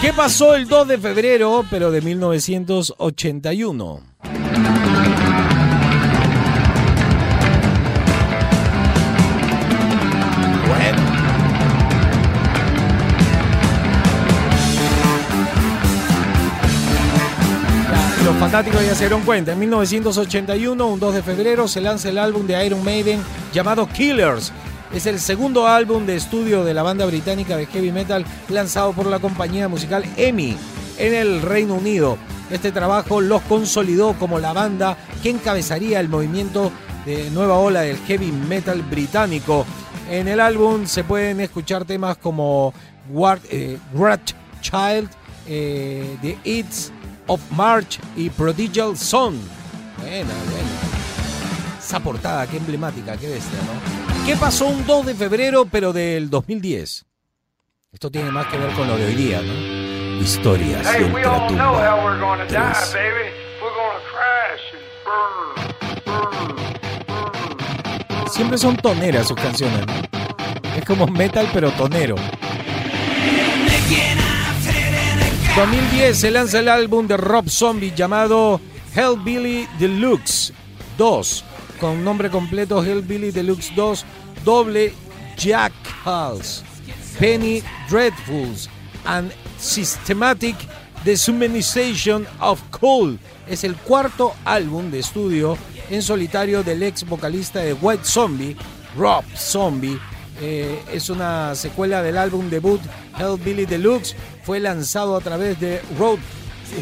¿Qué 0.02 0.14
pasó 0.14 0.56
el 0.56 0.68
2 0.68 0.88
de 0.88 0.98
febrero, 0.98 1.64
pero 1.70 1.92
de 1.92 2.02
1981? 2.02 4.02
Ya 18.52 18.96
se 18.96 19.04
dieron 19.04 19.22
cuenta. 19.22 19.54
En 19.54 19.60
1981, 19.60 20.88
un 20.88 21.00
2 21.00 21.14
de 21.14 21.22
febrero, 21.22 21.68
se 21.68 21.82
lanza 21.82 22.10
el 22.10 22.18
álbum 22.18 22.48
de 22.48 22.66
Iron 22.66 22.84
Maiden 22.84 23.22
llamado 23.54 23.88
Killers. 23.88 24.52
Es 24.92 25.06
el 25.06 25.20
segundo 25.20 25.68
álbum 25.68 26.08
de 26.08 26.16
estudio 26.16 26.64
de 26.64 26.74
la 26.74 26.82
banda 26.82 27.06
británica 27.06 27.56
de 27.56 27.68
heavy 27.68 27.92
metal 27.92 28.26
lanzado 28.50 28.94
por 28.94 29.06
la 29.06 29.20
compañía 29.20 29.68
musical 29.68 30.04
EMI 30.18 30.58
en 30.98 31.14
el 31.14 31.44
Reino 31.44 31.76
Unido. 31.76 32.18
Este 32.50 32.72
trabajo 32.72 33.22
los 33.22 33.44
consolidó 33.44 34.14
como 34.14 34.40
la 34.40 34.52
banda 34.52 34.98
que 35.22 35.30
encabezaría 35.30 36.00
el 36.00 36.10
movimiento 36.10 36.72
de 37.06 37.30
nueva 37.30 37.60
ola 37.60 37.82
del 37.82 37.98
heavy 37.98 38.32
metal 38.32 38.82
británico. 38.82 39.64
En 40.10 40.28
el 40.28 40.40
álbum 40.40 40.88
se 40.88 41.04
pueden 41.04 41.40
escuchar 41.40 41.86
temas 41.86 42.18
como 42.18 42.74
War, 43.12 43.40
eh, 43.52 43.78
Child, 44.62 45.10
eh, 45.48 46.18
The 46.24 46.38
Eats 46.44 46.92
of 47.30 47.40
March 47.52 48.00
y 48.18 48.30
Prodigal 48.30 48.98
Son. 48.98 49.40
Buena, 49.98 50.34
buena. 50.46 50.70
Esa 51.80 52.00
portada, 52.02 52.46
qué 52.48 52.58
emblemática, 52.58 53.16
qué 53.18 53.28
bestia, 53.30 53.58
¿no? 53.66 54.26
¿Qué 54.26 54.36
pasó 54.36 54.66
un 54.68 54.86
2 54.86 55.06
de 55.08 55.16
febrero, 55.16 55.66
pero 55.66 55.94
del 55.94 56.30
2010? 56.30 57.06
Esto 57.94 58.12
tiene 58.12 58.30
más 58.30 58.46
que 58.48 58.58
ver 58.58 58.72
con 58.74 58.88
lo 58.88 58.98
de 58.98 59.06
hoy 59.08 59.16
día, 59.16 59.42
¿no? 59.42 60.22
Historias 60.22 60.86
Hey, 60.86 61.06
de 61.06 61.12
we 61.12 61.24
all 61.26 61.48
know 61.50 61.72
ultratumba. 61.72 61.90
how 61.90 62.06
we're 62.06 62.20
gonna 62.20 62.44
die, 62.46 62.50
Tres. 62.74 62.94
baby. 62.94 63.32
We're 63.62 63.74
gonna 63.74 64.04
crash 64.12 64.66
and 64.74 64.84
burn. 68.20 68.30
Siempre 68.32 68.58
son 68.58 68.76
toneras 68.78 69.28
sus 69.28 69.38
canciones, 69.38 69.86
¿no? 69.88 69.94
Es 70.78 70.86
como 70.86 71.08
metal, 71.08 71.50
pero 71.54 71.72
tonero. 71.72 72.16
2010 75.60 76.18
se 76.18 76.32
lanza 76.32 76.60
el 76.60 76.70
álbum 76.70 77.06
de 77.06 77.18
Rob 77.18 77.50
Zombie 77.50 77.92
llamado 77.94 78.62
Hellbilly 78.96 79.68
Deluxe 79.78 80.54
2, 80.98 81.44
con 81.82 82.02
nombre 82.02 82.30
completo 82.30 82.82
Hellbilly 82.82 83.32
Deluxe 83.32 83.76
2, 83.76 84.06
doble 84.46 84.94
Jackals, 85.36 86.64
Penny 87.20 87.62
Dreadfuls 87.90 88.70
and 89.04 89.34
Systematic 89.58 90.56
Deshumanization 91.04 92.26
of 92.40 92.62
Cool. 92.80 93.20
Es 93.46 93.66
el 93.66 93.76
cuarto 93.76 94.36
álbum 94.46 94.90
de 94.90 95.00
estudio 95.00 95.58
en 95.90 96.02
solitario 96.02 96.64
del 96.64 96.84
ex 96.84 97.06
vocalista 97.06 97.60
de 97.60 97.74
White 97.74 98.06
Zombie, 98.06 98.56
Rob 98.96 99.26
Zombie. 99.36 100.00
Eh, 100.42 100.82
es 100.92 101.10
una 101.10 101.54
secuela 101.56 102.02
del 102.02 102.18
álbum 102.18 102.50
debut 102.50 102.82
Hellbilly 103.18 103.66
Deluxe. 103.66 104.16
Fue 104.44 104.60
lanzado 104.60 105.16
a 105.16 105.22
través 105.22 105.60
de 105.60 105.82
Road, 105.98 106.20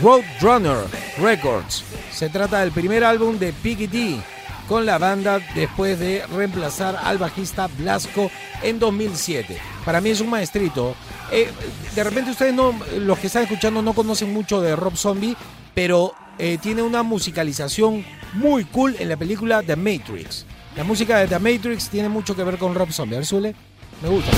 Roadrunner 0.02 0.86
Records. 1.20 1.84
Se 2.12 2.30
trata 2.30 2.60
del 2.60 2.72
primer 2.72 3.04
álbum 3.04 3.38
de 3.38 3.54
Piggy 3.54 3.88
D 3.88 4.20
con 4.68 4.86
la 4.86 4.98
banda 4.98 5.40
después 5.56 5.98
de 5.98 6.26
reemplazar 6.28 7.00
al 7.02 7.18
bajista 7.18 7.68
Blasco 7.68 8.30
en 8.62 8.80
2007. 8.80 9.58
Para 9.86 10.02
mí 10.02 10.10
es 10.10 10.22
un 10.22 10.30
maestrito. 10.30 10.96
Eh, 11.32 11.50
de 11.96 12.04
repente 12.04 12.32
ustedes 12.32 12.54
no, 12.54 12.78
los 13.00 13.18
que 13.20 13.28
están 13.28 13.44
escuchando 13.44 13.82
no 13.82 13.94
conocen 13.94 14.34
mucho 14.34 14.62
de 14.62 14.76
Rob 14.76 14.96
Zombie, 14.96 15.36
pero 15.74 16.14
eh, 16.38 16.58
tiene 16.62 16.82
una 16.82 17.04
musicalización 17.04 18.06
muy 18.34 18.66
cool 18.66 18.96
en 19.00 19.10
la 19.10 19.18
película 19.18 19.64
The 19.64 19.76
Matrix. 19.76 20.46
La 20.78 20.84
música 20.84 21.18
de 21.18 21.28
The 21.28 21.40
Matrix 21.40 21.90
tiene 21.90 22.08
mucho 22.08 22.36
que 22.36 22.44
ver 22.44 22.60
con 22.60 22.76
Rob 22.76 22.92
Zombie. 22.92 23.16
A 23.16 23.20
ver, 23.20 23.26
Zule. 23.26 23.56
Me 24.00 24.10
gusta. 24.10 24.32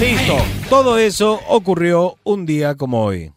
Listo. 0.00 0.36
Todo 0.70 0.96
eso 0.96 1.38
ocurrió 1.48 2.16
un 2.24 2.46
día 2.46 2.74
como 2.74 3.04
hoy. 3.04 3.30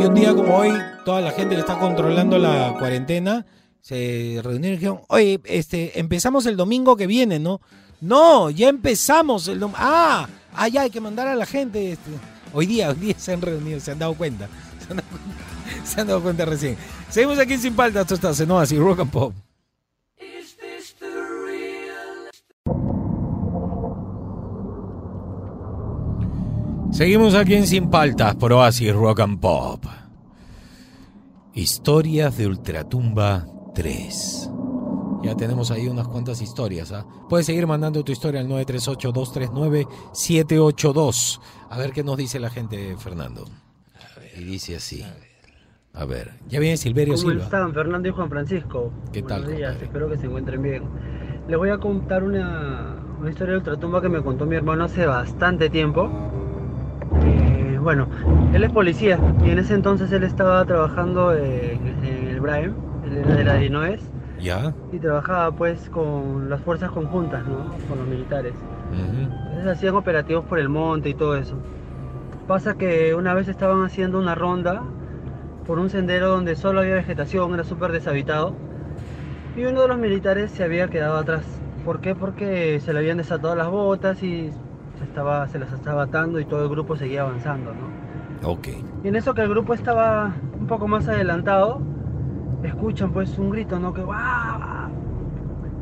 Y 0.00 0.04
un 0.04 0.14
día 0.14 0.32
como 0.34 0.56
hoy, 0.56 0.70
toda 1.04 1.20
la 1.20 1.32
gente 1.32 1.56
que 1.56 1.62
está 1.62 1.76
controlando 1.80 2.38
la 2.38 2.76
cuarentena 2.78 3.44
se 3.80 4.40
reunieron 4.44 4.74
y 4.74 4.76
dijeron, 4.76 5.00
oye, 5.08 5.40
este, 5.46 5.98
empezamos 5.98 6.46
el 6.46 6.56
domingo 6.56 6.96
que 6.96 7.08
viene, 7.08 7.40
¿no? 7.40 7.60
No, 8.00 8.50
ya 8.50 8.68
empezamos 8.68 9.48
el 9.48 9.58
domingo. 9.58 9.78
Ah, 9.80 10.28
ah, 10.54 10.68
ya 10.68 10.82
hay 10.82 10.90
que 10.90 11.00
mandar 11.00 11.26
a 11.26 11.34
la 11.34 11.46
gente. 11.46 11.90
este. 11.90 12.10
Hoy 12.52 12.66
día, 12.66 12.90
hoy 12.90 12.94
día 12.94 13.14
se 13.18 13.32
han 13.32 13.40
reunido, 13.42 13.80
se 13.80 13.90
han 13.90 13.98
dado 13.98 14.14
cuenta. 14.14 14.48
Se 14.78 14.92
han 14.92 14.98
dado 14.98 15.08
cuenta, 15.08 15.57
se 15.84 16.00
han 16.00 16.06
dado 16.06 16.22
cuenta 16.22 16.44
recién. 16.44 16.76
Seguimos 17.08 17.38
aquí 17.38 17.58
sin 17.58 17.74
falta, 17.74 18.02
esto 18.02 18.14
está 18.14 18.32
no 18.46 18.58
así, 18.58 18.78
rock 18.78 19.00
and 19.00 19.10
pop. 19.10 19.34
Seguimos 26.98 27.34
aquí 27.34 27.54
en 27.54 27.66
Sin 27.68 27.90
Paltas 27.90 28.34
por 28.34 28.52
Oasis 28.52 28.92
Rock 28.92 29.20
and 29.20 29.38
Pop. 29.38 29.84
Historias 31.54 32.36
de 32.36 32.48
Ultratumba 32.48 33.46
3. 33.72 34.50
Ya 35.22 35.36
tenemos 35.36 35.70
ahí 35.70 35.86
unas 35.86 36.08
cuantas 36.08 36.42
historias. 36.42 36.90
¿ah? 36.90 37.06
Puedes 37.28 37.46
seguir 37.46 37.68
mandando 37.68 38.02
tu 38.02 38.10
historia 38.10 38.40
al 38.40 38.48
938-239-782. 38.48 41.40
A 41.70 41.78
ver 41.78 41.92
qué 41.92 42.02
nos 42.02 42.16
dice 42.16 42.40
la 42.40 42.50
gente, 42.50 42.96
Fernando. 42.96 43.44
Y 44.36 44.42
dice 44.42 44.74
así. 44.74 45.04
A 45.98 46.04
ver, 46.04 46.30
ya 46.46 46.60
viene 46.60 46.76
Silverio 46.76 47.14
¿Cómo 47.14 47.28
Silva. 47.30 47.42
están, 47.44 47.74
Fernando 47.74 48.08
y 48.08 48.12
Juan 48.12 48.28
Francisco? 48.28 48.92
¿Qué 49.12 49.20
tal, 49.22 49.40
Buenos 49.42 49.58
días, 49.58 49.70
compadre? 49.70 49.86
espero 49.86 50.08
que 50.08 50.16
se 50.18 50.26
encuentren 50.26 50.62
bien. 50.62 50.82
Les 51.48 51.58
voy 51.58 51.70
a 51.70 51.78
contar 51.78 52.22
una, 52.22 52.94
una 53.18 53.30
historia 53.30 53.52
de 53.54 53.58
ultratumba 53.58 54.00
que 54.00 54.08
me 54.08 54.22
contó 54.22 54.46
mi 54.46 54.54
hermano 54.54 54.84
hace 54.84 55.06
bastante 55.06 55.68
tiempo. 55.68 56.08
Eh, 57.24 57.78
bueno, 57.82 58.06
él 58.52 58.62
es 58.62 58.70
policía 58.70 59.18
y 59.44 59.50
en 59.50 59.58
ese 59.58 59.74
entonces 59.74 60.12
él 60.12 60.22
estaba 60.22 60.64
trabajando 60.66 61.34
en, 61.34 62.04
en 62.04 62.28
el 62.28 62.40
Braem, 62.40 62.74
él 63.04 63.16
era 63.16 63.34
de 63.34 63.44
la 63.44 63.56
Illinois, 63.60 64.00
¿Ya? 64.40 64.72
y 64.92 64.98
trabajaba 65.00 65.50
pues 65.50 65.90
con 65.90 66.48
las 66.48 66.60
fuerzas 66.60 66.92
conjuntas, 66.92 67.44
¿no? 67.44 67.70
Con 67.88 67.98
los 67.98 68.06
militares. 68.06 68.54
Entonces 68.92 69.66
hacían 69.66 69.96
operativos 69.96 70.44
por 70.44 70.60
el 70.60 70.68
monte 70.68 71.08
y 71.08 71.14
todo 71.14 71.36
eso. 71.36 71.56
Pasa 72.46 72.74
que 72.74 73.16
una 73.16 73.34
vez 73.34 73.48
estaban 73.48 73.82
haciendo 73.82 74.16
una 74.20 74.36
ronda 74.36 74.84
por 75.68 75.78
un 75.78 75.90
sendero 75.90 76.28
donde 76.28 76.56
solo 76.56 76.80
había 76.80 76.94
vegetación, 76.94 77.52
era 77.52 77.62
súper 77.62 77.92
deshabitado. 77.92 78.54
Y 79.54 79.64
uno 79.66 79.82
de 79.82 79.88
los 79.88 79.98
militares 79.98 80.50
se 80.50 80.64
había 80.64 80.88
quedado 80.88 81.18
atrás. 81.18 81.44
¿Por 81.84 82.00
qué? 82.00 82.14
Porque 82.14 82.80
se 82.80 82.92
le 82.94 83.00
habían 83.00 83.18
desatado 83.18 83.54
las 83.54 83.68
botas 83.68 84.22
y 84.22 84.50
se, 84.96 85.04
estaba, 85.04 85.46
se 85.48 85.58
las 85.58 85.70
estaba 85.74 86.04
atando 86.04 86.40
y 86.40 86.46
todo 86.46 86.62
el 86.62 86.70
grupo 86.70 86.96
seguía 86.96 87.20
avanzando, 87.20 87.72
¿no? 87.74 88.48
Ok. 88.50 88.68
Y 89.04 89.08
en 89.08 89.16
eso 89.16 89.34
que 89.34 89.42
el 89.42 89.50
grupo 89.50 89.74
estaba 89.74 90.32
un 90.58 90.66
poco 90.66 90.88
más 90.88 91.06
adelantado, 91.06 91.82
escuchan 92.62 93.12
pues 93.12 93.38
un 93.38 93.50
grito, 93.50 93.78
¿no? 93.78 93.92
Que 93.92 94.00
¡guau! 94.00 94.88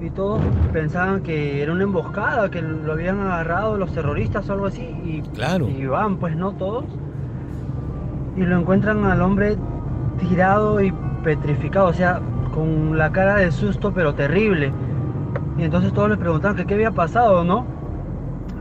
Y 0.01 0.11
todos 0.11 0.41
pensaban 0.73 1.23
que 1.23 1.63
era 1.63 1.73
una 1.73 1.85
emboscada, 1.85 2.51
que 2.51 2.61
lo 2.61 2.93
habían 2.93 3.21
agarrado 3.21 3.79
los 3.79 3.93
terroristas 3.93 4.49
o 4.51 4.53
algo 4.55 4.67
así. 4.67 4.83
Y, 4.83 5.23
Claro. 5.35 5.69
y 5.69 5.87
van 5.87 6.17
pues, 6.17 6.35
¿no? 6.37 6.53
Todos. 6.53 6.85
Y 8.37 8.41
lo 8.41 8.59
encuentran 8.59 9.05
al 9.05 9.23
hombre 9.23 9.57
tirado 10.19 10.81
y 10.83 10.93
petrificado, 11.23 11.89
o 11.89 11.93
sea, 11.93 12.21
con 12.55 12.97
la 12.97 13.11
cara 13.13 13.37
de 13.37 13.51
susto 13.53 13.93
pero 13.93 14.15
terrible. 14.15 14.73
Y 15.59 15.63
entonces 15.65 15.93
todos 15.93 16.11
le 16.11 16.17
preguntaban 16.17 16.57
que 16.57 16.67
qué 16.67 16.75
había 16.75 16.91
pasado, 16.91 17.45
¿no? 17.45 17.65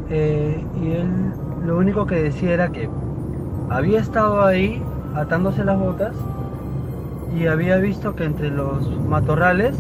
Eh, 0.10 0.64
y 0.82 0.92
él 0.92 1.08
lo 1.66 1.78
único 1.78 2.06
que 2.06 2.16
decía 2.22 2.54
era 2.54 2.70
que 2.70 2.90
había 3.70 4.00
estado 4.00 4.44
ahí 4.46 4.82
atándose 5.16 5.64
las 5.64 5.80
botas 5.80 6.14
y 7.36 7.48
había 7.48 7.78
visto 7.78 8.16
que 8.16 8.26
entre 8.26 8.50
los 8.52 8.88
matorrales 9.08 9.76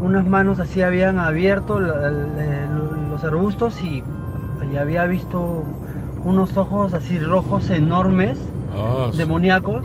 unas 0.00 0.26
manos 0.26 0.60
así 0.60 0.82
habían 0.82 1.18
abierto 1.18 1.80
la- 1.80 2.10
la- 2.10 2.68
los 3.10 3.24
arbustos 3.24 3.82
y, 3.82 4.04
y 4.72 4.76
había 4.76 5.04
visto 5.06 5.64
unos 6.24 6.56
ojos 6.56 6.94
así 6.94 7.18
rojos 7.18 7.68
enormes, 7.70 8.38
Ah, 8.72 9.10
demoníacos, 9.16 9.84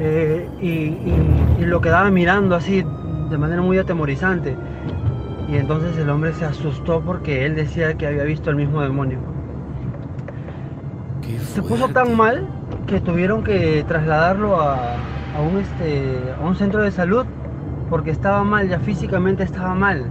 eh, 0.00 0.48
y, 0.60 0.68
y- 0.68 1.56
y 1.60 1.64
lo 1.64 1.80
quedaba 1.80 2.10
mirando 2.10 2.54
así 2.54 2.84
de 3.30 3.38
manera 3.38 3.60
muy 3.62 3.78
atemorizante. 3.78 4.56
Y 5.48 5.56
entonces 5.56 5.96
el 5.98 6.08
hombre 6.10 6.32
se 6.34 6.44
asustó 6.44 7.00
porque 7.00 7.46
él 7.46 7.54
decía 7.54 7.94
que 7.94 8.06
había 8.06 8.24
visto 8.24 8.50
el 8.50 8.56
mismo 8.56 8.82
demonio. 8.82 9.18
Se 11.54 11.62
puso 11.62 11.88
tan 11.88 12.16
mal 12.16 12.46
que 12.86 13.00
tuvieron 13.00 13.42
que 13.42 13.84
trasladarlo 13.86 14.60
a, 14.60 14.74
a 14.74 15.40
un, 15.42 15.58
este, 15.58 16.18
a 16.40 16.44
un 16.46 16.54
centro 16.54 16.82
de 16.82 16.90
salud 16.90 17.24
porque 17.90 18.10
estaba 18.10 18.44
mal, 18.44 18.68
ya 18.68 18.78
físicamente 18.78 19.42
estaba 19.42 19.74
mal. 19.74 20.04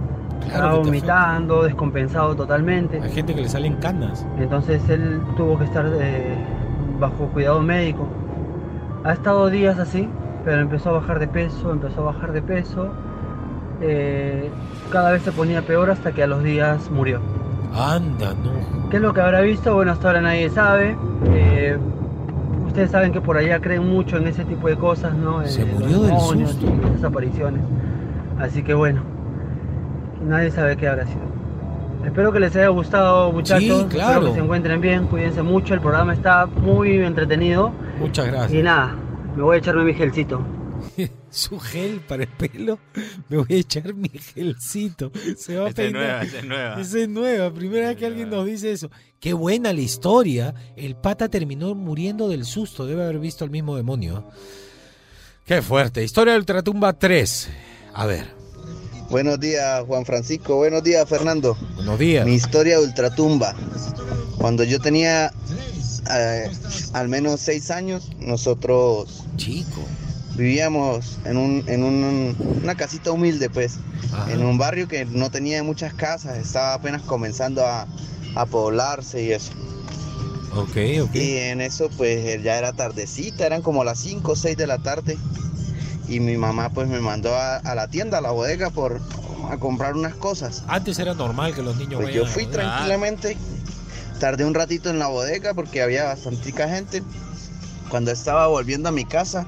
estaba 0.46 0.70
que 0.72 0.78
te 0.78 0.84
vomitando, 0.86 1.62
descompensado 1.64 2.34
totalmente. 2.36 3.00
Hay 3.00 3.10
gente 3.10 3.34
que 3.34 3.42
le 3.42 3.48
salen 3.48 3.74
canas. 3.76 4.26
Entonces 4.38 4.86
él 4.88 5.20
tuvo 5.36 5.58
que 5.58 5.64
estar 5.64 5.86
eh, 6.00 6.34
bajo 6.98 7.26
cuidado 7.28 7.60
médico. 7.62 8.06
Ha 9.04 9.12
estado 9.12 9.48
días 9.48 9.78
así, 9.78 10.08
pero 10.44 10.60
empezó 10.60 10.90
a 10.90 10.92
bajar 10.94 11.18
de 11.18 11.28
peso, 11.28 11.70
empezó 11.72 12.02
a 12.02 12.12
bajar 12.12 12.32
de 12.32 12.42
peso. 12.42 12.88
Eh, 13.80 14.50
cada 14.90 15.12
vez 15.12 15.22
se 15.22 15.32
ponía 15.32 15.62
peor 15.62 15.90
hasta 15.90 16.12
que 16.12 16.22
a 16.22 16.26
los 16.26 16.42
días 16.42 16.90
murió. 16.90 17.20
Anda, 17.74 18.34
no. 18.34 18.88
¿Qué 18.90 18.96
es 18.96 19.02
lo 19.02 19.12
que 19.12 19.20
habrá 19.20 19.40
visto? 19.40 19.74
Bueno, 19.74 19.92
hasta 19.92 20.08
ahora 20.08 20.20
nadie 20.20 20.50
sabe. 20.50 20.96
Eh, 21.32 21.76
ustedes 22.66 22.90
saben 22.90 23.12
que 23.12 23.20
por 23.20 23.36
allá 23.36 23.60
creen 23.60 23.88
mucho 23.88 24.16
en 24.16 24.26
ese 24.26 24.44
tipo 24.44 24.68
de 24.68 24.76
cosas, 24.76 25.14
¿no? 25.14 25.44
Se 25.46 25.62
Eh, 25.62 25.66
los 25.66 25.80
murió 25.80 25.98
del 26.00 26.06
demonios 26.08 26.50
susto. 26.52 26.66
esas 26.94 27.04
apariciones. 27.04 27.62
Así 28.40 28.62
que 28.62 28.74
bueno, 28.74 29.02
nadie 30.26 30.50
sabe 30.50 30.76
qué 30.76 30.88
habrá 30.88 31.06
sido. 31.06 31.28
Espero 32.04 32.32
que 32.32 32.40
les 32.40 32.54
haya 32.56 32.68
gustado, 32.68 33.30
muchachos. 33.32 33.86
claro. 33.90 34.10
Espero 34.12 34.26
que 34.28 34.32
se 34.38 34.44
encuentren 34.44 34.80
bien, 34.80 35.06
cuídense 35.06 35.42
mucho. 35.42 35.74
El 35.74 35.80
programa 35.80 36.14
está 36.14 36.46
muy 36.46 36.96
entretenido. 36.98 37.70
Muchas 37.98 38.26
Y 38.26 38.30
gracias. 38.30 38.64
nada, 38.64 38.96
me 39.36 39.42
voy 39.42 39.56
a 39.56 39.58
echarme 39.58 39.84
mi 39.84 39.94
gelcito. 39.94 40.40
Su 41.30 41.58
gel 41.58 42.00
para 42.00 42.22
el 42.22 42.28
pelo. 42.28 42.78
Me 43.28 43.36
voy 43.36 43.46
a 43.50 43.56
echar 43.56 43.92
mi 43.94 44.08
gelcito. 44.08 45.10
Se 45.36 45.56
va 45.58 45.66
a 45.66 45.68
es 45.68 45.74
peinar. 45.74 46.02
nueva, 46.02 46.22
esta 46.22 46.38
es 46.38 46.44
nueva. 46.44 46.80
Esa 46.80 46.98
es 47.00 47.08
nueva. 47.08 47.52
Primera 47.52 47.88
vez 47.88 47.96
que 47.96 48.06
alguien 48.06 48.30
nos 48.30 48.46
dice 48.46 48.72
eso. 48.72 48.90
Qué 49.20 49.32
buena 49.32 49.72
la 49.72 49.80
historia. 49.80 50.54
El 50.76 50.96
pata 50.96 51.28
terminó 51.28 51.74
muriendo 51.74 52.28
del 52.28 52.44
susto. 52.44 52.86
Debe 52.86 53.02
haber 53.02 53.18
visto 53.18 53.44
al 53.44 53.50
mismo 53.50 53.76
demonio. 53.76 54.28
Qué 55.44 55.60
fuerte. 55.62 56.02
Historia 56.04 56.32
del 56.34 56.40
Ultratumba 56.40 56.92
3. 56.92 57.48
A 57.94 58.06
ver. 58.06 58.26
Buenos 59.10 59.40
días, 59.40 59.82
Juan 59.86 60.04
Francisco. 60.04 60.56
Buenos 60.56 60.82
días, 60.84 61.08
Fernando. 61.08 61.56
Buenos 61.76 61.98
días. 61.98 62.24
Mi 62.26 62.34
historia 62.34 62.78
de 62.78 62.84
ultratumba. 62.84 63.54
Cuando 64.38 64.62
yo 64.64 64.78
tenía 64.78 65.32
eh, 66.10 66.50
al 66.92 67.08
menos 67.08 67.40
seis 67.40 67.70
años, 67.70 68.10
nosotros 68.18 69.24
Chico. 69.36 69.82
vivíamos 70.36 71.18
en, 71.24 71.36
un, 71.36 71.64
en 71.66 71.82
un- 71.84 72.36
una 72.62 72.74
casita 72.74 73.10
humilde, 73.12 73.50
pues, 73.50 73.74
Ajá. 74.12 74.32
en 74.32 74.44
un 74.44 74.58
barrio 74.58 74.88
que 74.88 75.04
no 75.04 75.30
tenía 75.30 75.62
muchas 75.62 75.92
casas, 75.94 76.38
estaba 76.38 76.74
apenas 76.74 77.02
comenzando 77.02 77.66
a, 77.66 77.86
a 78.34 78.46
poblarse 78.46 79.22
y 79.22 79.32
eso. 79.32 79.52
Ok, 80.54 80.76
ok. 81.02 81.14
Y 81.14 81.36
en 81.36 81.60
eso, 81.60 81.88
pues, 81.96 82.42
ya 82.42 82.56
era 82.58 82.72
tardecita, 82.72 83.46
eran 83.46 83.62
como 83.62 83.84
las 83.84 83.98
5 83.98 84.32
o 84.32 84.36
6 84.36 84.56
de 84.56 84.66
la 84.66 84.78
tarde. 84.78 85.18
Y 86.08 86.20
mi 86.20 86.36
mamá, 86.38 86.70
pues, 86.70 86.88
me 86.88 87.00
mandó 87.00 87.34
a, 87.36 87.56
a 87.56 87.74
la 87.74 87.88
tienda, 87.88 88.18
a 88.18 88.20
la 88.22 88.30
bodega, 88.30 88.70
por, 88.70 88.98
a 89.50 89.58
comprar 89.58 89.94
unas 89.94 90.14
cosas. 90.14 90.62
Antes 90.66 90.98
era 90.98 91.12
normal 91.14 91.54
que 91.54 91.62
los 91.62 91.76
niños 91.76 91.96
Pues 92.00 92.06
vayan 92.08 92.24
yo 92.24 92.26
fui 92.32 92.46
la- 92.46 92.50
tranquilamente, 92.52 93.36
tardé 94.18 94.44
un 94.44 94.54
ratito 94.54 94.90
en 94.90 94.98
la 94.98 95.08
bodega 95.08 95.54
porque 95.54 95.82
había 95.82 96.04
bastante 96.04 96.52
gente. 96.52 97.02
Cuando 97.88 98.10
estaba 98.10 98.46
volviendo 98.48 98.90
a 98.90 98.92
mi 98.92 99.04
casa, 99.04 99.46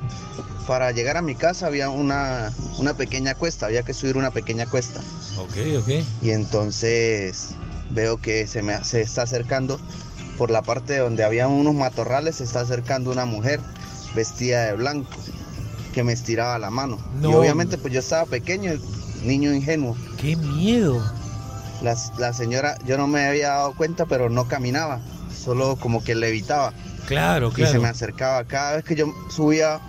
para 0.66 0.93
llegar 0.93 1.16
a 1.16 1.23
mi 1.23 1.35
casa 1.35 1.66
había 1.66 1.91
una, 1.91 2.53
una 2.79 2.95
pequeña 2.95 3.35
cuesta, 3.35 3.66
había 3.66 3.83
que 3.83 3.93
subir 3.93 4.16
una 4.16 4.31
pequeña 4.31 4.66
cuesta. 4.66 5.01
Ok, 5.39 5.57
ok. 5.79 6.05
Y 6.23 6.31
entonces 6.31 7.51
veo 7.91 8.18
que 8.18 8.47
se 8.47 8.62
me 8.62 8.83
se 8.85 9.01
está 9.01 9.23
acercando 9.23 9.81
por 10.39 10.51
la 10.51 10.62
parte 10.62 10.97
donde 10.97 11.25
había 11.25 11.49
unos 11.49 11.75
matorrales, 11.75 12.37
se 12.37 12.45
está 12.45 12.61
acercando 12.61 13.11
una 13.11 13.27
mujer 13.27 13.61
vestida 14.14 14.64
de 14.66 14.75
blanco 14.75 15.11
que 15.93 16.03
me 16.03 16.12
estiraba 16.12 16.59
la 16.59 16.71
mano. 16.71 16.99
No. 17.21 17.31
Y 17.31 17.35
obviamente 17.35 17.77
pues 17.77 17.93
yo 17.93 18.01
estaba 18.01 18.25
pequeño, 18.25 18.73
niño 19.25 19.53
ingenuo. 19.53 19.97
¡Qué 20.18 20.37
miedo! 20.37 21.03
La, 21.81 21.97
la 22.18 22.33
señora, 22.33 22.76
yo 22.85 22.97
no 22.99 23.07
me 23.07 23.26
había 23.26 23.49
dado 23.51 23.74
cuenta, 23.74 24.07
pero 24.07 24.28
no 24.31 24.47
caminaba, 24.49 25.01
solo 25.31 25.76
como 25.76 26.05
que 26.05 26.14
levitaba. 26.14 26.74
Claro, 27.07 27.53
Y 27.57 27.66
se 27.66 27.78
claro. 27.78 27.81
me 27.81 27.89
acercaba. 27.89 28.45
Cada 28.45 28.76
vez 28.76 28.85
que 28.85 28.95
yo 28.97 29.07
subía 29.28 29.81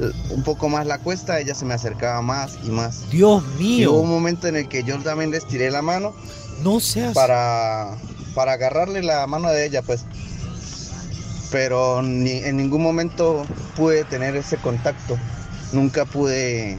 eh, 0.00 0.12
un 0.30 0.42
poco 0.44 0.68
más 0.68 0.86
la 0.86 0.98
cuesta, 0.98 1.40
ella 1.40 1.54
se 1.54 1.64
me 1.64 1.74
acercaba 1.74 2.22
más 2.22 2.58
y 2.62 2.70
más. 2.70 3.08
Dios 3.10 3.44
Y 3.74 3.86
hubo 3.86 4.00
un 4.00 4.08
mío. 4.08 4.10
momento 4.10 4.48
en 4.48 4.56
el 4.56 4.68
que 4.68 4.84
yo 4.84 4.98
también 5.02 5.30
le 5.30 5.38
estiré 5.38 5.70
la 5.70 5.82
mano 5.82 6.14
No 6.62 6.80
seas. 6.80 7.14
para, 7.14 7.96
para 8.34 8.52
agarrarle 8.52 9.02
la 9.02 9.26
mano 9.26 9.48
de 9.50 9.66
ella, 9.66 9.82
pues. 9.82 10.06
Pero 11.50 12.02
ni, 12.02 12.32
en 12.32 12.56
ningún 12.56 12.82
momento 12.82 13.46
pude 13.74 14.04
tener 14.04 14.36
ese 14.36 14.58
contacto. 14.58 15.18
Nunca 15.72 16.04
pude. 16.04 16.78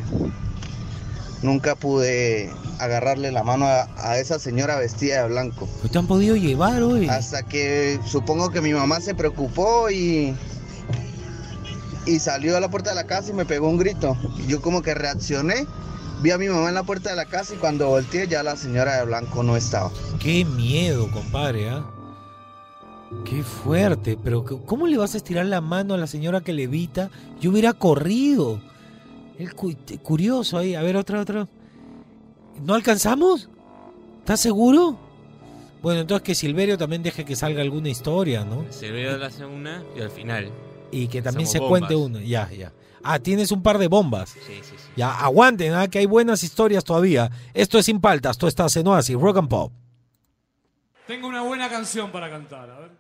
Nunca 1.42 1.76
pude 1.76 2.52
agarrarle 2.80 3.32
la 3.32 3.44
mano 3.44 3.66
a, 3.66 3.88
a 3.98 4.18
esa 4.20 4.40
señora 4.40 4.78
vestida 4.78 5.22
de 5.24 5.30
blanco. 5.30 5.68
¿No 5.84 5.90
te 5.90 5.98
han 5.98 6.08
podido 6.08 6.36
llevar 6.36 6.82
hoy? 6.82 7.08
Hasta 7.10 7.44
que 7.44 8.00
supongo 8.06 8.50
que 8.52 8.62
mi 8.62 8.74
mamá 8.74 9.00
se 9.02 9.14
preocupó 9.16 9.90
y. 9.90 10.36
Y 12.06 12.20
salió 12.20 12.58
a 12.58 12.60
la 12.60 12.70
puerta 12.70 12.90
de 12.92 12.96
la 12.96 13.04
casa 13.06 13.30
y 13.30 13.34
me 13.34 13.46
pegó 13.46 13.70
un 13.70 13.78
grito. 13.78 14.18
Yo 14.48 14.62
como 14.62 14.82
que 14.82 14.94
reaccioné. 14.96 15.68
Vi 16.22 16.32
a 16.32 16.38
mi 16.38 16.48
mamá 16.50 16.70
en 16.70 16.76
la 16.76 16.84
puerta 16.84 17.10
de 17.12 17.16
la 17.16 17.26
casa 17.26 17.54
y 17.54 17.58
cuando 17.58 17.88
volteé 17.88 18.28
ya 18.28 18.42
la 18.44 18.56
señora 18.56 18.98
de 18.98 19.06
blanco 19.06 19.44
no 19.44 19.56
estaba. 19.56 19.92
Qué 20.20 20.44
miedo, 20.44 21.10
compadre, 21.12 21.70
¿ah? 21.70 21.86
Qué 23.26 23.42
fuerte, 23.44 24.18
pero 24.24 24.44
¿cómo 24.66 24.86
le 24.88 24.98
vas 24.98 25.14
a 25.14 25.18
estirar 25.18 25.46
la 25.46 25.62
mano 25.62 25.94
a 25.94 25.98
la 25.98 26.08
señora 26.08 26.42
que 26.42 26.52
levita? 26.54 27.10
Yo 27.40 27.52
hubiera 27.52 27.74
corrido. 27.74 28.60
El 29.38 29.54
cu- 29.56 29.76
curioso 30.04 30.58
ahí. 30.58 30.76
A 30.76 30.82
ver, 30.82 30.98
otra, 30.98 31.22
otra. 31.22 31.48
¿No 32.64 32.74
alcanzamos? 32.74 33.50
¿Estás 34.20 34.42
seguro? 34.42 34.98
Bueno, 35.82 36.02
entonces 36.02 36.24
que 36.24 36.36
Silverio 36.36 36.78
también 36.78 37.04
deje 37.04 37.24
que 37.24 37.36
salga 37.36 37.62
alguna 37.62 37.90
historia, 37.90 38.44
¿no? 38.44 38.66
Silverio 38.70 39.18
le 39.18 39.26
hace 39.26 39.46
una 39.46 39.84
y 39.96 40.02
al 40.02 40.12
final. 40.12 40.52
Y 40.92 41.08
que 41.08 41.22
también 41.22 41.48
se 41.48 41.60
cuente 41.60 41.96
una. 41.96 42.22
Ya, 42.22 42.50
ya. 42.52 42.74
Ah, 43.02 43.20
tienes 43.20 43.52
un 43.52 43.64
par 43.64 43.78
de 43.78 43.88
bombas. 43.88 44.30
Sí, 44.32 44.40
sí, 44.48 44.62
sí. 44.62 44.76
Ya, 44.98 45.12
aguanten, 45.12 45.74
¿ah? 45.74 45.88
que 45.88 46.00
hay 46.00 46.06
buenas 46.06 46.44
historias 46.44 46.84
todavía. 46.84 47.32
Esto 47.54 47.80
es 47.80 47.86
Sin 47.86 48.02
Paltas, 48.02 48.38
tú 48.38 48.48
estás 48.48 48.76
en 48.76 48.88
Oasis, 48.88 49.16
Rock 49.16 49.38
and 49.38 49.50
Pop. 49.50 49.72
Tengo 51.08 51.28
una 51.28 51.42
buena 51.42 51.70
canción 51.70 52.12
para 52.12 52.30
cantar, 52.30 52.70
a 52.70 52.80
ver. 52.80 52.92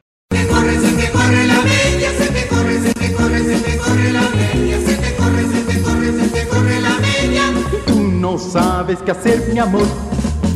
Tú 7.85 7.88
no 8.19 8.37
sabes 8.37 8.99
qué 9.03 9.11
hacer, 9.11 9.47
mi 9.53 9.59
amor. 9.59 9.87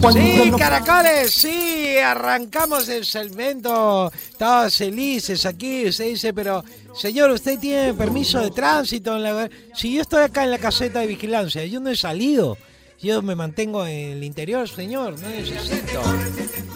Cuando 0.01 0.19
Sí, 0.19 0.49
no- 0.51 0.57
caracoles, 0.57 1.31
sí, 1.31 1.95
arrancamos 1.97 2.89
el 2.89 3.05
segmento. 3.05 4.11
Todos 4.37 4.75
felices 4.75 5.45
aquí. 5.45 5.87
Usted 5.87 6.05
dice, 6.09 6.33
pero 6.33 6.61
señor, 6.93 7.31
usted 7.31 7.57
tiene 7.57 7.93
permiso 7.93 8.39
de 8.41 8.51
tránsito. 8.51 9.15
En 9.15 9.23
la... 9.23 9.49
Si 9.73 9.93
yo 9.93 10.01
estoy 10.01 10.23
acá 10.23 10.43
en 10.43 10.51
la 10.51 10.57
caseta 10.57 10.99
de 10.99 11.07
vigilancia, 11.07 11.65
yo 11.65 11.79
no 11.79 11.89
he 11.89 11.95
salido. 11.95 12.57
Yo 13.03 13.21
me 13.21 13.35
mantengo 13.35 13.85
en 13.85 14.11
el 14.13 14.23
interior, 14.23 14.67
señor, 14.69 15.19
no 15.19 15.27
necesito. 15.27 16.01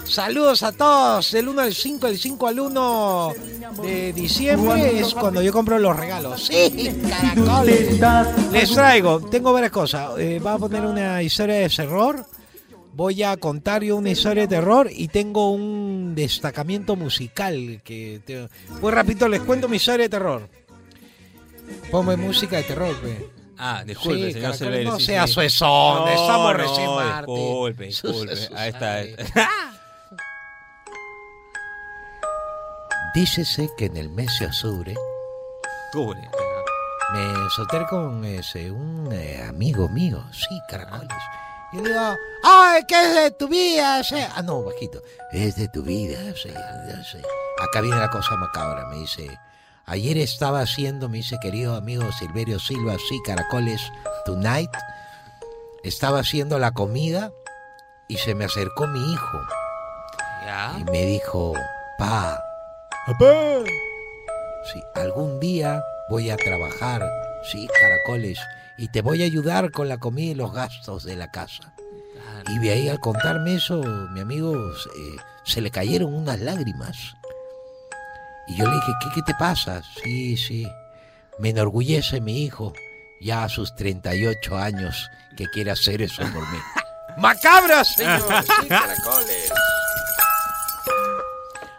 Saludos 0.04 0.62
a 0.64 0.74
todos, 0.74 1.32
del 1.32 1.48
1 1.48 1.62
al 1.62 1.74
5, 1.74 2.08
el 2.08 2.18
5 2.18 2.48
al 2.48 2.60
1 2.60 3.34
de 3.84 4.12
diciembre 4.14 5.00
es 5.00 5.14
cuando 5.14 5.42
yo 5.42 5.54
compro 5.54 5.80
los 5.80 5.96
regalos. 5.96 6.46
Sí, 6.48 6.92
caracoles. 7.10 7.98
Les 8.52 8.72
traigo, 8.74 9.22
tengo 9.30 9.54
varias 9.54 9.72
cosas. 9.72 10.12
Eh, 10.18 10.40
va 10.40 10.54
a 10.54 10.58
poner 10.60 10.82
una 10.86 11.24
historia 11.24 11.56
de 11.56 11.70
terror. 11.70 12.26
Voy 12.94 13.24
a 13.24 13.38
contar 13.38 13.84
yo 13.84 13.96
una 13.96 14.10
historia 14.10 14.44
de 14.44 14.48
terror 14.50 14.90
y 14.92 15.08
tengo 15.08 15.52
un 15.52 16.14
destacamiento 16.16 16.96
musical 16.96 17.80
que 17.84 18.22
te- 18.26 18.50
muy 18.82 18.92
rápido 18.92 19.28
les 19.30 19.42
cuento 19.42 19.70
mi 19.70 19.78
historia 19.78 20.04
de 20.06 20.10
terror. 20.10 20.50
Ponme 21.92 22.18
música 22.18 22.58
de 22.58 22.64
terror, 22.64 22.96
pe. 22.98 23.30
Ah, 23.58 23.84
disculpe, 23.86 24.28
Sí, 24.28 24.34
señor 24.34 24.84
no 24.84 25.00
sí, 25.00 25.06
sea 25.06 25.28
sí. 25.28 25.36
No, 25.62 26.08
estamos 26.08 26.52
no, 26.52 26.54
recién. 26.54 26.90
Disculpe, 27.26 27.84
disculpe. 27.86 28.50
Ahí 28.56 28.70
está. 28.70 29.02
Dícese 33.16 33.70
que 33.78 33.86
en 33.86 33.98
el 33.98 34.10
mes 34.10 34.30
de 34.40 34.46
octubre 34.46 34.94
Cubre. 35.92 36.30
me 37.14 37.50
solté 37.50 37.84
con 37.90 38.24
ese, 38.24 38.70
un 38.70 39.12
eh, 39.12 39.42
amigo 39.42 39.90
mío, 39.90 40.24
sí, 40.32 40.60
caracoles. 40.70 41.08
Y 41.74 41.78
le 41.78 41.90
digo, 41.90 42.16
¡ay, 42.44 42.84
qué 42.88 43.02
es 43.02 43.16
de 43.16 43.32
tu 43.32 43.48
vida! 43.48 44.04
sí". 44.04 44.18
Ah, 44.36 44.42
no, 44.44 44.62
bajito, 44.64 45.02
es 45.32 45.56
de 45.56 45.68
tu 45.70 45.82
vida, 45.82 46.20
sí, 46.36 46.50
ya 46.50 47.04
sé. 47.04 47.22
Acá 47.60 47.82
viene 47.82 47.98
la 47.98 48.10
cosa 48.10 48.36
macabra, 48.36 48.86
me 48.90 48.98
dice. 48.98 49.40
Ayer 49.90 50.18
estaba 50.18 50.60
haciendo, 50.60 51.08
me 51.08 51.20
dice, 51.20 51.38
querido 51.42 51.74
amigo 51.74 52.12
Silverio 52.12 52.60
Silva, 52.60 52.98
sí, 53.08 53.22
caracoles, 53.26 53.82
tonight. 54.26 54.70
Estaba 55.82 56.20
haciendo 56.20 56.60
la 56.60 56.72
comida 56.72 57.32
y 58.10 58.18
se 58.18 58.36
me 58.36 58.44
acercó 58.44 58.86
mi 58.88 59.00
hijo. 59.14 59.40
Ya. 60.46 60.76
Y 60.78 60.84
me 60.92 61.06
dijo, 61.06 61.54
pa, 61.98 62.38
Sí, 64.74 64.84
algún 64.96 65.40
día 65.40 65.82
voy 66.10 66.32
a 66.32 66.36
trabajar, 66.36 67.10
sí, 67.50 67.70
caracoles, 67.80 68.40
y 68.78 68.90
te 68.90 69.02
voy 69.02 69.24
a 69.24 69.26
ayudar 69.26 69.72
con 69.72 69.88
la 69.88 70.00
comida 70.00 70.32
y 70.32 70.36
los 70.36 70.52
gastos 70.52 71.06
de 71.06 71.16
la 71.16 71.32
casa. 71.32 71.74
Y 72.50 72.60
de 72.60 72.72
ahí 72.72 72.90
al 72.90 73.00
contarme 73.00 73.56
eso, 73.56 73.82
mi 74.12 74.20
amigo, 74.20 74.54
eh, 74.54 75.16
se 75.46 75.62
le 75.62 75.72
cayeron 75.72 76.14
unas 76.14 76.42
lágrimas. 76.42 77.16
Y 78.48 78.56
yo 78.56 78.66
le 78.66 78.76
dije, 78.76 78.92
¿qué, 79.02 79.08
qué 79.16 79.22
te 79.22 79.34
pasa? 79.36 79.82
Sí, 80.04 80.38
sí, 80.38 80.68
me 81.40 81.50
enorgullece 81.50 82.22
mi 82.22 82.44
hijo, 82.44 82.74
ya 83.22 83.44
a 83.44 83.50
sus 83.50 83.76
38 83.76 84.58
años, 84.58 85.10
que 85.36 85.46
quiere 85.48 85.72
hacer 85.72 86.02
eso 86.02 86.22
por 86.34 86.50
mí. 86.52 86.58
¡Macabras, 87.18 87.94
señor! 87.96 88.22
Sí, 88.62 88.68
caracoles. 88.68 89.52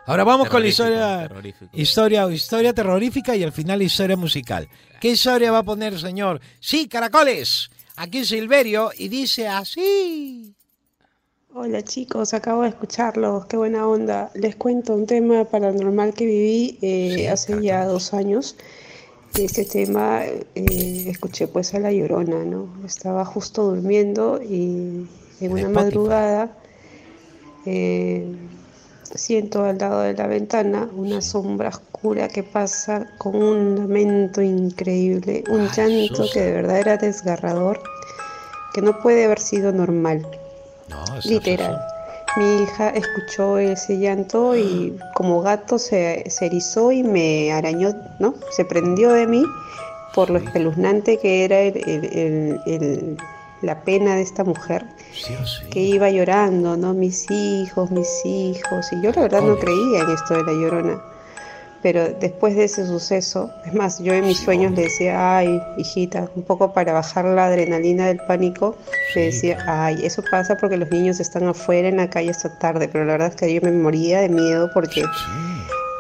Ahora 0.07 0.25
vamos 0.25 0.49
con 0.49 0.63
la 0.63 0.69
historia, 0.69 1.31
historia, 1.75 2.31
historia 2.31 2.73
terrorífica 2.73 3.37
y 3.37 3.43
al 3.43 3.53
final 3.53 3.83
historia 3.83 4.17
musical. 4.17 4.67
¿Qué 5.03 5.11
historia 5.11 5.53
va 5.53 5.59
a 5.59 5.63
poner, 5.63 6.01
señor? 6.01 6.41
Sí, 6.61 6.89
caracoles. 6.89 7.69
Aquí 7.97 8.25
Silverio 8.25 8.91
y 8.97 9.09
dice 9.09 9.49
así. 9.49 10.57
Hola 11.61 11.83
chicos, 11.83 12.35
acabo 12.35 12.63
de 12.63 12.69
escucharlos, 12.69 13.47
qué 13.47 13.57
buena 13.57 13.85
onda. 13.89 14.31
Les 14.35 14.55
cuento 14.55 14.95
un 14.95 15.07
tema 15.07 15.45
paranormal 15.45 16.15
que 16.15 16.25
viví 16.25 16.79
eh, 16.83 17.29
hace 17.29 17.61
ya 17.61 17.85
dos 17.85 18.15
años. 18.15 18.55
Este 19.37 19.65
tema 19.65 20.23
eh, 20.25 21.07
escuché 21.09 21.49
pues 21.49 21.75
a 21.75 21.81
La 21.81 21.91
Llorona, 21.91 22.45
¿no? 22.45 22.69
Estaba 22.87 23.25
justo 23.25 23.75
durmiendo 23.75 24.41
y 24.41 25.09
en 25.41 25.53
una 25.53 25.69
madrugada 25.69 26.57
eh, 27.67 28.37
siento 29.03 29.65
al 29.65 29.79
lado 29.79 30.03
de 30.03 30.15
la 30.15 30.29
ventana 30.29 30.89
una 30.95 31.21
sombra 31.21 31.71
oscura 31.71 32.29
que 32.29 32.45
pasa 32.45 33.11
con 33.19 33.35
un 33.35 33.75
lamento 33.75 34.43
increíble, 34.43 35.43
un 35.51 35.67
llanto 35.77 36.25
que 36.33 36.41
de 36.41 36.53
verdad 36.53 36.79
era 36.79 36.97
desgarrador, 36.99 37.81
que 38.73 38.81
no 38.81 39.01
puede 39.01 39.25
haber 39.25 39.41
sido 39.41 39.73
normal. 39.73 40.25
Literal. 41.25 41.79
Mi 42.37 42.63
hija 42.63 42.91
escuchó 42.91 43.59
ese 43.59 43.99
llanto 43.99 44.57
y 44.57 44.97
como 45.15 45.41
gato 45.41 45.79
se, 45.79 46.25
se 46.31 46.47
erizó 46.47 46.93
y 46.93 47.03
me 47.03 47.53
arañó, 47.53 47.95
¿no? 48.19 48.35
Se 48.51 48.65
prendió 48.65 49.11
de 49.13 49.27
mí 49.27 49.43
por 50.15 50.31
lo 50.31 50.39
espeluznante 50.39 51.19
que 51.19 51.45
era 51.45 51.61
el- 51.61 51.77
el- 51.89 52.05
el- 52.19 52.61
el- 52.67 53.17
la 53.63 53.81
pena 53.83 54.15
de 54.15 54.23
esta 54.23 54.45
mujer 54.45 54.85
que 55.71 55.81
iba 55.81 56.11
llorando, 56.11 56.77
¿no? 56.77 56.95
Mis 56.95 57.29
hijos, 57.31 57.91
mis 57.91 58.09
hijos. 58.25 58.87
Y 58.93 59.03
yo 59.03 59.11
la 59.13 59.23
verdad 59.23 59.43
no 59.43 59.59
creía 59.59 60.01
en 60.03 60.11
esto 60.11 60.35
de 60.35 60.45
la 60.45 60.53
llorona. 60.53 61.01
Pero 61.83 62.09
después 62.09 62.57
de 62.57 62.65
ese 62.65 62.87
suceso, 62.87 63.51
es 63.65 63.73
más, 63.73 64.01
yo 64.01 64.13
en 64.13 64.27
mis 64.27 64.39
sueños 64.39 64.73
le 64.73 64.83
decía, 64.83 65.39
ay, 65.39 65.63
hijita, 65.77 66.29
un 66.35 66.43
poco 66.43 66.73
para 66.73 66.93
bajar 66.93 67.25
la 67.25 67.47
adrenalina 67.47 68.07
del 68.07 68.19
pánico, 68.19 68.77
le 69.15 69.27
decía, 69.27 69.59
ay, 69.67 70.05
eso 70.05 70.23
pasa 70.29 70.57
porque 70.57 70.77
los 70.77 70.91
niños 70.91 71.21
están 71.21 71.47
afuera 71.47 71.89
en 71.89 71.99
la 71.99 72.11
calle 72.11 72.31
esta 72.31 72.59
tarde, 72.59 72.89
pero 72.89 73.05
la 73.05 73.13
verdad 73.13 73.29
es 73.29 73.37
que 73.37 73.55
yo 73.55 73.61
me 73.63 73.71
moría 73.71 74.21
de 74.21 74.29
miedo 74.29 74.71
porque 74.75 75.05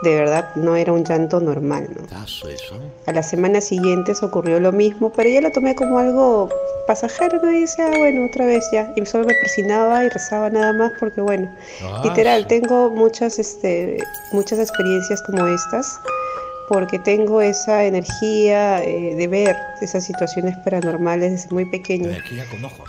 de 0.02 0.14
verdad 0.14 0.54
no 0.54 0.76
era 0.76 0.92
un 0.92 1.04
llanto 1.04 1.40
normal, 1.40 1.88
¿no? 1.94 2.06
A 3.06 3.12
las 3.12 3.28
semanas 3.28 3.64
siguientes 3.64 4.22
ocurrió 4.22 4.60
lo 4.60 4.72
mismo, 4.72 5.10
pero 5.10 5.28
yo 5.28 5.40
lo 5.40 5.50
tomé 5.50 5.74
como 5.74 5.98
algo 5.98 6.48
pasajero, 6.86 7.40
¿no? 7.42 7.52
Y 7.52 7.62
decía, 7.62 7.86
ah, 7.86 7.98
bueno, 7.98 8.26
otra 8.26 8.46
vez 8.46 8.64
ya. 8.72 8.92
Y 8.96 9.04
solo 9.06 9.24
me 9.26 9.34
persinaba 9.34 10.04
y 10.04 10.08
rezaba 10.08 10.50
nada 10.50 10.72
más 10.72 10.92
porque, 11.00 11.20
bueno, 11.20 11.50
Ah, 11.82 12.02
literal, 12.04 12.46
tengo 12.46 12.90
muchas, 12.90 13.38
este, 13.38 13.98
muchas 14.32 14.58
experiencias 14.58 15.22
como 15.22 15.46
estas 15.46 15.98
porque 16.68 16.98
tengo 16.98 17.40
esa 17.40 17.84
energía 17.84 18.84
eh, 18.84 19.14
de 19.14 19.26
ver 19.26 19.56
esas 19.80 20.04
situaciones 20.04 20.54
paranormales 20.58 21.32
desde 21.32 21.54
muy 21.54 21.64
pequeña. 21.64 22.18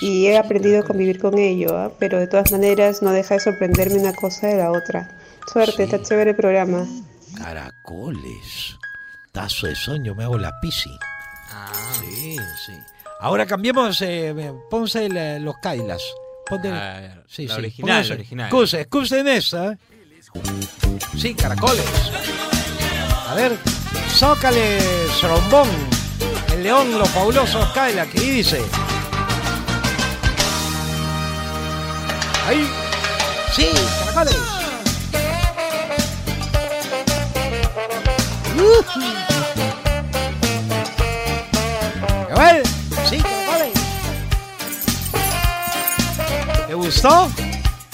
Y 0.01 0.27
he 0.27 0.37
aprendido 0.37 0.81
a 0.81 0.83
convivir 0.83 1.19
con 1.19 1.37
ello, 1.37 1.77
¿ah? 1.77 1.91
pero 1.97 2.19
de 2.19 2.27
todas 2.27 2.51
maneras 2.51 3.01
no 3.01 3.11
deja 3.11 3.35
de 3.35 3.39
sorprenderme 3.39 3.99
una 3.99 4.13
cosa 4.13 4.47
de 4.47 4.57
la 4.57 4.71
otra. 4.71 5.09
Suerte, 5.51 5.83
está 5.83 6.01
chévere 6.01 6.31
el 6.31 6.35
programa. 6.35 6.85
Caracoles. 7.37 8.77
Tazo 9.31 9.67
de 9.67 9.75
sueño, 9.75 10.13
me 10.15 10.23
hago 10.23 10.37
la 10.37 10.51
pisi. 10.59 10.91
Sí, 11.99 12.37
sí. 12.65 12.73
Ahora 13.19 13.45
cambiemos, 13.45 14.01
eh, 14.01 14.53
ponse 14.69 15.09
la- 15.09 15.39
los 15.39 15.55
Kailas. 15.61 16.01
Ponte, 16.45 16.69
Ah, 16.71 17.21
sí, 17.27 17.47
La 17.47 17.55
sí. 17.55 17.59
original, 17.61 18.07
la 18.07 18.15
original. 18.15 18.47
Excuse, 18.47 18.79
excuse 18.81 19.19
en 19.19 19.27
esa. 19.27 19.71
¿eh? 19.73 19.77
Sí, 21.17 21.33
caracoles. 21.35 21.85
A 23.27 23.33
ver, 23.35 23.55
zócale, 24.09 24.79
trombón. 25.19 25.69
El 26.53 26.63
león, 26.63 26.97
los 26.97 27.09
fabulosos 27.09 27.69
Kaila, 27.73 28.05
que 28.07 28.19
dice. 28.19 28.61
Ahí. 32.47 32.67
Sí, 33.53 33.69
caracoles. 34.05 34.35
Ver, 42.35 42.63
sí, 43.09 43.17
caracoles. 43.17 43.73
¿Te 46.67 46.73
gustó? 46.73 47.29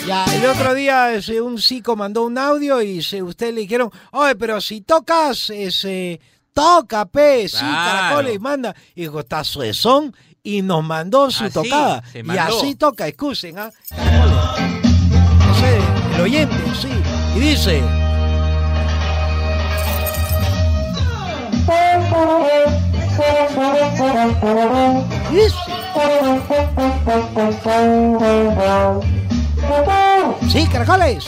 Ya, 0.05 0.23
el 0.35 0.45
otro 0.45 0.73
día 0.75 1.13
ese, 1.13 1.41
un 1.41 1.59
psico 1.59 1.95
mandó 1.95 2.23
un 2.25 2.37
audio 2.37 2.81
y 2.81 3.01
se, 3.01 3.23
ustedes 3.23 3.55
le 3.55 3.61
dijeron, 3.61 3.89
oye, 4.11 4.35
pero 4.35 4.61
si 4.61 4.81
tocas, 4.81 5.49
ese, 5.49 6.19
toca, 6.53 7.05
pe, 7.05 7.49
sí, 7.49 7.57
Claro. 7.57 7.73
caracoles, 7.73 8.39
manda. 8.39 8.75
Y 8.93 9.01
dijo, 9.01 9.21
está 9.21 9.43
suezón, 9.43 10.15
y 10.43 10.61
nos 10.61 10.83
mandó 10.83 11.31
su 11.31 11.45
Así, 11.45 11.53
tocada. 11.53 12.03
se 12.11 12.19
Y 12.19 12.37
así 12.37 12.75
toca, 12.75 13.07
excusen, 13.07 13.57
¿ah? 13.57 13.71
Ese, 15.51 15.79
el 16.15 16.21
oyente, 16.21 16.55
sí. 16.79 16.89
Y 17.35 17.39
dice... 17.39 18.04
Sí, 30.49 30.65
caracoles. 30.71 31.25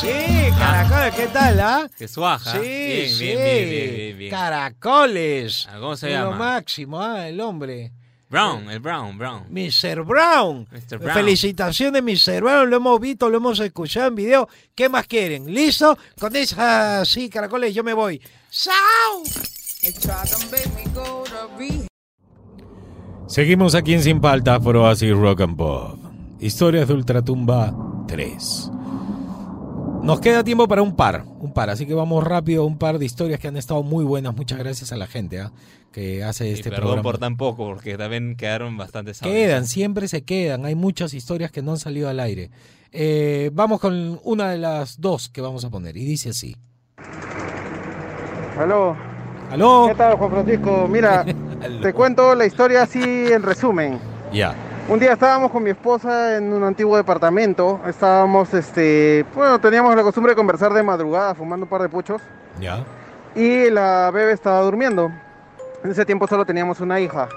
Sí, 0.00 0.48
caracoles, 0.58 1.14
¿qué 1.14 1.26
tal, 1.28 1.60
ah? 1.60 1.88
Que 1.96 2.08
suaja. 2.08 2.52
Sí, 2.52 2.58
Bien, 2.60 3.08
sí. 3.10 3.24
bien, 3.24 3.38
bien, 3.38 3.68
bien, 3.70 3.94
bien, 3.96 4.18
bien. 4.18 4.30
Caracoles. 4.30 5.68
Ah, 5.70 5.76
¿Cómo 5.78 5.96
se 5.96 6.08
Lo 6.08 6.12
llama? 6.30 6.36
máximo, 6.36 7.00
ah, 7.00 7.28
el 7.28 7.40
hombre. 7.40 7.92
Brown, 8.32 8.70
el 8.70 8.80
Brown, 8.80 9.18
Brown. 9.18 9.44
Mr. 9.50 10.06
Brown. 10.06 10.66
Mr. 10.72 10.98
Brown. 10.98 11.12
Felicitaciones, 11.12 12.02
Mr. 12.02 12.40
Brown. 12.40 12.70
Lo 12.70 12.78
hemos 12.78 12.98
visto, 12.98 13.28
lo 13.28 13.36
hemos 13.36 13.60
escuchado 13.60 14.08
en 14.08 14.14
video. 14.14 14.48
¿Qué 14.74 14.88
más 14.88 15.06
quieren? 15.06 15.52
¿Listo? 15.52 15.98
Con 16.18 16.34
esa, 16.34 17.04
sí, 17.04 17.28
caracoles, 17.28 17.74
yo 17.74 17.84
me 17.84 17.92
voy. 17.92 18.22
¡Chao! 18.50 19.22
Seguimos 23.26 23.74
aquí 23.74 23.92
en 23.92 24.02
Sin 24.02 24.18
Paltas 24.18 24.60
por 24.60 24.78
Oasis 24.78 25.14
Rock 25.14 25.42
and 25.42 25.56
Pop. 25.58 25.98
Historias 26.40 26.88
de 26.88 26.94
Ultratumba 26.94 27.76
3. 28.08 28.70
Nos 30.02 30.20
queda 30.20 30.42
tiempo 30.42 30.66
para 30.66 30.82
un 30.82 30.96
par, 30.96 31.24
un 31.38 31.52
par, 31.52 31.70
así 31.70 31.86
que 31.86 31.94
vamos 31.94 32.24
rápido 32.24 32.64
a 32.64 32.66
un 32.66 32.76
par 32.76 32.98
de 32.98 33.04
historias 33.04 33.38
que 33.38 33.46
han 33.46 33.56
estado 33.56 33.84
muy 33.84 34.04
buenas. 34.04 34.34
Muchas 34.34 34.58
gracias 34.58 34.90
a 34.90 34.96
la 34.96 35.06
gente 35.06 35.38
¿ah? 35.40 35.52
que 35.92 36.24
hace 36.24 36.48
Y 36.48 36.54
este 36.54 36.70
perdón 36.70 36.82
programa. 36.82 37.02
por 37.04 37.18
tan 37.18 37.36
poco, 37.36 37.66
porque 37.66 37.96
también 37.96 38.34
quedaron 38.34 38.76
bastantes. 38.76 39.20
Quedan, 39.20 39.64
siempre 39.66 40.08
se 40.08 40.24
quedan. 40.24 40.64
Hay 40.64 40.74
muchas 40.74 41.14
historias 41.14 41.52
que 41.52 41.62
no 41.62 41.70
han 41.70 41.78
salido 41.78 42.08
al 42.08 42.18
aire. 42.18 42.50
Eh, 42.90 43.50
vamos 43.52 43.78
con 43.78 44.18
una 44.24 44.50
de 44.50 44.58
las 44.58 45.00
dos 45.00 45.28
que 45.28 45.40
vamos 45.40 45.64
a 45.64 45.70
poner 45.70 45.96
y 45.96 46.04
dice 46.04 46.30
así. 46.30 46.56
Aló. 48.58 48.96
Aló. 49.50 49.86
¿Qué 49.88 49.94
tal, 49.94 50.16
Juan 50.16 50.30
Francisco? 50.32 50.88
Mira, 50.90 51.24
te 51.82 51.92
cuento 51.94 52.34
la 52.34 52.44
historia 52.44 52.82
así 52.82 53.00
en 53.00 53.44
resumen. 53.44 54.00
Ya. 54.32 54.52
Un 54.88 54.98
día 54.98 55.12
estábamos 55.12 55.52
con 55.52 55.62
mi 55.62 55.70
esposa 55.70 56.36
en 56.36 56.52
un 56.52 56.64
antiguo 56.64 56.96
departamento. 56.96 57.80
Estábamos, 57.86 58.52
este, 58.52 59.24
bueno, 59.34 59.60
teníamos 59.60 59.94
la 59.94 60.02
costumbre 60.02 60.32
de 60.32 60.36
conversar 60.36 60.72
de 60.72 60.82
madrugada, 60.82 61.34
fumando 61.34 61.64
un 61.64 61.70
par 61.70 61.82
de 61.82 61.88
puchos. 61.88 62.20
Ya. 62.60 62.84
Y 63.34 63.70
la 63.70 64.10
bebé 64.10 64.32
estaba 64.32 64.60
durmiendo. 64.60 65.10
En 65.84 65.90
ese 65.90 66.04
tiempo 66.04 66.26
solo 66.26 66.44
teníamos 66.44 66.80
una 66.80 66.98
hija. 66.98 67.28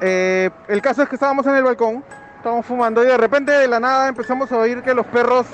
Eh, 0.00 0.50
el 0.68 0.80
caso 0.80 1.02
es 1.02 1.08
que 1.08 1.16
estábamos 1.16 1.46
en 1.46 1.56
el 1.56 1.62
balcón, 1.62 2.02
estábamos 2.36 2.66
fumando 2.66 3.04
y 3.04 3.06
de 3.06 3.16
repente 3.16 3.52
de 3.52 3.68
la 3.68 3.78
nada 3.78 4.08
empezamos 4.08 4.50
a 4.50 4.56
oír 4.58 4.82
que 4.82 4.94
los 4.94 5.06
perros 5.06 5.46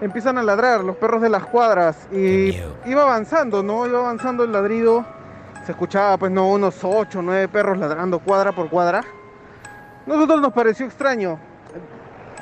empiezan 0.00 0.38
a 0.38 0.42
ladrar, 0.42 0.82
los 0.82 0.96
perros 0.96 1.22
de 1.22 1.28
las 1.28 1.44
cuadras. 1.44 2.06
Y 2.12 2.56
iba 2.86 3.02
avanzando, 3.02 3.64
¿no? 3.64 3.86
Iba 3.86 3.98
avanzando 3.98 4.44
el 4.44 4.52
ladrido. 4.52 5.04
Se 5.66 5.72
escuchaba, 5.72 6.16
pues, 6.16 6.30
no, 6.30 6.48
unos 6.48 6.78
8 6.82 7.18
o 7.18 7.22
9 7.22 7.48
perros 7.48 7.78
ladrando 7.78 8.20
cuadra 8.20 8.52
por 8.52 8.70
cuadra. 8.70 9.02
Nosotros 10.06 10.40
nos 10.40 10.52
pareció 10.52 10.86
extraño. 10.86 11.38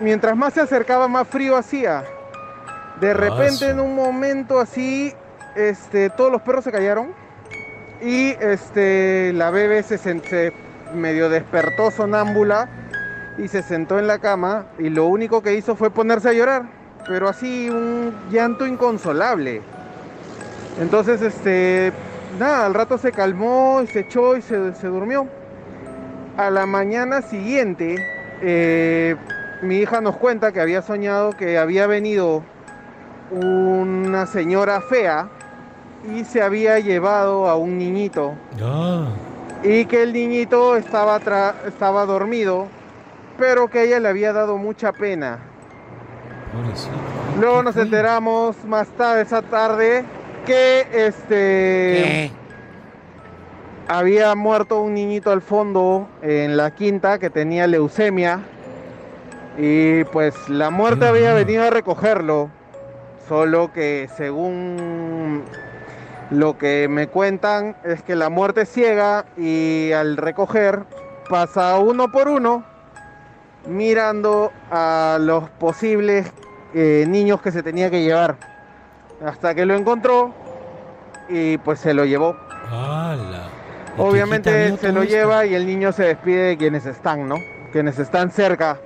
Mientras 0.00 0.36
más 0.36 0.54
se 0.54 0.60
acercaba, 0.60 1.08
más 1.08 1.26
frío 1.26 1.56
hacía. 1.56 2.04
De 3.00 3.14
repente, 3.14 3.70
en 3.70 3.80
un 3.80 3.94
momento 3.94 4.60
así, 4.60 5.12
este, 5.54 6.10
todos 6.10 6.30
los 6.30 6.42
perros 6.42 6.64
se 6.64 6.72
callaron. 6.72 7.12
Y 8.02 8.30
este, 8.40 9.32
la 9.34 9.50
bebé 9.50 9.82
se, 9.82 9.98
se 9.98 10.52
medio 10.94 11.28
despertó 11.30 11.90
sonámbula 11.90 12.68
y 13.38 13.48
se 13.48 13.62
sentó 13.62 13.98
en 13.98 14.06
la 14.06 14.18
cama. 14.18 14.66
Y 14.78 14.90
lo 14.90 15.06
único 15.06 15.42
que 15.42 15.54
hizo 15.54 15.74
fue 15.74 15.90
ponerse 15.90 16.28
a 16.28 16.32
llorar. 16.32 16.64
Pero 17.08 17.28
así, 17.28 17.70
un 17.70 18.14
llanto 18.30 18.66
inconsolable. 18.66 19.62
Entonces, 20.80 21.22
este, 21.22 21.92
nada, 22.38 22.66
al 22.66 22.74
rato 22.74 22.98
se 22.98 23.12
calmó 23.12 23.80
y 23.82 23.86
se 23.86 24.00
echó 24.00 24.36
y 24.36 24.42
se, 24.42 24.74
se 24.74 24.86
durmió. 24.88 25.26
A 26.36 26.50
la 26.50 26.66
mañana 26.66 27.22
siguiente, 27.22 27.96
eh, 28.42 29.14
mi 29.62 29.76
hija 29.76 30.00
nos 30.00 30.16
cuenta 30.16 30.52
que 30.52 30.60
había 30.60 30.82
soñado 30.82 31.30
que 31.32 31.58
había 31.58 31.86
venido 31.86 32.42
una 33.30 34.26
señora 34.26 34.80
fea 34.80 35.28
y 36.12 36.24
se 36.24 36.42
había 36.42 36.78
llevado 36.80 37.48
a 37.48 37.56
un 37.56 37.78
niñito. 37.78 38.34
Y 39.62 39.86
que 39.86 40.02
el 40.02 40.12
niñito 40.12 40.76
estaba, 40.76 41.18
tra- 41.20 41.54
estaba 41.66 42.04
dormido, 42.04 42.66
pero 43.38 43.68
que 43.68 43.78
a 43.78 43.82
ella 43.84 44.00
le 44.00 44.08
había 44.08 44.32
dado 44.32 44.58
mucha 44.58 44.92
pena. 44.92 45.38
Luego 47.40 47.62
nos 47.62 47.76
enteramos 47.76 48.56
más 48.66 48.88
tarde 48.88 49.22
esa 49.22 49.40
tarde 49.42 50.04
que 50.46 50.86
este 50.92 52.30
había 53.88 54.34
muerto 54.34 54.80
un 54.80 54.94
niñito 54.94 55.30
al 55.30 55.42
fondo 55.42 56.08
en 56.22 56.56
la 56.56 56.74
quinta 56.74 57.18
que 57.18 57.30
tenía 57.30 57.66
leucemia 57.66 58.40
y 59.58 60.04
pues 60.04 60.48
la 60.48 60.70
muerte 60.70 61.06
había 61.06 61.32
venido 61.32 61.64
a 61.64 61.70
recogerlo, 61.70 62.50
solo 63.28 63.72
que 63.72 64.08
según 64.16 65.44
lo 66.30 66.58
que 66.58 66.88
me 66.88 67.08
cuentan 67.08 67.76
es 67.84 68.02
que 68.02 68.16
la 68.16 68.30
muerte 68.30 68.62
es 68.62 68.72
ciega 68.72 69.26
y 69.36 69.92
al 69.92 70.16
recoger 70.16 70.84
pasa 71.28 71.78
uno 71.78 72.10
por 72.10 72.28
uno 72.28 72.64
mirando 73.66 74.52
a 74.70 75.18
los 75.20 75.48
posibles 75.50 76.32
eh, 76.74 77.04
niños 77.08 77.40
que 77.40 77.52
se 77.52 77.62
tenía 77.62 77.90
que 77.90 78.02
llevar. 78.02 78.36
Hasta 79.24 79.54
que 79.54 79.64
lo 79.64 79.74
encontró 79.74 80.34
y 81.28 81.56
pues 81.58 81.78
se 81.78 81.94
lo 81.94 82.04
llevó. 82.04 82.36
¡Hala! 82.70 83.63
Obviamente 83.96 84.76
se 84.78 84.92
lo 84.92 85.04
lleva 85.04 85.46
y 85.46 85.54
el 85.54 85.66
niño 85.66 85.92
se 85.92 86.04
despide 86.04 86.42
de 86.48 86.56
quienes 86.56 86.86
están, 86.86 87.28
¿no? 87.28 87.36
Quienes 87.72 87.98
están 87.98 88.30
cerca. 88.30 88.78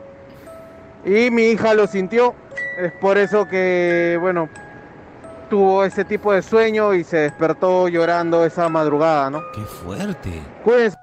Y 1.05 1.31
mi 1.31 1.45
hija 1.45 1.75
lo 1.75 1.87
sintió. 1.87 2.35
Es 2.79 2.93
por 2.93 3.17
eso 3.19 3.47
que, 3.49 4.19
bueno, 4.21 4.49
tuvo 5.49 5.85
ese 5.85 6.05
tipo 6.05 6.33
de 6.33 6.43
sueño 6.43 6.95
y 6.95 7.05
se 7.05 7.17
despertó 7.19 7.89
llorando 7.89 8.45
esa 8.45 8.69
madrugada, 8.69 9.31
¿no? 9.31 9.41
¡Qué 9.55 9.63
fuerte! 9.63 10.43
Cuídense. 10.63 10.97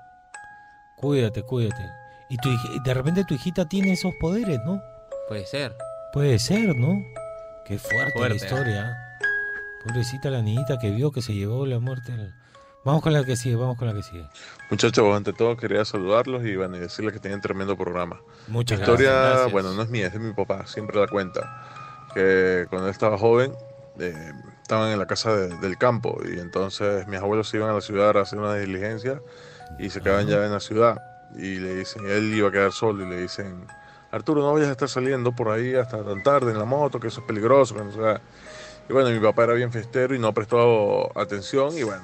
Cuídate, 0.98 1.44
cuídate. 1.44 1.84
Y 2.30 2.38
tu 2.38 2.50
de 2.84 2.94
repente 2.94 3.24
tu 3.26 3.34
hijita 3.34 3.68
tiene 3.68 3.94
esos 3.94 4.14
poderes, 4.20 4.60
¿no? 4.66 4.82
Puede 5.28 5.46
ser. 5.46 5.76
Puede 6.14 6.40
ser, 6.40 6.76
¿no? 6.76 7.04
Qué 7.66 7.78
fuerte, 7.78 8.12
Fuerte, 8.14 8.30
la 8.30 8.36
historia. 8.36 8.92
¿eh? 8.92 8.94
Pobrecita 9.86 10.30
la 10.30 10.42
niñita 10.42 10.78
que 10.80 10.92
vio 10.92 11.12
que 11.12 11.22
se 11.22 11.34
llevó 11.34 11.66
la 11.66 11.80
muerte. 11.80 12.14
al- 12.14 12.34
Vamos 12.86 13.02
con 13.02 13.14
la 13.14 13.24
que 13.24 13.36
sigue, 13.36 13.56
vamos 13.56 13.78
con 13.80 13.88
la 13.88 13.96
que 13.96 14.04
sigue. 14.04 14.28
Muchachos, 14.70 15.16
ante 15.16 15.34
todo 15.34 15.58
quería 15.58 15.84
saludarlos 15.84 16.46
y, 16.46 16.56
bueno, 16.56 16.78
y 16.78 16.80
decirles 16.80 17.14
que 17.14 17.20
tienen 17.20 17.42
tremendo 17.42 17.76
programa. 17.76 18.22
Muchas 18.48 18.78
Mi 18.78 18.84
historia, 18.84 19.10
gracias, 19.12 19.32
gracias. 19.32 19.52
bueno, 19.52 19.74
no 19.74 19.82
es 19.82 19.90
mía, 19.90 20.08
es 20.08 20.14
de 20.14 20.20
mi 20.20 20.34
papá, 20.34 20.68
siempre 20.68 21.00
la 21.00 21.08
cuenta. 21.08 21.42
Que 22.14 22.68
cuando 22.70 22.88
él 22.88 22.92
estaba 22.94 23.18
joven, 23.18 23.56
eh, 24.00 24.32
estaban 24.62 24.92
en 24.92 25.00
la 25.00 25.08
casa 25.08 25.36
de- 25.36 25.58
del 25.58 25.78
campo 25.80 26.20
y 26.24 26.40
entonces 26.40 27.08
mis 27.08 27.20
abuelos 27.20 27.50
se 27.50 27.58
iban 27.58 27.72
a 27.72 27.74
la 27.74 27.82
ciudad 27.82 28.16
a 28.16 28.22
hacer 28.22 28.38
una 28.38 28.54
diligencia 28.56 29.20
y 29.80 29.90
se 29.90 30.02
quedaban 30.02 30.28
ya 30.28 30.46
en 30.46 30.52
la 30.52 30.60
ciudad. 30.60 31.02
Y 31.36 31.56
le 31.58 31.76
dicen, 31.76 32.06
él 32.08 32.34
iba 32.36 32.50
a 32.50 32.52
quedar 32.52 32.72
solo 32.72 33.04
y 33.04 33.10
le 33.10 33.20
dicen, 33.20 33.66
Arturo, 34.12 34.42
no 34.42 34.54
vayas 34.54 34.70
a 34.70 34.74
estar 34.74 34.90
saliendo 34.90 35.32
por 35.36 35.50
ahí 35.50 35.74
hasta 35.74 36.04
tan 36.04 36.22
tarde 36.22 36.52
en 36.52 36.60
la 36.60 36.66
moto, 36.66 37.00
que 37.00 37.08
eso 37.08 37.22
es 37.22 37.26
peligroso. 37.26 37.74
que 37.76 37.84
no 37.84 37.92
sé 37.92 37.98
qué". 37.98 38.22
Y 38.90 38.94
bueno, 38.94 39.10
mi 39.10 39.20
papá 39.20 39.46
era 39.46 39.54
bien 39.54 39.72
festero 39.72 40.14
y 40.14 40.20
no 40.20 40.32
prestó 40.34 41.12
atención 41.20 41.76
y 41.76 41.82
bueno, 41.82 42.04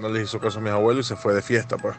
no 0.00 0.08
les 0.08 0.24
hizo 0.24 0.38
caso 0.40 0.58
a 0.58 0.62
mis 0.62 0.72
abuelos 0.72 1.06
y 1.06 1.08
se 1.08 1.16
fue 1.16 1.34
de 1.34 1.42
fiesta, 1.42 1.76
pues. 1.76 1.96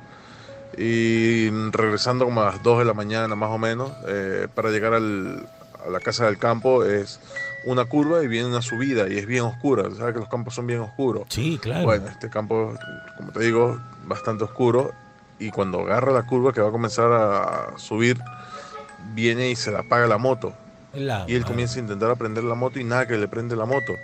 Y 0.77 1.49
regresando 1.71 2.25
como 2.25 2.41
a 2.41 2.45
las 2.45 2.61
2 2.63 2.79
de 2.79 2.85
la 2.85 2.93
mañana 2.93 3.35
más 3.35 3.49
o 3.49 3.57
menos, 3.57 3.91
eh, 4.07 4.47
para 4.53 4.71
llegar 4.71 4.93
al- 4.93 5.47
a 5.85 5.89
la 5.89 5.99
casa 5.99 6.25
del 6.25 6.37
campo 6.37 6.83
es 6.83 7.19
una 7.63 7.85
curva 7.85 8.23
y 8.23 8.27
viene 8.27 8.47
una 8.47 8.61
subida 8.61 9.07
y 9.07 9.17
es 9.17 9.25
bien 9.25 9.43
oscura. 9.43 9.83
¿Sabes 9.97 10.13
que 10.13 10.19
los 10.19 10.29
campos 10.29 10.53
son 10.55 10.67
bien 10.67 10.81
oscuros? 10.81 11.25
Sí, 11.29 11.59
claro. 11.61 11.83
Bueno, 11.83 12.07
este 12.07 12.29
campo, 12.29 12.73
como 13.15 13.31
te 13.31 13.39
digo, 13.41 13.79
bastante 14.05 14.43
oscuro. 14.43 14.93
Y 15.37 15.49
cuando 15.51 15.81
agarra 15.81 16.11
la 16.11 16.23
curva 16.23 16.53
que 16.53 16.61
va 16.61 16.69
a 16.69 16.71
comenzar 16.71 17.11
a 17.11 17.73
subir, 17.77 18.17
viene 19.13 19.49
y 19.49 19.55
se 19.55 19.71
le 19.71 19.77
apaga 19.77 20.07
la 20.07 20.17
moto. 20.17 20.53
La 20.93 21.25
y 21.27 21.35
él 21.35 21.43
comienza 21.45 21.77
a 21.79 21.81
intentar 21.81 22.09
aprender 22.09 22.43
la 22.43 22.55
moto 22.55 22.79
y 22.79 22.83
nada 22.83 23.05
que 23.05 23.17
le 23.17 23.27
prende 23.27 23.55
la 23.55 23.65
moto. 23.65 23.97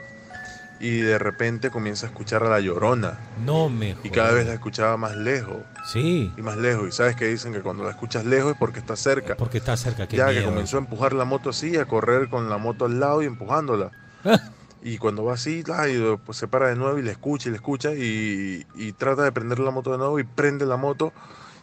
Y 0.82 1.02
de 1.02 1.20
repente 1.20 1.70
comienza 1.70 2.08
a 2.08 2.10
escuchar 2.10 2.44
a 2.44 2.50
la 2.50 2.60
llorona. 2.60 3.20
No 3.46 3.70
me 3.70 3.96
Y 4.04 4.10
cada 4.10 4.32
vez 4.32 4.48
la 4.48 4.54
escuchaba 4.54 4.98
más 4.98 5.16
lejos. 5.16 5.58
Sí. 5.86 6.34
Y 6.36 6.42
más 6.42 6.58
lejos. 6.58 6.90
Y 6.90 6.92
sabes 6.92 7.16
que 7.16 7.28
dicen 7.28 7.54
que 7.54 7.62
cuando 7.62 7.84
la 7.84 7.92
escuchas 7.92 8.26
lejos 8.26 8.54
es 8.54 8.58
porque 8.58 8.80
está 8.80 8.96
cerca. 8.96 9.38
Porque 9.38 9.60
está 9.60 9.78
cerca, 9.78 10.08
qué 10.08 10.18
ya 10.18 10.32
que 10.34 10.44
comenzó 10.44 10.78
a 10.78 10.80
empujar 10.80 11.14
la 11.14 11.24
moto 11.24 11.52
así, 11.52 11.78
a 11.78 11.86
correr 11.86 12.30
con 12.30 12.50
la 12.50 12.58
moto 12.58 12.86
al 12.86 13.00
lado 13.00 13.22
y 13.22 13.28
empujándola. 13.28 13.92
y 14.84 14.98
cuando 14.98 15.24
va 15.24 15.36
así, 15.36 15.64
ay, 15.72 16.18
pues 16.26 16.40
se 16.40 16.48
para 16.48 16.70
de 16.70 16.76
nuevo 16.76 16.98
y 16.98 17.04
le 17.04 17.12
escucha 17.12 17.50
y 17.50 17.52
le 17.52 17.58
escucha 17.58 17.94
y, 17.94 18.66
y 18.76 18.92
trata 18.94 19.24
de 19.24 19.32
prender 19.32 19.60
la 19.60 19.70
moto 19.70 19.92
de 19.92 20.00
nuevo 20.00 20.20
y 20.20 20.24
prende 20.24 20.66
la 20.66 20.78
moto 20.78 21.14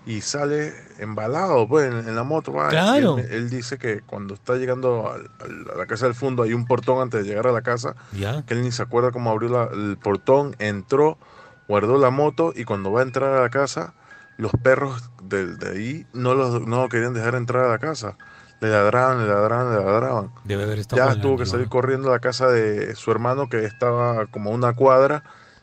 y 0.09 0.22
sale 0.22 0.72
embalado 0.98 1.68
pues 1.68 1.86
en, 1.92 1.98
en 2.09 2.16
la 2.16 2.24
moto. 2.24 2.52
va. 2.52 2.68
Claro. 2.68 3.18
Él, 3.18 3.28
él 3.30 3.50
dice 3.50 3.78
que 3.78 4.00
cuando 4.00 4.34
está 4.34 4.54
llegando 4.56 5.06
a 5.12 5.76
la 5.76 5.86
casa 5.86 6.06
del 6.06 6.14
fondo 6.14 6.42
hay 6.44 6.54
un 6.54 6.66
portón 6.66 7.00
antes 7.02 7.22
de 7.22 7.28
llegar 7.28 7.46
a 7.46 7.52
la 7.52 7.62
casa, 7.62 7.94
Ya. 8.12 8.42
que 8.46 8.54
él 8.54 8.62
ni 8.62 8.72
se 8.72 8.82
acuerda 8.82 9.11
cómo 9.12 9.30
abrió 9.30 9.48
la- 9.50 9.68
el 9.72 9.98
portón, 10.02 10.56
entró, 10.59 11.18
guardó 11.68 11.98
la 11.98 12.11
moto 12.11 12.52
y 12.56 12.64
cuando 12.64 12.90
va 12.90 13.00
a 13.00 13.02
entrar 13.02 13.34
a 13.34 13.42
la 13.42 13.50
casa, 13.50 13.92
los 14.38 14.52
perros 14.62 15.11
de, 15.22 15.56
de 15.56 15.70
ahí 15.70 16.06
no, 16.12 16.34
los, 16.34 16.66
no 16.66 16.88
querían 16.88 17.12
dejar 17.12 17.34
entrar 17.34 17.64
a 17.64 17.68
la 17.68 17.78
casa. 17.78 18.16
Le 18.61 18.70
ladraban, 18.70 19.18
le 19.18 19.28
ladraban, 19.32 19.70
le 19.76 19.84
ladraban. 19.84 20.30
Debe 20.44 20.64
haber 20.64 20.78
estado 20.80 21.04
Ya 21.14 21.20
tuvo 21.20 21.36
que 21.36 21.46
salir 21.46 21.68
corriendo 21.68 22.09
a 22.09 22.12
la 22.12 22.18
casa 22.18 22.48
de 22.48 22.94
su 22.96 23.11
hermano 23.12 23.48
que 23.48 23.64
estaba 23.64 24.26
como 24.26 24.50
a 24.50 24.54
una 24.54 24.72
cuadra. 24.72 25.22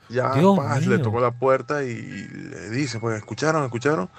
Ya 0.10 0.34
Dios 0.34 0.58
paz, 0.58 0.86
le 0.86 1.00
tocó 1.00 1.20
la 1.20 1.32
puerta 1.32 1.84
y 1.84 1.96
le 1.96 2.70
dice, 2.70 3.00
pues, 3.00 3.18
¿escucharon? 3.18 3.64
¿Escucharon? 3.64 4.10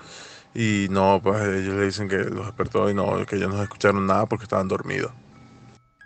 Y 0.55 0.87
no, 0.91 1.21
pues 1.23 1.43
ellos 1.43 1.75
le 1.75 1.85
dicen 1.85 2.09
que 2.09 2.17
los 2.17 2.47
despertó 2.47 2.91
y 2.91 2.95
no, 2.95 3.25
que 3.27 3.37
ellos 3.37 3.53
no 3.53 3.63
escucharon 3.63 4.07
nada 4.07 4.27
porque 4.27 4.45
estaban 4.45 4.69
dormidos. 4.69 5.13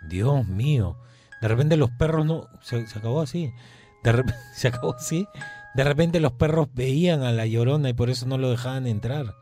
Dios 0.07 0.45
mío. 0.47 0.97
De 1.41 1.47
repente 1.47 1.77
los 1.77 1.89
perros 1.91 2.25
no. 2.25 2.47
Se, 2.61 2.85
se 2.85 2.99
acabó 2.99 3.21
así. 3.21 3.53
De 4.03 4.11
repente, 4.11 4.39
se 4.55 4.67
acabó 4.67 4.95
así. 4.95 5.27
De 5.73 5.83
repente 5.83 6.19
los 6.19 6.33
perros 6.33 6.67
veían 6.73 7.23
a 7.23 7.31
la 7.31 7.45
llorona 7.45 7.89
y 7.89 7.93
por 7.93 8.09
eso 8.09 8.25
no 8.25 8.37
lo 8.37 8.51
dejaban 8.51 8.87
entrar. 8.87 9.35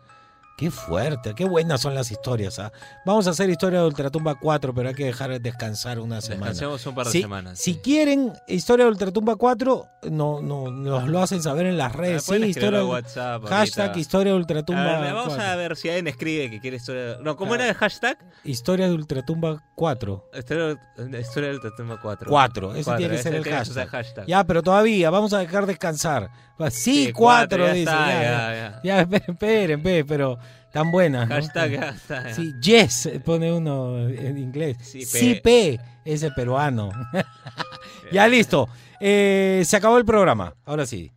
Qué 0.60 0.70
fuerte, 0.72 1.34
qué 1.36 1.46
buenas 1.46 1.80
son 1.80 1.96
las 1.96 2.12
historias. 2.12 2.60
¿ah? 2.60 2.74
Vamos 3.06 3.26
a 3.28 3.30
hacer 3.30 3.50
historia 3.50 3.80
de 3.80 3.86
Ultratumba 3.86 4.36
4, 4.36 4.74
pero 4.74 4.90
hay 4.90 4.94
que 4.96 5.06
dejar 5.06 5.40
descansar 5.40 6.00
una 6.00 6.20
semana. 6.20 6.48
Descansemos 6.52 6.86
un 6.86 6.96
par 6.96 7.06
de 7.06 7.12
Si- 7.14 7.22
semanas, 7.22 7.60
Si 7.60 7.74
sí. 7.76 7.80
quieren 7.82 8.34
historia 8.46 8.84
de 8.84 8.92
Ultratumba 8.92 9.38
4, 9.38 9.88
no, 10.12 10.42
no, 10.42 10.70
nos 10.70 11.08
lo 11.08 11.22
hacen 11.22 11.42
saber 11.42 11.66
en 11.68 11.78
las 11.78 11.96
redes. 11.96 12.30
Ah, 12.30 12.36
Sí, 12.36 12.44
historia, 12.44 12.84
WhatsApp 12.84 13.46
hashtag 13.46 13.84
ahorita. 13.88 14.00
historia 14.00 14.32
de 14.34 14.38
A 14.38 14.42
Ultratumba 14.42 15.00
ver, 15.00 15.14
vamos 15.14 15.34
4. 15.36 15.44
a 15.50 15.56
ver 15.56 15.78
si 15.78 15.88
alguien 15.88 16.08
escribe 16.08 16.50
que 16.50 16.60
quiere 16.60 16.76
historia. 16.76 17.18
No, 17.22 17.38
¿cómo 17.38 17.52
Claro. 17.52 17.64
era 17.64 17.72
el 17.72 17.78
hashtag? 17.78 18.18
Historia 18.44 18.88
de 18.90 18.94
Ultratumba 18.96 19.64
4. 19.76 20.26
Historia, 20.38 20.78
historia 21.22 21.50
del 21.52 21.62
Tatumba 21.62 22.02
4. 22.02 22.30
4, 22.30 22.76
ese 22.76 22.96
tiene 22.98 23.16
que 23.16 23.24
ser 23.24 23.34
el 23.36 23.44
hashtag. 23.46 24.26
Ya, 24.28 24.44
pero 24.44 24.62
todavía, 24.62 25.10
vamos 25.10 25.32
a 25.32 25.40
dejar 25.40 25.66
descansar. 25.66 26.30
Sí, 26.70 27.06
Sí, 27.06 27.14
4, 27.14 27.58
cuatro, 27.60 27.68
ya 27.68 27.74
dice. 27.74 27.86
ya, 27.86 28.22
ya, 28.22 28.54
ya, 28.54 28.82
Ya, 28.84 29.00
esperen, 29.32 29.80
esperen, 29.80 30.06
pero 30.06 30.38
tan 30.72 30.92
buenas. 30.92 31.28
¿no? 31.28 31.36
Hashtag, 31.36 31.72
ya. 31.72 32.34
Sí, 32.34 32.54
yes, 32.62 33.10
pone 33.24 33.52
uno 33.52 34.08
en 34.08 34.38
inglés. 34.38 34.78
Sí. 34.82 35.40
P, 35.44 35.80
ese 36.06 36.32
peruano. 36.32 36.92
ya 38.12 38.28
listo. 38.28 38.68
Eh, 39.00 39.64
se 39.66 39.78
acabó 39.78 39.98
el 39.98 40.06
programa. 40.06 40.54
Ahora 40.66 40.86
sí. 40.86 41.12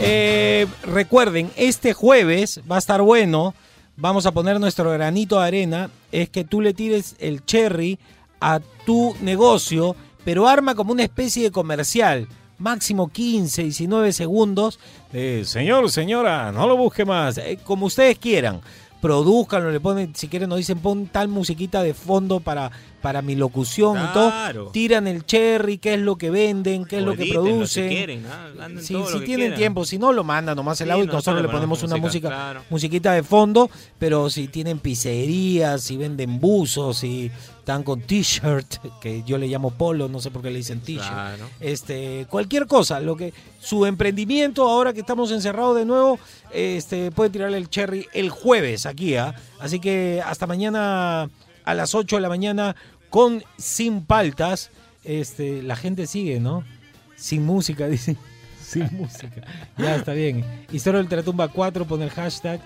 Eh, 0.00 0.66
recuerden, 0.82 1.50
este 1.56 1.92
jueves 1.94 2.60
va 2.70 2.76
a 2.76 2.80
estar 2.80 3.00
bueno. 3.00 3.54
Vamos 3.96 4.26
a 4.26 4.32
poner 4.32 4.60
nuestro 4.60 4.90
granito 4.90 5.40
de 5.40 5.46
arena. 5.46 5.90
Es 6.12 6.28
que 6.28 6.44
tú 6.44 6.60
le 6.60 6.74
tires 6.74 7.16
el 7.18 7.44
cherry 7.44 7.98
a 8.40 8.60
tu 8.84 9.16
negocio, 9.22 9.96
pero 10.24 10.48
arma 10.48 10.74
como 10.74 10.92
una 10.92 11.02
especie 11.02 11.44
de 11.44 11.50
comercial. 11.50 12.28
Máximo 12.58 13.08
15, 13.08 13.64
19 13.64 14.12
segundos. 14.12 14.78
Señor, 15.44 15.90
señora, 15.90 16.52
no 16.52 16.66
lo 16.66 16.76
busque 16.76 17.04
más. 17.04 17.38
Eh, 17.38 17.58
como 17.62 17.86
ustedes 17.86 18.18
quieran. 18.18 18.60
Produzcanlo, 19.00 19.70
le 19.70 19.78
ponen, 19.78 20.14
si 20.14 20.26
quieren, 20.26 20.48
nos 20.48 20.58
dicen 20.58 20.78
pon 20.78 21.06
tal 21.06 21.28
musiquita 21.28 21.82
de 21.82 21.92
fondo 21.92 22.40
para, 22.40 22.72
para 23.06 23.22
mi 23.22 23.36
locución 23.36 23.96
y 24.02 24.12
todo. 24.12 24.70
Tiran 24.72 25.06
el 25.06 25.24
cherry, 25.24 25.78
qué 25.78 25.94
es 25.94 26.00
lo 26.00 26.16
que 26.18 26.28
venden, 26.28 26.84
qué 26.84 26.98
es 26.98 27.04
lo 27.04 27.14
que 27.14 27.26
producen. 27.26 27.88
si 28.80 28.94
tienen 28.94 29.24
quieran. 29.24 29.54
tiempo, 29.56 29.84
si 29.84 29.96
no 29.96 30.12
lo 30.12 30.24
mandan 30.24 30.56
nomás 30.56 30.80
el 30.80 30.88
Sí, 30.88 30.90
audio 30.90 31.04
y 31.04 31.06
nosotros 31.06 31.36
nosotros 31.36 31.42
le 31.42 31.48
ponemos 31.56 31.82
una 31.84 31.96
música, 31.98 32.26
claro. 32.26 32.62
musiquita 32.68 33.12
de 33.12 33.22
fondo, 33.22 33.70
pero 34.00 34.28
si 34.28 34.48
tienen 34.48 34.80
pizzerías, 34.80 35.82
si 35.84 35.96
venden 35.96 36.40
buzos, 36.40 36.98
si 36.98 37.30
están 37.60 37.84
con 37.84 38.00
t-shirt, 38.00 38.66
que 39.00 39.22
yo 39.22 39.38
le 39.38 39.46
llamo 39.46 39.70
polo, 39.70 40.08
no 40.08 40.18
sé 40.18 40.32
por 40.32 40.42
qué 40.42 40.50
le 40.50 40.56
dicen 40.56 40.80
t-shirt. 40.80 41.06
Claro. 41.06 41.48
Este, 41.60 42.26
cualquier 42.28 42.66
cosa, 42.66 42.98
lo 42.98 43.14
que 43.16 43.32
su 43.60 43.86
emprendimiento 43.86 44.68
ahora 44.68 44.92
que 44.92 44.98
estamos 45.00 45.30
encerrados 45.30 45.76
de 45.76 45.84
nuevo, 45.84 46.18
este 46.52 47.12
puede 47.12 47.30
tirarle 47.30 47.58
el 47.58 47.70
cherry 47.70 48.08
el 48.14 48.30
jueves 48.30 48.84
aquí, 48.84 49.14
¿ah? 49.14 49.32
Así 49.60 49.78
que 49.78 50.20
hasta 50.26 50.48
mañana 50.48 51.30
a 51.64 51.74
las 51.74 51.94
8 51.96 52.16
de 52.16 52.22
la 52.22 52.28
mañana 52.28 52.76
con 53.10 53.42
Sin 53.56 54.04
Paltas. 54.04 54.70
Este, 55.04 55.62
la 55.62 55.76
gente 55.76 56.06
sigue, 56.06 56.40
¿no? 56.40 56.64
Sin 57.16 57.44
música, 57.44 57.86
dicen. 57.88 58.16
Sin 58.60 58.88
música. 58.92 59.42
Ya 59.78 59.96
está 59.96 60.12
bien. 60.12 60.44
Historia 60.72 60.98
del 60.98 61.08
Tratumba 61.08 61.48
4, 61.48 61.86
pone 61.86 62.04
el 62.04 62.10
hashtag. 62.10 62.60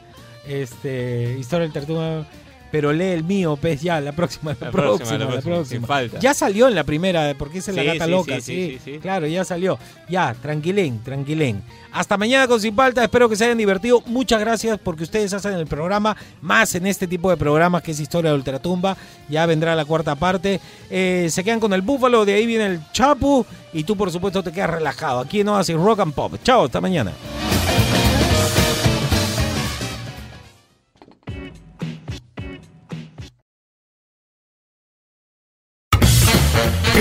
Este, 0.46 1.36
Historia 1.38 1.64
del 1.64 1.72
Tratumba. 1.72 2.26
Pero 2.70 2.92
lee 2.92 3.06
el 3.06 3.24
mío, 3.24 3.58
pues 3.60 3.80
ya, 3.82 4.00
la 4.00 4.12
próxima, 4.12 4.52
la, 4.60 4.66
La 4.66 4.70
próxima, 4.72 4.96
próxima, 4.96 5.18
la 5.18 5.26
próxima, 5.30 5.54
próxima. 5.56 5.78
sin 5.78 5.86
falta. 5.86 6.18
Ya 6.20 6.34
salió 6.34 6.68
en 6.68 6.74
la 6.74 6.84
primera, 6.84 7.34
porque 7.36 7.58
es 7.58 7.68
la 7.68 7.82
gata 7.82 8.04
sí, 8.04 8.10
loca, 8.10 8.34
sí, 8.36 8.40
sí, 8.40 8.54
sí, 8.54 8.78
sí, 8.84 8.92
sí. 8.94 8.98
Claro, 9.00 9.26
ya 9.26 9.44
salió. 9.44 9.78
Ya, 10.08 10.34
tranquilén, 10.40 11.00
tranquilén. 11.02 11.62
Hasta 11.92 12.16
mañana 12.16 12.46
con 12.46 12.60
Sin 12.60 12.74
Falta, 12.76 13.02
espero 13.02 13.28
que 13.28 13.34
se 13.34 13.44
hayan 13.44 13.58
divertido. 13.58 14.02
Muchas 14.06 14.38
gracias 14.38 14.78
porque 14.78 15.02
ustedes 15.02 15.32
hacen 15.32 15.54
el 15.54 15.66
programa, 15.66 16.16
más 16.40 16.74
en 16.76 16.86
este 16.86 17.08
tipo 17.08 17.28
de 17.30 17.36
programas 17.36 17.82
que 17.82 17.90
es 17.90 17.98
Historia 17.98 18.30
de 18.30 18.36
Ultratumba. 18.36 18.96
Ya 19.28 19.44
vendrá 19.46 19.74
la 19.74 19.84
cuarta 19.84 20.14
parte. 20.14 20.60
Eh, 20.88 21.26
se 21.30 21.42
quedan 21.42 21.58
con 21.58 21.72
el 21.72 21.82
Búfalo, 21.82 22.24
de 22.24 22.34
ahí 22.34 22.46
viene 22.46 22.66
el 22.66 22.80
Chapu 22.92 23.44
y 23.72 23.82
tú 23.82 23.96
por 23.96 24.12
supuesto 24.12 24.42
te 24.42 24.52
quedas 24.52 24.70
relajado. 24.70 25.18
Aquí 25.18 25.42
no 25.42 25.56
haces 25.56 25.76
rock 25.76 26.00
and 26.00 26.14
pop. 26.14 26.34
Chao, 26.44 26.66
hasta 26.66 26.80
mañana. 26.80 27.12